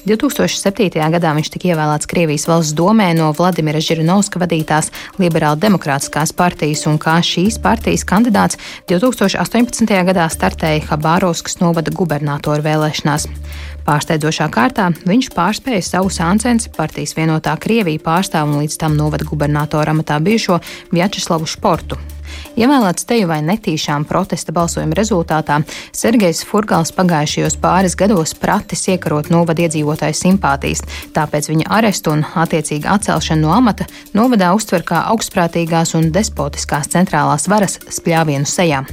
2007. 0.06 1.10
gadā 1.12 1.34
viņš 1.36 1.50
tika 1.54 1.70
ievēlēts 1.72 2.08
Krievijas 2.10 2.46
valsts 2.48 2.74
domē 2.74 3.14
no 3.14 3.32
Vladimira 3.36 3.80
Žirinovska 3.80 4.40
vadītās 4.40 4.90
Liberāla 5.18 5.58
demokrātiskās 5.60 6.32
partijas 6.32 6.86
un 6.86 6.98
kā 6.98 7.18
šīs 7.22 7.60
partijas 7.62 8.04
kandidāts 8.04 8.58
2018. 8.88 9.86
gadā 10.10 10.28
startēja 10.28 10.86
Habārovskas 10.90 11.60
novada 11.60 11.90
gubernatoru 11.90 12.64
vēlēšanās. 12.64 13.28
Pārsteidzošā 13.86 14.46
kārtā 14.52 14.90
viņš 15.08 15.32
pārspēja 15.34 15.82
savu 15.82 16.12
sāncensi 16.12 16.70
partijas 16.76 17.16
vienotā 17.16 17.56
Krievija 17.60 18.02
pārstāvu 18.04 18.54
un 18.54 18.64
līdz 18.64 18.78
tam 18.80 18.96
novada 18.98 19.26
gubernatora 19.26 19.96
amatā 19.96 20.20
bijušo 20.22 20.60
Vjačeslavu 20.92 21.48
Športu. 21.48 21.98
Ievēlēts 22.60 23.06
teju 23.08 23.28
vai 23.30 23.40
netīšām 23.46 24.04
protesta 24.08 24.52
balsojuma 24.52 24.96
rezultātā 24.98 25.60
Sergejs 25.96 26.42
Furgals 26.48 26.92
pagājušajos 26.96 27.56
pāris 27.62 27.96
gados 27.98 28.34
pratis 28.34 28.86
iekarot 28.90 29.30
novada 29.32 29.66
iedzīvotāju 29.66 30.18
simpātijas, 30.18 30.84
tāpēc 31.16 31.50
viņa 31.52 31.68
arestu 31.80 32.14
un 32.16 32.24
attiecīgi 32.24 32.90
atcelšanu 32.90 33.46
no 33.46 33.54
amata 33.56 33.86
novadā 34.16 34.52
uztver 34.56 34.84
kā 34.86 35.04
augstprātīgās 35.14 35.94
un 35.98 36.10
despotiskās 36.14 36.90
centrālās 36.92 37.48
varas 37.50 37.78
spļāvienu 37.88 38.48
sejā. 38.48 38.84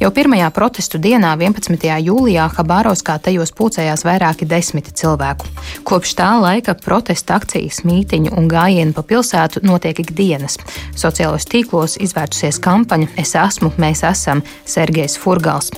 Jau 0.00 0.10
pirmajā 0.10 0.48
protestu 0.50 0.98
dienā, 0.98 1.30
11. 1.38 1.84
jūlijā, 2.02 2.48
Habārovskā 2.56 3.14
tajos 3.22 3.52
pulcējās 3.54 4.02
vairāki 4.04 4.46
desmiti 4.50 4.90
cilvēku. 4.98 5.46
Kopš 5.86 6.16
tā 6.18 6.32
laika 6.42 6.74
protesta 6.74 7.36
akcijas, 7.38 7.84
mītiņu 7.86 8.34
un 8.34 8.48
gājienu 8.50 8.94
pa 8.96 9.04
pilsētu 9.06 9.62
notiek 9.64 10.02
ikdienas. 10.02 10.58
Sociālos 10.98 11.46
tīklos 11.46 11.94
izvērtusies 12.02 12.58
kampaņa 12.64 13.12
Es 13.20 13.36
esmu, 13.38 13.72
mēs 13.80 14.04
esam 14.08 14.42
Sergejs 14.64 15.18
Furgals. 15.20 15.70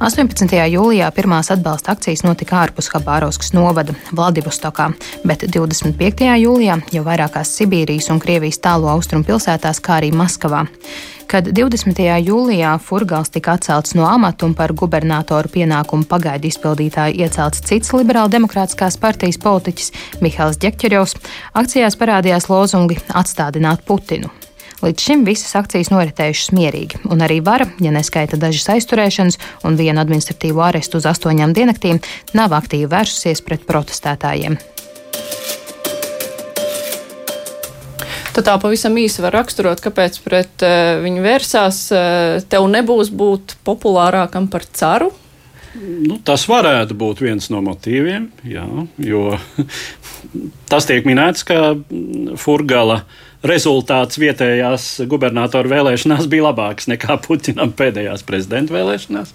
18. 0.00 0.56
jūlijā 0.72 1.10
pirmās 1.12 1.50
atbalsta 1.52 1.92
akcijas 1.92 2.22
notika 2.24 2.62
ārpus 2.62 2.88
Habārovskas 2.94 3.52
novada 3.52 3.92
Vladivostokā, 4.16 4.86
bet 5.28 5.44
25. 5.44 6.24
jūlijā 6.40 6.78
jau 6.96 7.02
vairākās 7.04 7.52
Sibīrijas 7.58 8.08
un 8.14 8.22
Krievijas 8.22 8.62
tālu 8.64 8.88
austrumu 8.88 9.28
pilsētās, 9.28 9.82
kā 9.84 9.98
arī 10.00 10.08
Maskavā. 10.16 10.64
Kad 11.28 11.52
20. 11.52 12.00
jūlijā 12.24 12.72
Furgals 12.80 13.28
tika 13.30 13.58
atcelts 13.58 13.92
no 13.94 14.08
amata 14.08 14.48
un 14.48 14.56
par 14.56 14.72
gubernatoru 14.72 15.52
pienākumu 15.52 16.08
pagaidu 16.08 16.48
izpildītāju 16.48 17.20
iecelts 17.20 17.60
cits 17.68 17.92
liberāla 17.92 18.32
demokrātiskās 18.32 18.96
partijas 18.98 19.38
politiķis 19.44 19.92
Mihails 20.24 20.58
Ģekķerjovs, 20.64 21.18
akcijās 21.60 22.00
parādījās 22.00 22.48
lozungi 22.48 22.98
atstādināt 23.12 23.84
Putinu. 23.84 24.32
Līdz 24.80 25.02
šim 25.04 25.26
visas 25.28 25.52
akcijas 25.58 25.90
noritējušas 25.92 26.54
mierīgi, 26.56 27.02
un 27.12 27.20
arī 27.20 27.42
vara, 27.44 27.66
ja 27.84 27.90
neskaita 27.92 28.38
dažas 28.40 28.64
aizturēšanas 28.78 29.36
un 29.68 29.76
vienu 29.76 30.00
administratīvo 30.00 30.62
arestu 30.64 30.96
uz 31.02 31.08
astoņām 31.10 31.52
dienaktīm, 31.52 32.00
nav 32.32 32.54
aktīvi 32.56 32.88
vērsusies 32.88 33.44
pret 33.44 33.66
protestētājiem. 33.68 34.56
Tad 38.32 38.46
tā 38.46 38.56
pavisam 38.62 38.96
īsi 38.96 39.20
var 39.20 39.36
raksturot, 39.36 39.84
kāpēc 39.84 40.16
pret 40.24 40.64
uh, 40.64 40.96
viņu 41.04 41.28
vērsās. 41.28 41.84
Uh, 41.92 42.40
tev 42.48 42.72
nebūs 42.72 43.12
būt 43.12 43.58
populārākam 43.66 44.48
par 44.48 44.64
caru. 44.64 45.12
Nu, 45.76 46.16
tas 46.24 46.48
varētu 46.48 46.96
būt 46.98 47.20
viens 47.20 47.52
no 47.52 47.60
motīviem, 47.62 48.30
jā, 48.48 48.64
jo 49.04 49.34
tas 50.72 50.88
tiek 50.88 51.04
minēts, 51.04 51.44
ka 51.46 51.74
Furgala 52.40 53.02
uh, 53.02 53.26
rezultāts 53.46 54.18
vietējās 54.20 54.86
gubernatora 55.08 55.70
vēlēšanās 55.70 56.28
bija 56.30 56.48
labāks 56.50 56.88
nekā 56.90 57.16
Putinam 57.24 57.72
pēdējās 57.76 58.24
prezidenta 58.28 58.74
vēlēšanās. 58.76 59.32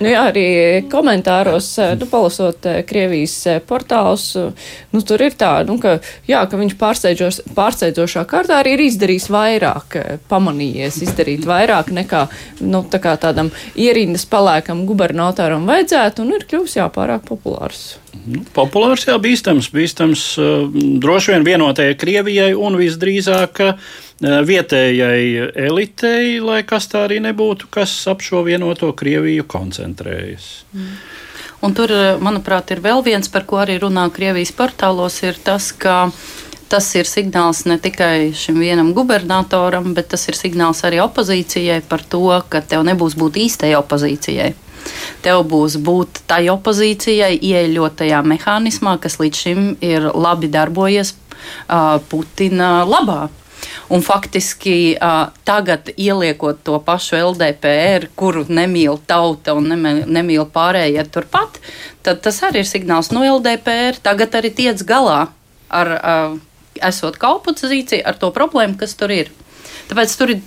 Nu, 0.00 0.08
jā, 0.08 0.24
arī 0.30 0.46
komentāros, 0.92 1.68
eh, 1.82 1.94
nu, 2.00 2.08
palasot 2.10 2.66
eh, 2.70 2.80
Krievijas 2.88 3.36
eh, 3.50 3.60
portālus, 3.68 4.30
nu, 4.92 5.02
tur 5.06 5.24
ir 5.24 5.36
tā, 5.38 5.52
nu, 5.68 5.76
ka, 5.82 5.98
jā, 6.28 6.42
ka 6.48 6.60
viņš 6.60 6.76
pārsteidzošā 6.80 8.24
kārtā 8.28 8.62
arī 8.62 8.76
ir 8.78 8.86
izdarījis 8.88 9.28
vairāk, 9.32 9.98
pamanījies 10.32 11.02
izdarīt 11.06 11.46
vairāk 11.48 11.92
nekā 11.92 12.26
nu, 12.64 12.84
tā 12.90 13.16
tādam 13.20 13.52
ierindas 13.76 14.24
palēkam 14.30 14.86
gubernatoram 14.88 15.68
vajadzētu 15.68 16.24
un 16.24 16.38
ir 16.38 16.48
kļuvis 16.48 16.80
jā, 16.80 16.88
pārāk 16.92 17.28
populārs. 17.28 18.01
Nu, 18.12 18.42
populārs, 18.54 19.06
jā, 19.08 19.16
bīstams, 19.20 19.70
bīstams 19.72 20.24
uh, 20.40 20.66
droši 21.02 21.32
vien 21.32 21.46
vienotajai 21.46 21.96
Krievijai 21.98 22.50
un 22.54 22.76
visdrīzāk 22.80 23.62
uh, 23.64 23.90
vietējai 24.22 25.48
elitei, 25.68 26.36
lai 26.44 26.60
kas 26.68 26.90
tā 26.92 27.06
arī 27.08 27.22
nebūtu, 27.24 27.70
kas 27.72 27.94
ap 28.12 28.22
šo 28.22 28.44
vienoto 28.46 28.92
Krieviju 28.94 29.48
koncentrējas. 29.48 30.52
Mm. 30.76 30.94
Un 31.62 31.74
tur, 31.78 31.92
manuprāt, 32.18 32.72
ir 32.74 32.80
vēl 32.82 33.04
viens, 33.06 33.28
par 33.30 33.44
ko 33.46 33.60
arī 33.62 33.76
runā 33.82 34.08
Krievijas 34.14 34.50
portālos, 34.58 35.20
ir 35.22 35.38
tas, 35.46 35.70
ka 35.70 36.08
tas 36.72 36.88
ir 36.96 37.06
signāls 37.06 37.66
ne 37.68 37.76
tikai 37.82 38.32
šim 38.34 38.58
vienam 38.62 38.90
gubernatoram, 38.96 39.92
bet 39.94 40.08
tas 40.14 40.24
ir 40.30 40.38
signāls 40.38 40.82
arī 40.88 41.02
opozīcijai 41.04 41.82
par 41.88 42.02
to, 42.02 42.24
ka 42.48 42.62
tev 42.64 42.82
nebūs 42.88 43.14
būt 43.20 43.38
īstai 43.44 43.74
opozīcijai. 43.78 44.52
Tev 45.22 45.44
būs 45.50 45.76
būt 45.82 46.24
tai 46.30 46.46
opozīcijai, 46.52 47.36
ieeļotajā 47.38 48.22
mehānismā, 48.26 48.96
kas 49.02 49.20
līdz 49.22 49.44
šim 49.44 49.68
ir 49.84 50.08
labi 50.14 50.50
darbojies 50.50 51.14
uh, 51.14 52.00
Putina 52.10 52.82
labā. 52.88 53.28
Un 53.92 54.00
faktiski 54.02 54.96
tagad 55.44 55.90
ieliekot 55.96 56.62
to 56.64 56.78
pašu 56.82 57.18
LDPR, 57.18 58.08
kuru 58.16 58.46
nemīl 58.48 58.96
tauta 59.06 59.54
un 59.58 59.68
nemīl, 59.68 60.46
pārējie 60.54 61.04
turpat, 61.12 61.60
tad 62.02 62.22
tas 62.24 62.40
arī 62.46 62.62
ir 62.64 62.70
signāls 62.70 63.12
no 63.12 63.22
LDPR. 63.26 64.00
Tagad 64.02 64.38
arī 64.38 64.52
tiec 64.56 64.82
galā 64.88 65.26
ar, 65.68 65.92
esot 66.80 67.20
kā 67.20 67.34
opozīcija, 67.36 68.06
ar 68.08 68.18
to 68.18 68.32
problēmu, 68.34 68.78
kas 68.80 68.96
tur 68.98 69.12
ir. 69.14 69.30
Tāpēc 69.90 70.16
tur 70.18 70.34
ir 70.34 70.42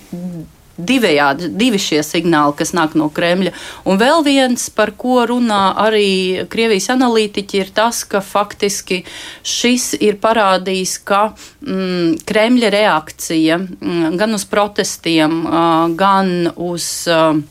divējādi, 0.76 1.50
divi 1.56 1.80
šie 1.80 2.02
signāli, 2.04 2.54
kas 2.58 2.72
nāk 2.76 2.96
no 2.98 3.08
Kremļa. 3.12 3.52
Un 3.88 4.00
vēl 4.00 4.24
viens, 4.26 4.68
par 4.74 4.92
ko 4.98 5.22
runā 5.28 5.62
arī 5.86 6.46
Krievijas 6.52 6.90
analītiķi, 6.94 7.62
ir 7.62 7.72
tas, 7.76 8.02
ka 8.08 8.22
faktiski 8.24 9.02
šis 9.46 9.94
ir 10.00 10.20
parādījis, 10.22 10.96
ka 11.08 11.22
mm, 11.32 12.22
Kremļa 12.28 12.72
reakcija 12.76 13.60
mm, 13.60 14.16
gan 14.20 14.36
uz 14.36 14.46
protestiem, 14.48 15.44
uh, 15.46 15.84
gan 15.96 16.52
uz. 16.56 16.88
Uh, 17.10 17.44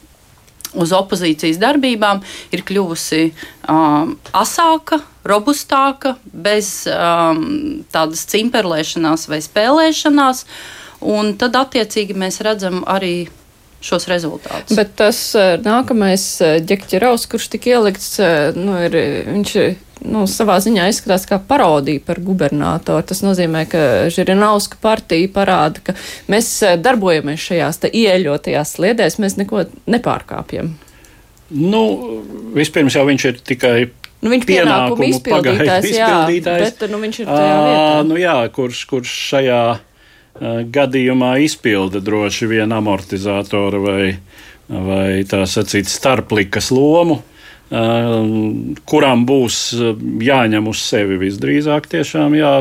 uz 0.76 0.92
opozīcijas 0.92 1.56
darbībām 1.56 2.20
ir 2.52 2.66
kļuvusi 2.68 3.30
um, 3.72 4.10
asāka, 4.36 4.98
robustāka, 5.24 6.18
bez 6.28 6.82
um, 6.92 7.46
tādas 7.96 8.26
cimperlēšanās 8.34 9.24
vai 9.32 9.40
spēlēšanās. 9.46 10.44
Uh, 10.44 10.85
Un 11.02 11.34
tad, 11.40 11.58
attiecīgi, 11.60 12.16
mēs 12.18 12.40
redzam 12.46 12.84
arī 12.88 13.28
šos 13.86 14.08
rezultātus. 14.10 14.76
Bet 14.78 14.96
tas 15.00 15.20
eh, 15.38 15.56
nākamais 15.62 16.24
eh, 16.44 16.60
ģekķeraus, 16.66 17.28
kurš 17.32 17.50
tika 17.56 17.76
ielikts, 17.76 18.16
eh, 18.24 18.56
nu, 18.58 18.78
ir, 18.88 18.96
viņš 19.30 19.56
nu, 20.06 20.26
savā 20.30 20.58
ziņā 20.64 20.88
izskatās 20.92 21.28
kā 21.30 21.40
parodija 21.50 22.04
par 22.06 22.22
gubernatoru. 22.24 23.06
Tas 23.10 23.22
nozīmē, 23.26 23.66
ka 23.70 23.84
Žirinovska 24.14 24.80
partija 24.82 25.32
parāda, 25.34 25.84
ka 25.86 25.98
mēs 26.32 26.52
darbojamies 26.82 27.46
šajās 27.50 27.84
ieeļotajās 27.92 28.76
sliedēs, 28.78 29.20
mēs 29.22 29.38
neko 29.42 29.68
nepārkāpjam. 29.90 30.74
Nu, 31.56 31.84
vispirms 32.56 32.98
jau 32.98 33.06
viņš 33.06 33.30
ir 33.30 33.46
tikai 33.46 33.78
Nu, 34.26 34.32
viņš 34.32 34.46
pienākumu 34.50 35.06
izpildītājs, 35.12 35.92
jā, 35.94 36.08
bet 36.48 36.80
nu, 36.90 36.98
viņš 37.04 37.20
ir 37.22 37.28
tajā 37.30 37.58
vietā. 37.62 37.98
Nu, 38.10 38.16
jā, 38.18 38.38
kurš, 38.56 38.80
kurš 38.90 39.12
šajā 39.30 39.60
gadījumā 40.40 41.36
izpilda 41.46 42.02
droši 42.04 42.50
vien 42.52 42.74
amortizātora 42.76 43.80
vai, 43.80 44.10
vai 44.68 45.24
tā 45.30 45.46
sacīt 45.48 45.88
starplikas 45.92 46.72
lomu, 46.76 47.22
kurām 48.86 49.26
būs 49.26 49.60
jāņem 50.22 50.68
uz 50.70 50.84
sevi 50.86 51.18
visdrīzāk 51.24 51.88
tiešām 51.90 52.36
jā, 52.38 52.54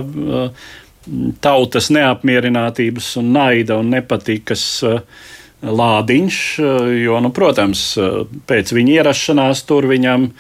tautas 1.44 1.90
neapmierinātības 1.92 3.10
un 3.20 3.32
naida 3.34 3.76
un 3.82 3.90
nepatikas 3.92 4.64
lādiņš, 5.64 6.38
jo, 7.04 7.18
nu, 7.24 7.30
protams, 7.32 7.84
pēc 8.48 8.72
viņa 8.76 8.98
ierašanās 9.00 9.64
tur 9.68 9.88
viņam 9.88 10.30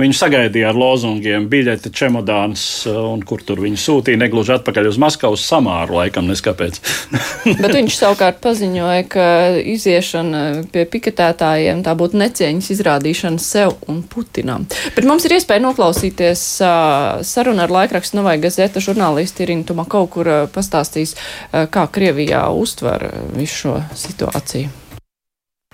Viņu 0.00 0.16
sagaidīja 0.16 0.70
ar 0.70 0.78
lozungiem, 0.78 1.46
biļete, 1.50 1.92
čemodāns, 1.94 2.64
uh, 2.88 2.98
un 3.12 3.22
kur 3.26 3.42
tur 3.46 3.60
viņu 3.62 3.80
sūtīja. 3.80 4.20
Negluži 4.20 4.54
atpakaļ 4.56 4.90
uz 4.90 4.98
Maskavu, 5.00 5.38
samāru 5.40 5.98
laikam, 5.98 6.28
neskapēc. 6.30 6.80
Bet 7.62 7.76
viņš 7.76 7.98
savukārt 7.98 8.40
paziņoja, 8.44 9.06
ka 9.12 9.26
iziešana 9.74 10.42
pie 10.72 10.86
piketētājiem 10.90 11.84
tā 11.86 11.94
būtu 11.98 12.20
necieņas 12.20 12.72
izrādīšana 12.76 13.42
sev 13.44 13.76
un 13.90 14.02
Putinam. 14.10 14.66
Bet 14.96 15.08
mums 15.08 15.28
ir 15.28 15.36
iespēja 15.38 15.64
noklausīties 15.66 16.44
uh, 16.64 17.22
sarunu 17.26 17.64
ar 17.66 17.76
laikrakstu 17.80 18.18
Novai 18.18 18.38
Gazeta 18.42 18.82
žurnālisti 18.82 19.46
Irinu 19.46 19.68
Tumakovu, 19.68 20.12
kur 20.18 20.32
uh, 20.32 20.44
pastāstīs, 20.50 21.16
kā 21.50 21.86
Krievijā 21.92 22.46
uztver 22.56 23.10
visu 23.36 23.60
šo 23.60 23.80
situāciju. 23.98 24.89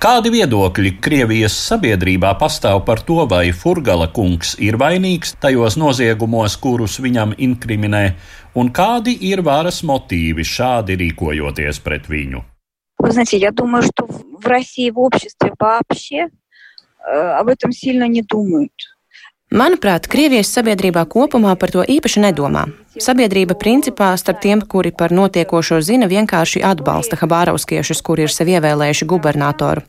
Kādi 0.01 0.31
viedokļi 0.33 0.95
Krievijas 0.97 1.53
sabiedrībā 1.67 2.31
pastāv 2.39 2.79
par 2.87 3.03
to, 3.05 3.19
vai 3.29 3.51
Furgala 3.53 4.07
kungs 4.09 4.55
ir 4.57 4.79
vainīgs 4.81 5.35
tajos 5.43 5.77
noziegumos, 5.77 6.55
kurus 6.57 6.95
viņam 7.03 7.35
inkriminē, 7.37 8.05
un 8.57 8.71
kādi 8.73 9.13
ir 9.29 9.43
varas 9.45 9.83
motīvi 9.85 10.41
šādi 10.41 10.97
rīkojoties 11.03 11.83
pret 11.85 12.09
viņu? 12.09 12.41
Вы 12.97 13.11
знаете, 13.11 13.37
я 13.37 13.51
думаю, 13.51 13.83
что 13.83 14.07
в 14.07 14.45
России, 14.45 14.89
в 14.89 14.99
обществе 14.99 15.53
вообще 15.59 16.27
э, 16.27 17.11
об 17.37 17.47
этом 17.47 17.71
сильно 17.71 18.07
не 18.07 18.21
думают. 18.21 18.73
Manuprāt, 19.51 20.05
Krievijas 20.07 20.47
sabiedrībā 20.47 21.01
kopumā 21.11 21.57
par 21.59 21.73
to 21.73 21.83
īpaši 21.83 22.21
nedomā. 22.23 22.69
Sabiedrība 22.96 23.52
principā 23.60 24.14
starp 24.16 24.40
tiem, 24.40 24.62
kuri 24.64 24.88
par 24.88 25.12
notiekošo 25.12 25.82
zina, 25.84 26.08
vienkārši 26.08 26.62
atbalsta 26.64 27.18
Habārovskiešus, 27.20 28.00
kuri 28.00 28.24
ir 28.24 28.32
sev 28.32 28.48
ievēlējuši 28.54 29.08
gubernatoru. 29.10 29.84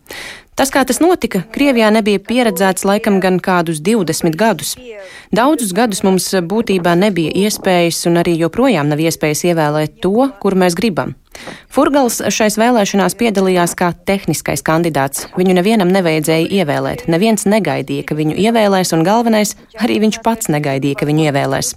Tas, 0.58 0.72
kā 0.74 0.82
tas 0.90 0.98
notika, 0.98 1.44
Krievijā 1.54 1.92
nebija 1.94 2.18
pieredzēts 2.18 2.82
laikam 2.88 3.20
gan 3.22 3.36
kādus 3.38 3.78
20 3.86 4.34
gadus. 4.34 4.72
Daudzus 5.30 5.70
gadus 5.78 6.02
mums 6.02 6.32
būtībā 6.34 6.96
nebija 6.98 7.30
iespējas, 7.46 8.00
un 8.10 8.18
arī 8.24 8.34
joprojām 8.40 8.90
nav 8.90 9.04
iespējas 9.06 9.44
ievēlēt 9.52 10.00
to, 10.02 10.32
kur 10.42 10.58
mēs 10.58 10.74
gribam. 10.80 11.14
Furgals 11.70 12.18
šais 12.34 12.58
vēlēšanās 12.58 13.14
piedalījās 13.20 13.76
kā 13.78 13.92
tehniskais 14.10 14.66
kandidāts. 14.66 15.28
Viņu 15.38 15.60
nevienam 15.60 15.94
nevajadzēja 15.94 16.50
ievēlēt. 16.64 17.06
Neviens 17.06 17.46
negaidīja, 17.46 18.08
ka 18.10 18.18
viņu 18.18 18.34
ievēlēs, 18.42 18.96
un 18.98 19.06
galvenais, 19.06 19.54
arī 19.78 20.00
viņš 20.08 20.22
pats 20.26 20.50
negaidīja, 20.50 20.98
ka 20.98 21.06
viņu 21.06 21.28
ievēlēs. 21.30 21.74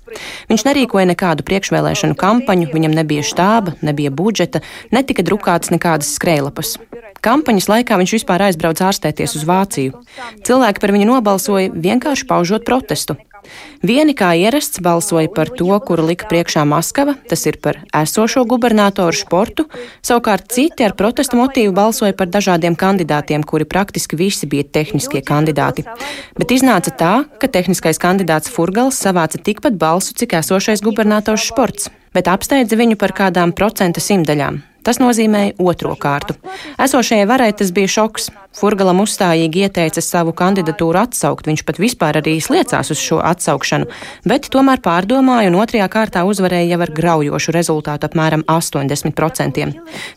Viņš 0.49 0.69
nerīkoja 0.71 1.11
nekādu 1.13 1.45
priekšvēlēšanu 1.45 2.17
kampaņu, 2.17 2.73
viņam 2.73 2.97
nebija 2.97 3.29
štāba, 3.29 3.77
nebija 3.85 4.09
budžeta, 4.09 4.65
netika 4.89 5.27
drukāts 5.27 5.75
nekādas 5.75 6.17
skrējlapas. 6.17 6.79
Kampaņas 7.25 7.69
laikā 7.69 7.99
viņš 8.01 8.15
vispār 8.19 8.47
aizbrauca 8.49 8.89
ārstēties 8.89 9.37
uz 9.37 9.49
Vāciju. 9.49 10.05
Cilvēki 10.47 10.81
par 10.81 10.95
viņu 10.97 11.11
nobalsoja 11.13 11.73
vienkārši 11.75 12.29
paužot 12.31 12.65
protestu. 12.69 13.19
Vieni 13.81 14.13
kā 14.17 14.31
ierasts 14.37 14.83
balsoja 14.85 15.31
par 15.33 15.49
to, 15.57 15.73
kuru 15.87 16.05
lika 16.11 16.29
priekšā 16.29 16.67
Maskava, 16.69 17.15
tas 17.29 17.45
ir 17.49 17.57
par 17.65 17.81
esošo 17.97 18.45
gubernatoru 18.49 19.17
sportu, 19.17 19.67
savukārt 20.05 20.51
citi 20.53 20.85
ar 20.85 20.95
protestu 20.99 21.41
motīvu 21.41 21.73
balsoja 21.77 22.17
par 22.17 22.29
dažādiem 22.29 22.77
kandidātiem, 22.77 23.45
kuri 23.45 23.65
praktiski 23.65 24.19
visi 24.21 24.49
bija 24.51 24.69
tehniskie 24.69 25.25
kandidāti. 25.25 25.87
Bet 26.37 26.53
iznāca 26.57 26.93
tā, 26.93 27.15
ka 27.41 27.49
tehniskais 27.49 28.01
kandidāts 28.01 28.53
Furgals 28.53 29.01
savāca 29.01 29.41
tikpat 29.41 29.81
balsu, 29.81 30.17
cik 30.17 30.37
esošais 30.43 30.85
gubernators 30.85 31.49
sports, 31.49 31.89
bet 32.13 32.29
apsteidza 32.29 32.77
viņu 32.77 33.01
par 33.01 33.17
kādām 33.17 33.57
procenta 33.57 34.05
simtaļām. 34.05 34.61
Tas 34.91 34.99
nozīmēja 34.99 35.53
otro 35.63 35.93
kārtu. 35.95 36.35
Esošajai 36.83 37.27
varai 37.31 37.53
tas 37.55 37.69
bija 37.71 37.87
šoks. 37.95 38.33
Furgalam 38.59 38.99
uzstājīgi 38.99 39.61
ieteica 39.63 40.03
savu 40.03 40.33
kandidatūru 40.35 40.99
atsaukt, 40.99 41.47
viņš 41.47 41.61
pat 41.63 41.77
vispār 41.79 42.17
arī 42.19 42.33
sliecās 42.43 42.89
uz 42.91 42.99
šo 42.99 43.21
atsaukšanu, 43.23 43.87
bet 44.27 44.49
tomēr 44.51 44.81
pārdomāja 44.83 45.53
un 45.53 45.59
otrajā 45.63 45.87
kārtā 45.93 46.25
uzvarēja 46.27 46.73
jau 46.73 46.81
ar 46.83 46.91
graujošu 46.97 47.55
rezultātu 47.55 48.09
apmēram 48.09 48.43
80%. 48.51 49.69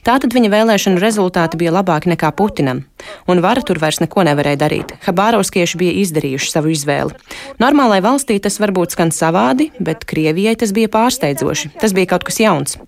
Tātad 0.02 0.34
viņa 0.34 0.50
vēlēšanu 0.50 1.04
rezultāti 1.04 1.60
bija 1.62 1.76
labāki 1.76 2.10
nekā 2.10 2.32
Putinam, 2.34 2.82
un 3.30 3.44
vara 3.46 3.62
tur 3.62 3.78
vairs 3.78 4.02
neko 4.02 4.26
nevarēja 4.26 4.64
darīt. 4.66 4.96
Habārovskieši 5.06 5.78
bija 5.84 5.94
izdarījuši 6.02 6.50
savu 6.56 6.74
izvēli. 6.74 7.14
Normālai 7.62 8.02
valstī 8.02 8.40
tas 8.42 8.58
varbūt 8.58 8.98
skan 8.98 9.14
savādi, 9.14 9.70
bet 9.78 10.10
Krievijai 10.10 10.56
tas 10.58 10.74
bija 10.74 10.90
pārsteidzoši. 10.90 11.76
Tas 11.78 11.94
bija 11.94 12.16
kaut 12.16 12.26
kas 12.26 12.42
jauns. 12.42 12.80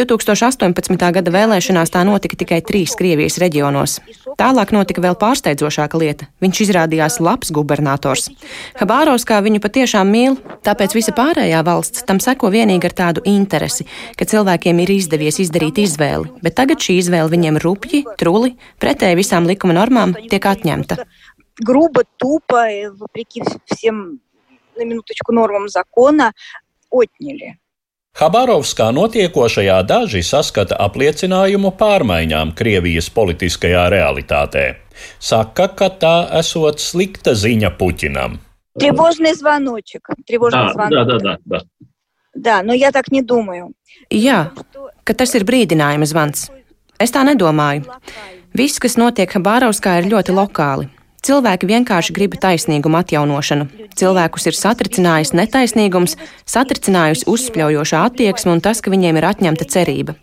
2018. 0.00 0.96
gada 1.20 1.25
vēlēšanās 1.25 1.89
tā 1.89 2.03
notika 2.05 2.37
tikai 2.37 2.59
trīs 2.61 2.93
Krievijas 2.99 3.39
reģionos. 3.41 3.99
Tālāk 4.37 4.71
notika 4.75 5.01
vēl 5.01 5.17
pārsteidzošāka 5.17 5.97
lieta. 5.97 6.27
Viņš 6.43 6.61
izrādījās 6.67 7.19
labs 7.19 7.51
gubernators. 7.51 8.29
Habāros 8.77 9.25
kā 9.25 9.41
viņu 9.41 9.61
patiešām 9.63 10.11
mīl, 10.13 10.37
tāpēc 10.61 10.93
visa 10.93 11.15
pārējā 11.17 11.63
valsts 11.65 12.05
tam 12.05 12.21
seko 12.21 12.51
vienīgi 12.53 12.85
ar 12.85 12.93
tādu 12.93 13.25
interesi, 13.25 13.87
ka 14.17 14.27
cilvēkiem 14.29 14.83
ir 14.83 14.93
izdevies 14.99 15.41
izdarīt 15.41 15.81
izvēli, 15.81 16.29
bet 16.43 16.59
tagad 16.59 16.77
šī 16.83 16.99
izvēle 17.01 17.31
viņiem 17.31 17.57
rupji, 17.63 18.05
truli, 18.21 18.53
pretēji 18.77 19.17
visām 19.17 19.49
likuma 19.49 19.73
normām 19.79 20.13
tiek 20.29 20.45
atņemta. 20.45 21.01
Грубо, 21.61 22.03
тупо, 22.17 22.63
вопреки 22.97 23.43
всем, 23.65 24.19
на 24.75 24.85
минуточку, 24.85 25.31
нормам 25.31 25.69
закона, 25.69 26.33
отняли. 26.89 27.57
Habarovskā 28.19 28.91
notiekošajā 28.91 29.77
daži 29.87 30.21
saskata 30.25 30.75
apliecinājumu 30.83 31.71
pārmaiņām 31.79 32.51
Krievijas 32.59 33.07
politiskajā 33.15 33.85
realitātē. 33.93 34.65
Saka, 35.19 35.69
ka 35.71 35.87
tā 35.89 36.15
esot 36.41 36.83
slikta 36.83 37.33
ziņa 37.33 37.71
Puķinam. 37.79 38.37
Тревожный 38.79 39.33
звоночек. 39.33 40.07
Тревожный 40.27 40.67
Да, 40.67 40.73
звонок. 40.73 40.91
да, 40.91 41.03
да, 41.05 41.17
да, 41.17 41.37
да. 41.45 41.59
Да, 42.35 42.63
но 42.63 42.73
я 42.73 42.91
так 42.91 43.11
не 43.11 43.21
думаю. 43.21 43.71
Jā, 44.09 44.51
ka 45.03 45.13
tas 45.13 45.35
ir 45.35 45.43
brīdinājuma 45.43 46.05
zvans. 46.07 46.49
Es 46.99 47.11
tā 47.11 47.23
nedomāju. 47.27 47.87
Viss, 48.53 48.79
kas 48.79 48.95
notiek 48.95 49.31
Habārovskā, 49.31 49.99
ir 49.99 50.11
ļoti 50.11 50.31
lokāli. 50.35 50.87
Cilvēki 51.26 51.66
vienkārši 51.66 52.14
grib 52.14 52.36
taisnīgumu 52.38 53.00
atjaunošanu. 53.00 53.64
Cilvēkus 53.98 54.46
ir 54.46 54.54
satricinājis 54.54 55.32
netaisnīgums, 55.34 56.14
satricinājusi 56.46 57.26
uzspļaujošā 57.32 58.04
attieksme 58.06 58.54
un 58.54 58.62
tas, 58.62 58.78
ka 58.78 58.92
viņiem 58.94 59.18
ir 59.18 59.26
atņemta 59.32 59.66
cerība. 59.74 60.14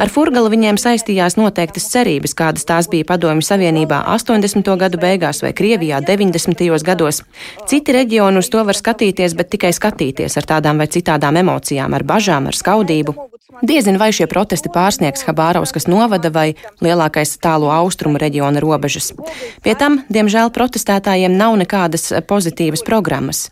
Ar 0.00 0.10
Furgalu 0.10 0.50
viņiem 0.50 0.80
saistījās 0.80 1.36
noteiktas 1.38 1.86
cerības, 1.92 2.34
kādas 2.34 2.66
tās 2.66 2.88
bija 2.90 3.06
Padomju 3.06 3.44
Savienībā 3.46 4.00
80. 4.16 4.74
gadu 4.80 4.98
beigās 4.98 5.44
vai 5.44 5.52
Krievijā 5.54 6.00
90. 6.02 6.66
gados. 6.88 7.22
Citi 7.70 7.94
reģioni 7.94 8.42
uz 8.42 8.50
to 8.50 8.64
var 8.64 8.74
skatīties, 8.74 9.36
bet 9.38 9.52
tikai 9.54 9.70
skatīties 9.76 10.40
ar 10.40 10.48
tādām 10.56 10.82
vai 10.82 10.88
citādām 10.90 11.38
emocijām, 11.38 11.94
ar 11.94 12.06
bažām, 12.08 12.50
ar 12.50 12.58
skaudību. 12.58 13.14
Diezin 13.48 13.96
vai 13.96 14.10
šie 14.12 14.26
protesti 14.28 14.68
pārsniegs 14.68 15.22
Habārauskas 15.24 15.86
novada 15.88 16.28
vai 16.28 16.50
lielākais 16.84 17.30
tālo 17.40 17.70
austrumu 17.72 18.20
reģiona 18.20 18.60
robežas. 18.60 19.14
Pie 19.64 19.72
tam, 19.72 20.02
diemžēl, 20.12 20.52
protestētājiem 20.52 21.32
nav 21.32 21.56
nekādas 21.56 22.10
pozitīvas 22.28 22.84
programmas. 22.84 23.46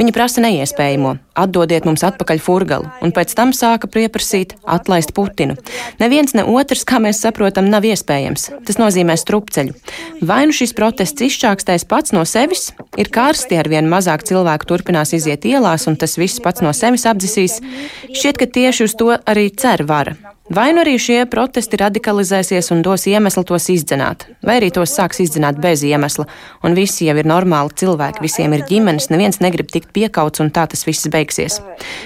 Viņi 0.00 0.14
prasa 0.16 0.40
neiespējamo- 0.40 1.10
atdodiet 1.42 1.84
mums 1.84 2.00
atpakaļ 2.00 2.38
furgalu, 2.40 2.88
un 3.04 3.12
pēc 3.12 3.34
tam 3.36 3.50
sāka 3.52 3.84
pieprasīt 3.84 4.54
atlaist 4.64 5.12
Putinu. 5.12 5.58
Neviens 6.00 6.32
ne 6.32 6.42
otrs, 6.42 6.86
kā 6.88 6.96
mēs 6.96 7.20
saprotam, 7.20 7.68
nav 7.68 7.84
iespējams. 7.84 8.64
Tas 8.64 8.80
nozīmē 8.80 9.18
strupceļu. 9.20 9.74
Vai 10.22 10.46
nu 10.46 10.56
šis 10.56 10.72
protests 10.72 11.20
izčākstēs 11.20 11.84
pats 11.86 12.12
no 12.16 12.24
sevis, 12.24 12.72
ir 12.96 13.12
karsti, 13.12 13.58
ar 13.60 13.68
vien 13.68 13.92
mazāk 13.92 14.24
cilvēku 14.24 14.64
turpinās 14.64 15.12
iziet 15.12 15.44
ielās, 15.44 15.86
un 15.86 15.96
tas 15.96 16.16
viss 16.16 16.40
pats 16.40 16.62
no 16.62 16.72
sevis 16.72 17.04
apdzisīs. 17.04 17.60
Šķiet, 18.08 18.38
ka 18.38 18.46
tieši 18.46 18.84
uz 18.88 18.94
to 18.96 19.12
arī 19.26 19.50
cer 19.54 19.84
vara. 19.84 20.16
Vai 20.50 20.72
nu 20.74 20.80
arī 20.82 20.96
šie 20.98 21.20
protesti 21.30 21.78
radikalizēsies 21.78 22.72
un 22.74 22.80
dos 22.82 23.04
iemeslu 23.06 23.44
tos 23.46 23.68
izdzenāt, 23.70 24.24
vai 24.42 24.56
arī 24.58 24.72
tos 24.74 24.90
sāks 24.96 25.20
izdzenāt 25.22 25.60
bez 25.62 25.84
iemesla, 25.86 26.24
un 26.66 26.74
visi 26.74 27.06
jau 27.06 27.14
ir 27.20 27.28
normāli 27.30 27.70
cilvēki, 27.78 28.18
visiem 28.24 28.56
ir 28.56 28.64
ģimenes, 28.66 29.12
neviens 29.12 29.38
negrib 29.38 29.70
tikt 29.70 29.92
piekauts, 29.94 30.42
un 30.42 30.50
tā 30.50 30.64
tas 30.72 30.82
viss 30.88 31.06
beigsies. 31.06 31.60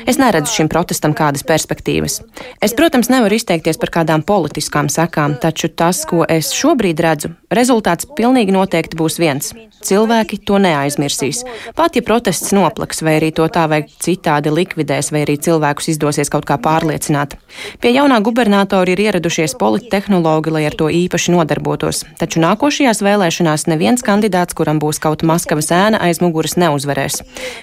Es 0.04 0.20
neredzu 0.20 0.52
šim 0.58 0.68
protestam 0.68 1.16
kādas 1.16 1.40
perspektīvas. 1.48 2.18
Es, 2.60 2.76
protams, 2.76 3.08
nevaru 3.08 3.38
izteikties 3.40 3.80
par 3.80 3.94
kādām 3.96 4.20
politiskām 4.28 4.92
sekām, 4.92 5.38
taču 5.40 5.72
tas, 5.72 6.04
ko 6.04 6.26
es 6.28 6.52
šobrīd 6.52 7.00
redzu, 7.00 7.32
rezultāts 7.48 8.04
pilnīgi 8.12 8.52
noteikti 8.52 9.00
būs 9.00 9.16
viens. 9.24 9.54
Cilvēki 9.84 10.38
to 10.48 10.60
neaizmirsīs. 10.60 11.42
Pat 11.76 11.96
ja 11.96 12.04
protests 12.04 12.52
noplaks, 12.56 13.02
vai 13.04 13.18
arī 13.18 13.32
to 13.36 13.48
tā 13.52 13.66
vai 13.68 13.82
citādi 13.88 14.52
likvidēs, 14.52 15.10
vai 15.12 15.24
arī 15.26 15.36
cilvēkus 15.40 15.90
izdosies 15.92 16.32
kaut 16.32 16.44
kā 16.48 16.56
pārliecināt. 16.60 17.36
Pie 17.80 17.92
jaunā 17.92 18.20
gubernatori 18.33 18.95
ir 18.95 19.01
ieradušies 19.03 19.53
polittehnologi, 19.61 20.49
lai 20.49 20.63
ar 20.65 20.73
to 20.73 20.87
īpaši 20.89 21.35
nodarbotos. 21.35 22.01
Taču 22.17 22.41
nākošajās 22.41 23.03
vēlēšanās 23.05 23.67
neviens 23.69 24.01
kandidāts, 24.05 24.57
kuram 24.57 24.81
būs 24.81 24.97
kaut 25.03 25.21
Maskavas 25.21 25.69
ēna 25.75 26.01
aiz 26.07 26.17
muguras, 26.23 26.57
neuzvarēs. 26.57 27.19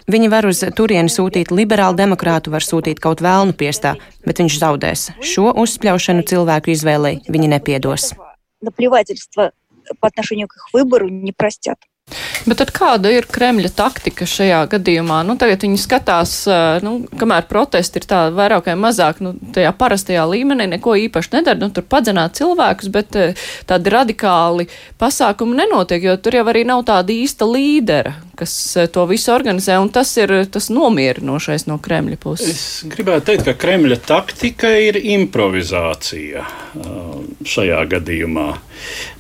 Viņi 0.06 0.30
var 0.30 0.46
uz 0.46 0.62
turieni 0.78 1.10
sūtīt 1.10 1.50
liberālu 1.50 1.98
demokrātu, 1.98 2.54
var 2.54 2.62
sūtīt 2.62 3.02
kaut 3.02 3.24
vēlnu 3.26 3.58
piestā, 3.58 3.96
bet 4.22 4.38
viņš 4.44 4.60
zaudēs. 4.62 5.08
Šo 5.18 5.50
uzspļaušanu 5.64 6.22
cilvēku 6.30 6.76
izvēlei 6.76 7.16
viņi 7.26 7.50
nepiedos. 7.56 8.12
Наплевательство 8.62 9.50
по 10.00 10.08
отношению 10.08 10.46
к 10.48 10.56
их 10.56 10.72
выбору 10.72 11.08
не 11.08 11.32
простят. 11.32 11.78
Bet 12.49 12.63
kāda 12.75 13.11
ir 13.13 13.27
Kremļa 13.29 13.71
taktika 13.75 14.25
šajā 14.27 14.63
gadījumā? 14.71 15.21
Nu, 15.27 15.37
tagad 15.39 15.63
viņi 15.65 15.79
skatās, 15.81 16.33
nu, 16.85 16.95
kamēr 17.19 17.47
protesti 17.49 18.01
ir 18.01 18.07
tā 18.09 18.23
vairāk 18.35 18.69
vai 18.71 18.77
mazāk, 18.79 19.21
nu, 19.23 19.33
tajā 19.55 19.71
parastajā 19.77 20.25
līmenī 20.29 20.67
neko 20.73 20.95
īpaši 21.07 21.35
nedara, 21.37 21.59
nu, 21.61 21.71
tur 21.73 21.85
padzenāt 21.87 22.39
cilvēkus, 22.39 22.91
bet 22.93 23.17
tādi 23.69 23.93
radikāli 23.93 24.67
pasākumi 25.01 25.61
nenotiek, 25.61 26.03
jo 26.09 26.17
tur 26.21 26.39
jau 26.39 26.45
arī 26.51 26.65
nav 26.67 26.83
tāda 26.89 27.13
īsta 27.13 27.47
līdera, 27.49 28.15
kas 28.39 28.53
to 28.93 29.05
visu 29.09 29.33
organizē, 29.35 29.77
un 29.81 29.91
tas 29.93 30.11
ir 30.17 30.33
tas 30.51 30.71
nomierinošais 30.73 31.67
no 31.69 31.77
Kremļa 31.81 32.19
puses. 32.21 32.51
Es 32.51 32.91
gribētu 32.91 33.31
teikt, 33.31 33.47
ka 33.49 33.57
Kremļa 33.65 34.01
taktika 34.07 34.73
ir 34.81 34.97
improvizācija 34.99 36.45
šajā 37.45 37.81
gadījumā. 37.95 38.47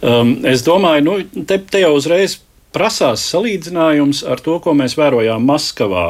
Um, 0.01 0.37
es 0.47 0.63
domāju, 0.65 1.05
nu, 1.05 1.43
te, 1.45 1.59
te 1.61 1.83
jau 1.83 1.93
uzreiz 1.97 2.39
prasās 2.75 3.23
salīdzinājums 3.31 4.23
ar 4.27 4.41
to, 4.43 4.57
ko 4.63 4.75
mēs 4.77 4.95
vērojām 4.99 5.43
Maskavā, 5.47 6.05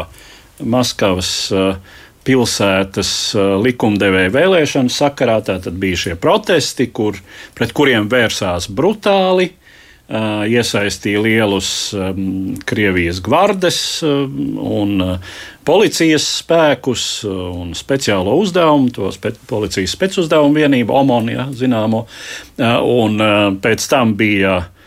Maskavas 0.62 1.32
uh, 1.56 1.80
pilsētas 2.28 3.14
uh, 3.38 3.56
likumdevēja 3.62 4.34
vēlēšanu 4.34 4.94
sakarā. 4.94 5.40
Tad 5.46 5.72
bija 5.82 6.06
šie 6.06 6.20
protesti, 6.22 6.92
kur, 6.94 7.18
pret 7.58 7.74
kuriem 7.78 8.10
vērsās 8.12 8.70
brutāli. 8.70 9.52
Uh, 10.12 10.42
iesaistīja 10.44 11.22
lielus 11.24 11.70
Krievijas 12.68 13.22
gvardes 13.24 13.78
un 14.04 15.06
policijas 15.64 16.26
spēkus 16.42 17.06
un 17.32 17.72
speciālo 17.80 18.34
uzdevumu, 18.42 18.92
to 18.92 19.08
spe 19.16 19.32
policijas 19.48 19.96
specuzdevumu 19.96 20.60
vienību, 20.60 20.98
OMON, 21.00 21.32
ja, 21.32 21.48
zināmo. 21.56 22.04
Un 22.60 23.24
pēc 23.64 23.88
tam 23.94 24.12
bija 24.20 24.58
uh, 24.60 24.81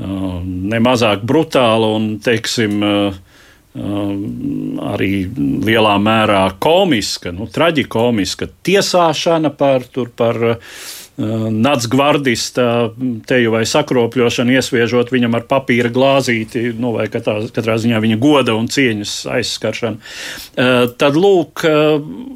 nemazāk 0.00 1.24
brutāla 1.28 1.90
un, 1.96 2.14
teiksim, 2.24 2.80
arī 4.90 5.10
lielā 5.66 5.92
mērā 6.02 6.46
komiska, 6.62 7.30
nu, 7.34 7.46
traģikomiska 7.46 8.48
tiesāšana 8.66 9.52
par, 9.54 9.86
par 10.18 10.40
nacgvardista 11.20 12.64
teju 13.28 13.52
vai 13.54 13.62
sakropļošanu, 13.68 14.56
iesviežot 14.56 15.12
viņam 15.12 15.36
ar 15.36 15.46
papīra 15.50 15.90
glāzīti, 15.92 16.70
nu, 16.80 16.94
vai 16.96 17.06
katrā, 17.12 17.44
katrā 17.54 17.76
ziņā 17.82 18.00
viņa 18.02 18.18
goda 18.22 18.56
un 18.56 18.70
cieņas 18.72 19.14
aizskaršanu. 19.36 20.00
Tad, 21.00 21.18
lūk, 21.20 21.66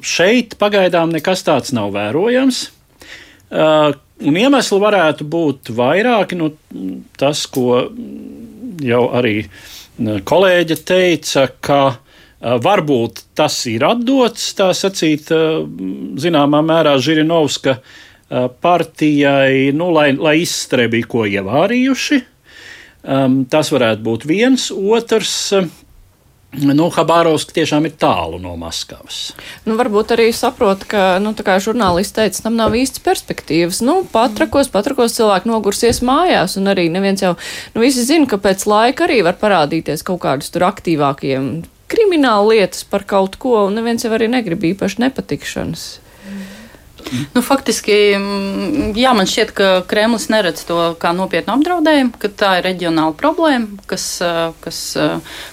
šeit 0.05 0.59
pagaidām 0.61 1.15
nekas 1.17 1.47
tāds 1.49 1.75
nav 1.75 1.95
vērojams. 1.97 2.67
Un 4.25 4.39
iemesli 4.41 4.81
varētu 4.81 5.27
būt 5.29 5.71
vairāki. 5.77 6.39
Nu, 6.39 6.51
tas, 7.21 7.45
ko 7.53 7.85
jau 8.85 9.05
arī 9.15 9.37
kolēģe 10.01 10.79
teica, 10.87 11.47
ka 11.65 11.83
varbūt 12.41 13.23
tas 13.37 13.57
ir 13.71 13.85
atdots, 13.87 14.51
tā 14.59 14.71
sacīt, 14.77 15.31
zināmā 16.21 16.61
mērā 16.65 16.97
Žirinovska 17.01 17.79
partijai, 18.65 19.71
nu, 19.77 19.91
lai, 19.95 20.11
lai 20.17 20.39
izstrēbī 20.43 21.05
ko 21.09 21.25
ievārījuši. 21.29 22.21
Tas 23.53 23.71
varētu 23.73 24.05
būt 24.05 24.25
viens. 24.29 24.71
Otrs, 24.73 25.35
Nu, 26.55 26.87
Habārovska 26.95 27.55
tiešām 27.57 27.89
ir 27.89 27.97
tālu 27.99 28.39
no 28.43 28.55
Maskavas. 28.59 29.33
Nu, 29.67 29.75
varbūt 29.81 30.15
arī 30.15 30.29
saprot, 30.37 30.85
ka, 30.87 31.19
nu, 31.23 31.33
kā 31.35 31.57
žurnālisti 31.63 32.21
teica, 32.21 32.45
tam 32.47 32.59
nav 32.61 32.77
īsts 32.79 33.03
perspektīvas. 33.05 33.83
Nu, 33.87 34.03
patrakos, 34.13 34.71
patrakos 34.71 35.17
cilvēki 35.19 35.51
nogursies 35.51 36.03
mājās, 36.07 36.55
un 36.61 36.71
arī 36.71 36.87
neviens 36.95 37.25
jau, 37.25 37.35
nu, 37.75 37.83
visi 37.83 38.07
zina, 38.07 38.29
ka 38.31 38.39
pēc 38.39 38.67
laika 38.71 39.09
arī 39.09 39.23
var 39.27 39.39
parādīties 39.41 40.07
kaut 40.07 40.23
kādus 40.27 40.55
tur 40.55 40.69
aktīvākiem 40.71 41.65
krimināla 41.95 42.55
lietas 42.55 42.87
par 42.89 43.05
kaut 43.09 43.37
ko, 43.41 43.67
un 43.69 43.77
neviens 43.79 44.07
jau 44.07 44.13
arī 44.15 44.31
negrib 44.31 44.65
īpaši 44.73 45.03
nepatikšanas. 45.05 45.85
Nu, 47.35 47.43
faktiski, 47.45 47.97
mm, 48.17 48.93
jā, 48.99 49.13
man 49.17 49.29
šķiet, 49.31 49.53
ka 49.57 49.69
Kremlis 49.89 50.29
neredz 50.33 50.65
to 50.69 50.79
kā 51.01 51.13
nopietnu 51.17 51.57
apdraudējumu, 51.59 52.17
ka 52.19 52.31
tā 52.33 52.57
ir 52.59 52.69
reģionāla 52.71 53.17
problēma, 53.19 53.85
kas, 53.91 54.09
kas 54.65 54.81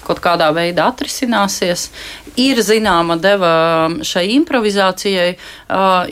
kaut 0.08 0.24
kādā 0.24 0.52
veidā 0.56 0.90
atrisināsies. 0.92 1.90
Ir 2.40 2.62
zināma 2.64 3.18
deva 3.20 3.90
šai 4.08 4.24
improvizācijai, 4.38 5.34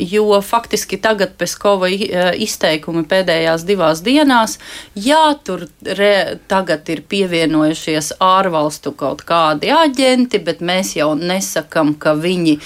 jo 0.04 0.40
faktiski 0.44 0.98
tagad 1.00 1.38
Peskova 1.40 1.88
izteikumi 1.88 3.06
pēdējās 3.08 3.64
divās 3.64 4.02
dienās, 4.04 4.58
jā, 5.00 5.22
tur 5.48 5.64
re, 5.86 6.36
tagad 6.52 6.92
ir 6.92 7.06
pievienojušies 7.08 8.18
ārvalstu 8.20 8.92
kaut 9.00 9.24
kādi 9.30 9.72
aģenti, 9.72 10.44
bet 10.44 10.60
mēs 10.60 10.98
jau 10.98 11.14
nesakam, 11.16 11.94
ka 11.96 12.18
viņi 12.20 12.58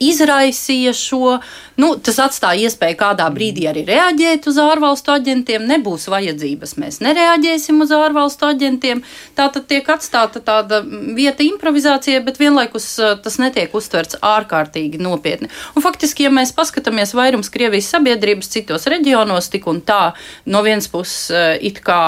izraisīja 0.00 0.96
šo. 0.96 1.36
Nu, 1.76 1.94
tas 2.00 2.16
atstāja 2.24 2.68
iespēju 2.68 2.98
kādā 3.00 3.26
brīdī 3.34 3.66
arī 3.70 3.84
reaģēt 3.88 4.46
uz 4.50 4.58
ārvalstu 4.62 5.14
aģentiem. 5.14 5.64
Nebūs 5.68 6.08
vajadzības, 6.12 6.76
mēs 6.82 7.00
nereaģēsim 7.04 7.80
uz 7.84 7.94
ārvalstu 7.96 8.48
aģentiem. 8.48 9.02
Tā 9.38 9.48
tad 9.54 9.68
tiek 9.70 9.88
atstāta 9.94 10.42
tāda 10.44 10.82
vieta 11.16 11.44
improvizācijai, 11.46 12.22
bet 12.26 12.40
vienlaikus 12.42 12.88
tas 13.24 13.38
netiek 13.42 13.74
uztverts 13.74 14.20
ārkārtīgi 14.22 15.00
nopietni. 15.02 15.50
Un 15.76 15.84
faktiski, 15.84 16.28
ja 16.28 16.34
mēs 16.34 16.54
paskatāmies 16.56 17.16
vairums 17.18 17.52
Krievijas 17.52 17.90
sabiedrības 17.94 18.52
citos 18.52 18.88
reģionos, 18.90 19.50
tik 19.52 19.68
un 19.70 19.82
tā 19.84 20.12
no 20.46 20.62
vienas 20.66 20.88
puses 20.92 21.30
it 21.60 21.82
kā 21.84 22.02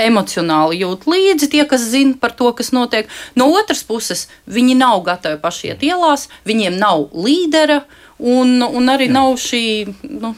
emocionāli 0.00 0.80
jūt 0.80 1.04
līdzi 1.10 1.50
tie, 1.52 1.64
kas 1.68 1.84
zina 1.92 2.16
par 2.20 2.32
to, 2.36 2.48
kas 2.56 2.72
notiek. 2.72 3.10
No 3.36 3.50
otras 3.52 3.84
puses, 3.84 4.26
viņi 4.48 4.78
nav 4.80 5.02
gatavi 5.04 5.40
paši 5.42 5.72
iet 5.72 5.84
ielās, 5.84 6.28
viņiem 6.48 6.78
nav 6.80 7.10
līdera. 7.12 7.82
Uh, 7.84 8.00
Un, 8.18 8.62
un 8.62 8.92
arī 8.92 9.08
jā. 9.08 9.14
nav 9.16 9.32
šī. 9.42 9.62
Nu, 10.06 10.30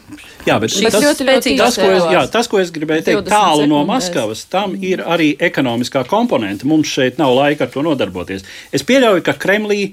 jā, 0.47 0.57
bet 0.63 0.73
tas, 0.73 0.97
ļoti, 0.97 1.27
ļoti 1.29 1.53
tas, 1.61 1.77
ko 1.77 1.91
es, 1.93 2.07
jā, 2.15 2.23
tas, 2.33 2.49
ko 2.49 2.61
es 2.63 2.73
gribēju 2.73 3.05
teikt, 3.05 3.29
tālu 3.29 3.67
no 3.69 3.83
Maskavas, 3.89 4.47
tam 4.49 4.73
ir 4.81 5.05
arī 5.05 5.35
ekonomiskā 5.37 6.07
komponente. 6.09 6.65
Mums 6.69 6.89
šeit 6.89 7.21
nav 7.21 7.37
laika 7.37 7.67
ar 7.67 7.75
to 7.75 7.85
nodarboties. 7.85 8.47
Es 8.73 8.87
pieļauju, 8.87 9.27
ka 9.27 9.37
Kremlī 9.37 9.91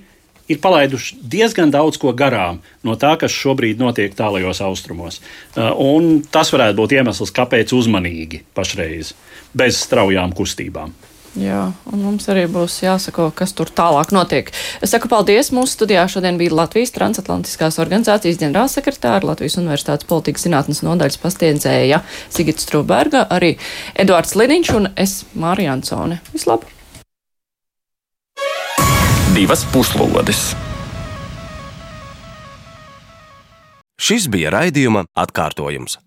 ir 0.47 0.59
palaiduši 0.63 1.19
diezgan 1.27 1.71
daudz 1.71 1.99
ko 1.99 2.11
garām 2.15 2.59
no 2.83 2.95
tā, 2.99 3.13
kas 3.19 3.35
šobrīd 3.35 3.79
notiek 3.79 4.15
tālajos 4.15 4.63
austrumos. 4.63 5.19
Uh, 5.55 5.71
un 5.75 6.21
tas 6.31 6.51
varētu 6.55 6.79
būt 6.79 6.97
iemesls, 6.99 7.31
kāpēc 7.35 7.75
uzmanīgi 7.75 8.43
pašreiz, 8.55 9.13
bez 9.55 9.79
straujām 9.83 10.35
kustībām. 10.35 10.95
Jā, 11.33 11.71
un 11.89 12.01
mums 12.05 12.27
arī 12.29 12.43
būs 12.51 12.75
jāsako, 12.83 13.31
kas 13.33 13.55
tur 13.57 13.71
tālāk 13.73 14.11
notiek. 14.13 14.51
Es 14.85 14.91
saku 14.93 15.09
paldies. 15.09 15.49
Mūsu 15.55 15.73
studijā 15.73 16.03
šodien 16.11 16.37
bija 16.37 16.53
Latvijas 16.53 16.93
transatlantiskās 16.93 17.79
organizācijas 17.81 18.37
ģenerālsekretāra, 18.41 19.25
Latvijas 19.31 19.57
Universitātes 19.57 20.09
politikas 20.09 20.45
zinātnes 20.45 20.83
nodaļas 20.85 21.17
pastiedzēja 21.23 22.03
Sigita 22.29 22.61
Strūberga, 22.61 23.25
arī 23.33 23.55
Eduards 23.97 24.37
Liniņš 24.37 24.73
un 24.77 24.91
es 24.93 25.23
Mārija 25.33 25.73
Ansone. 25.73 26.21
Vislabāk! 26.35 26.69
Divas 29.33 29.65
puslodes! 29.73 30.51
Šis 34.03 34.25
bija 34.29 34.51
raidījuma 34.53 35.07
atkārtojums. 35.17 35.97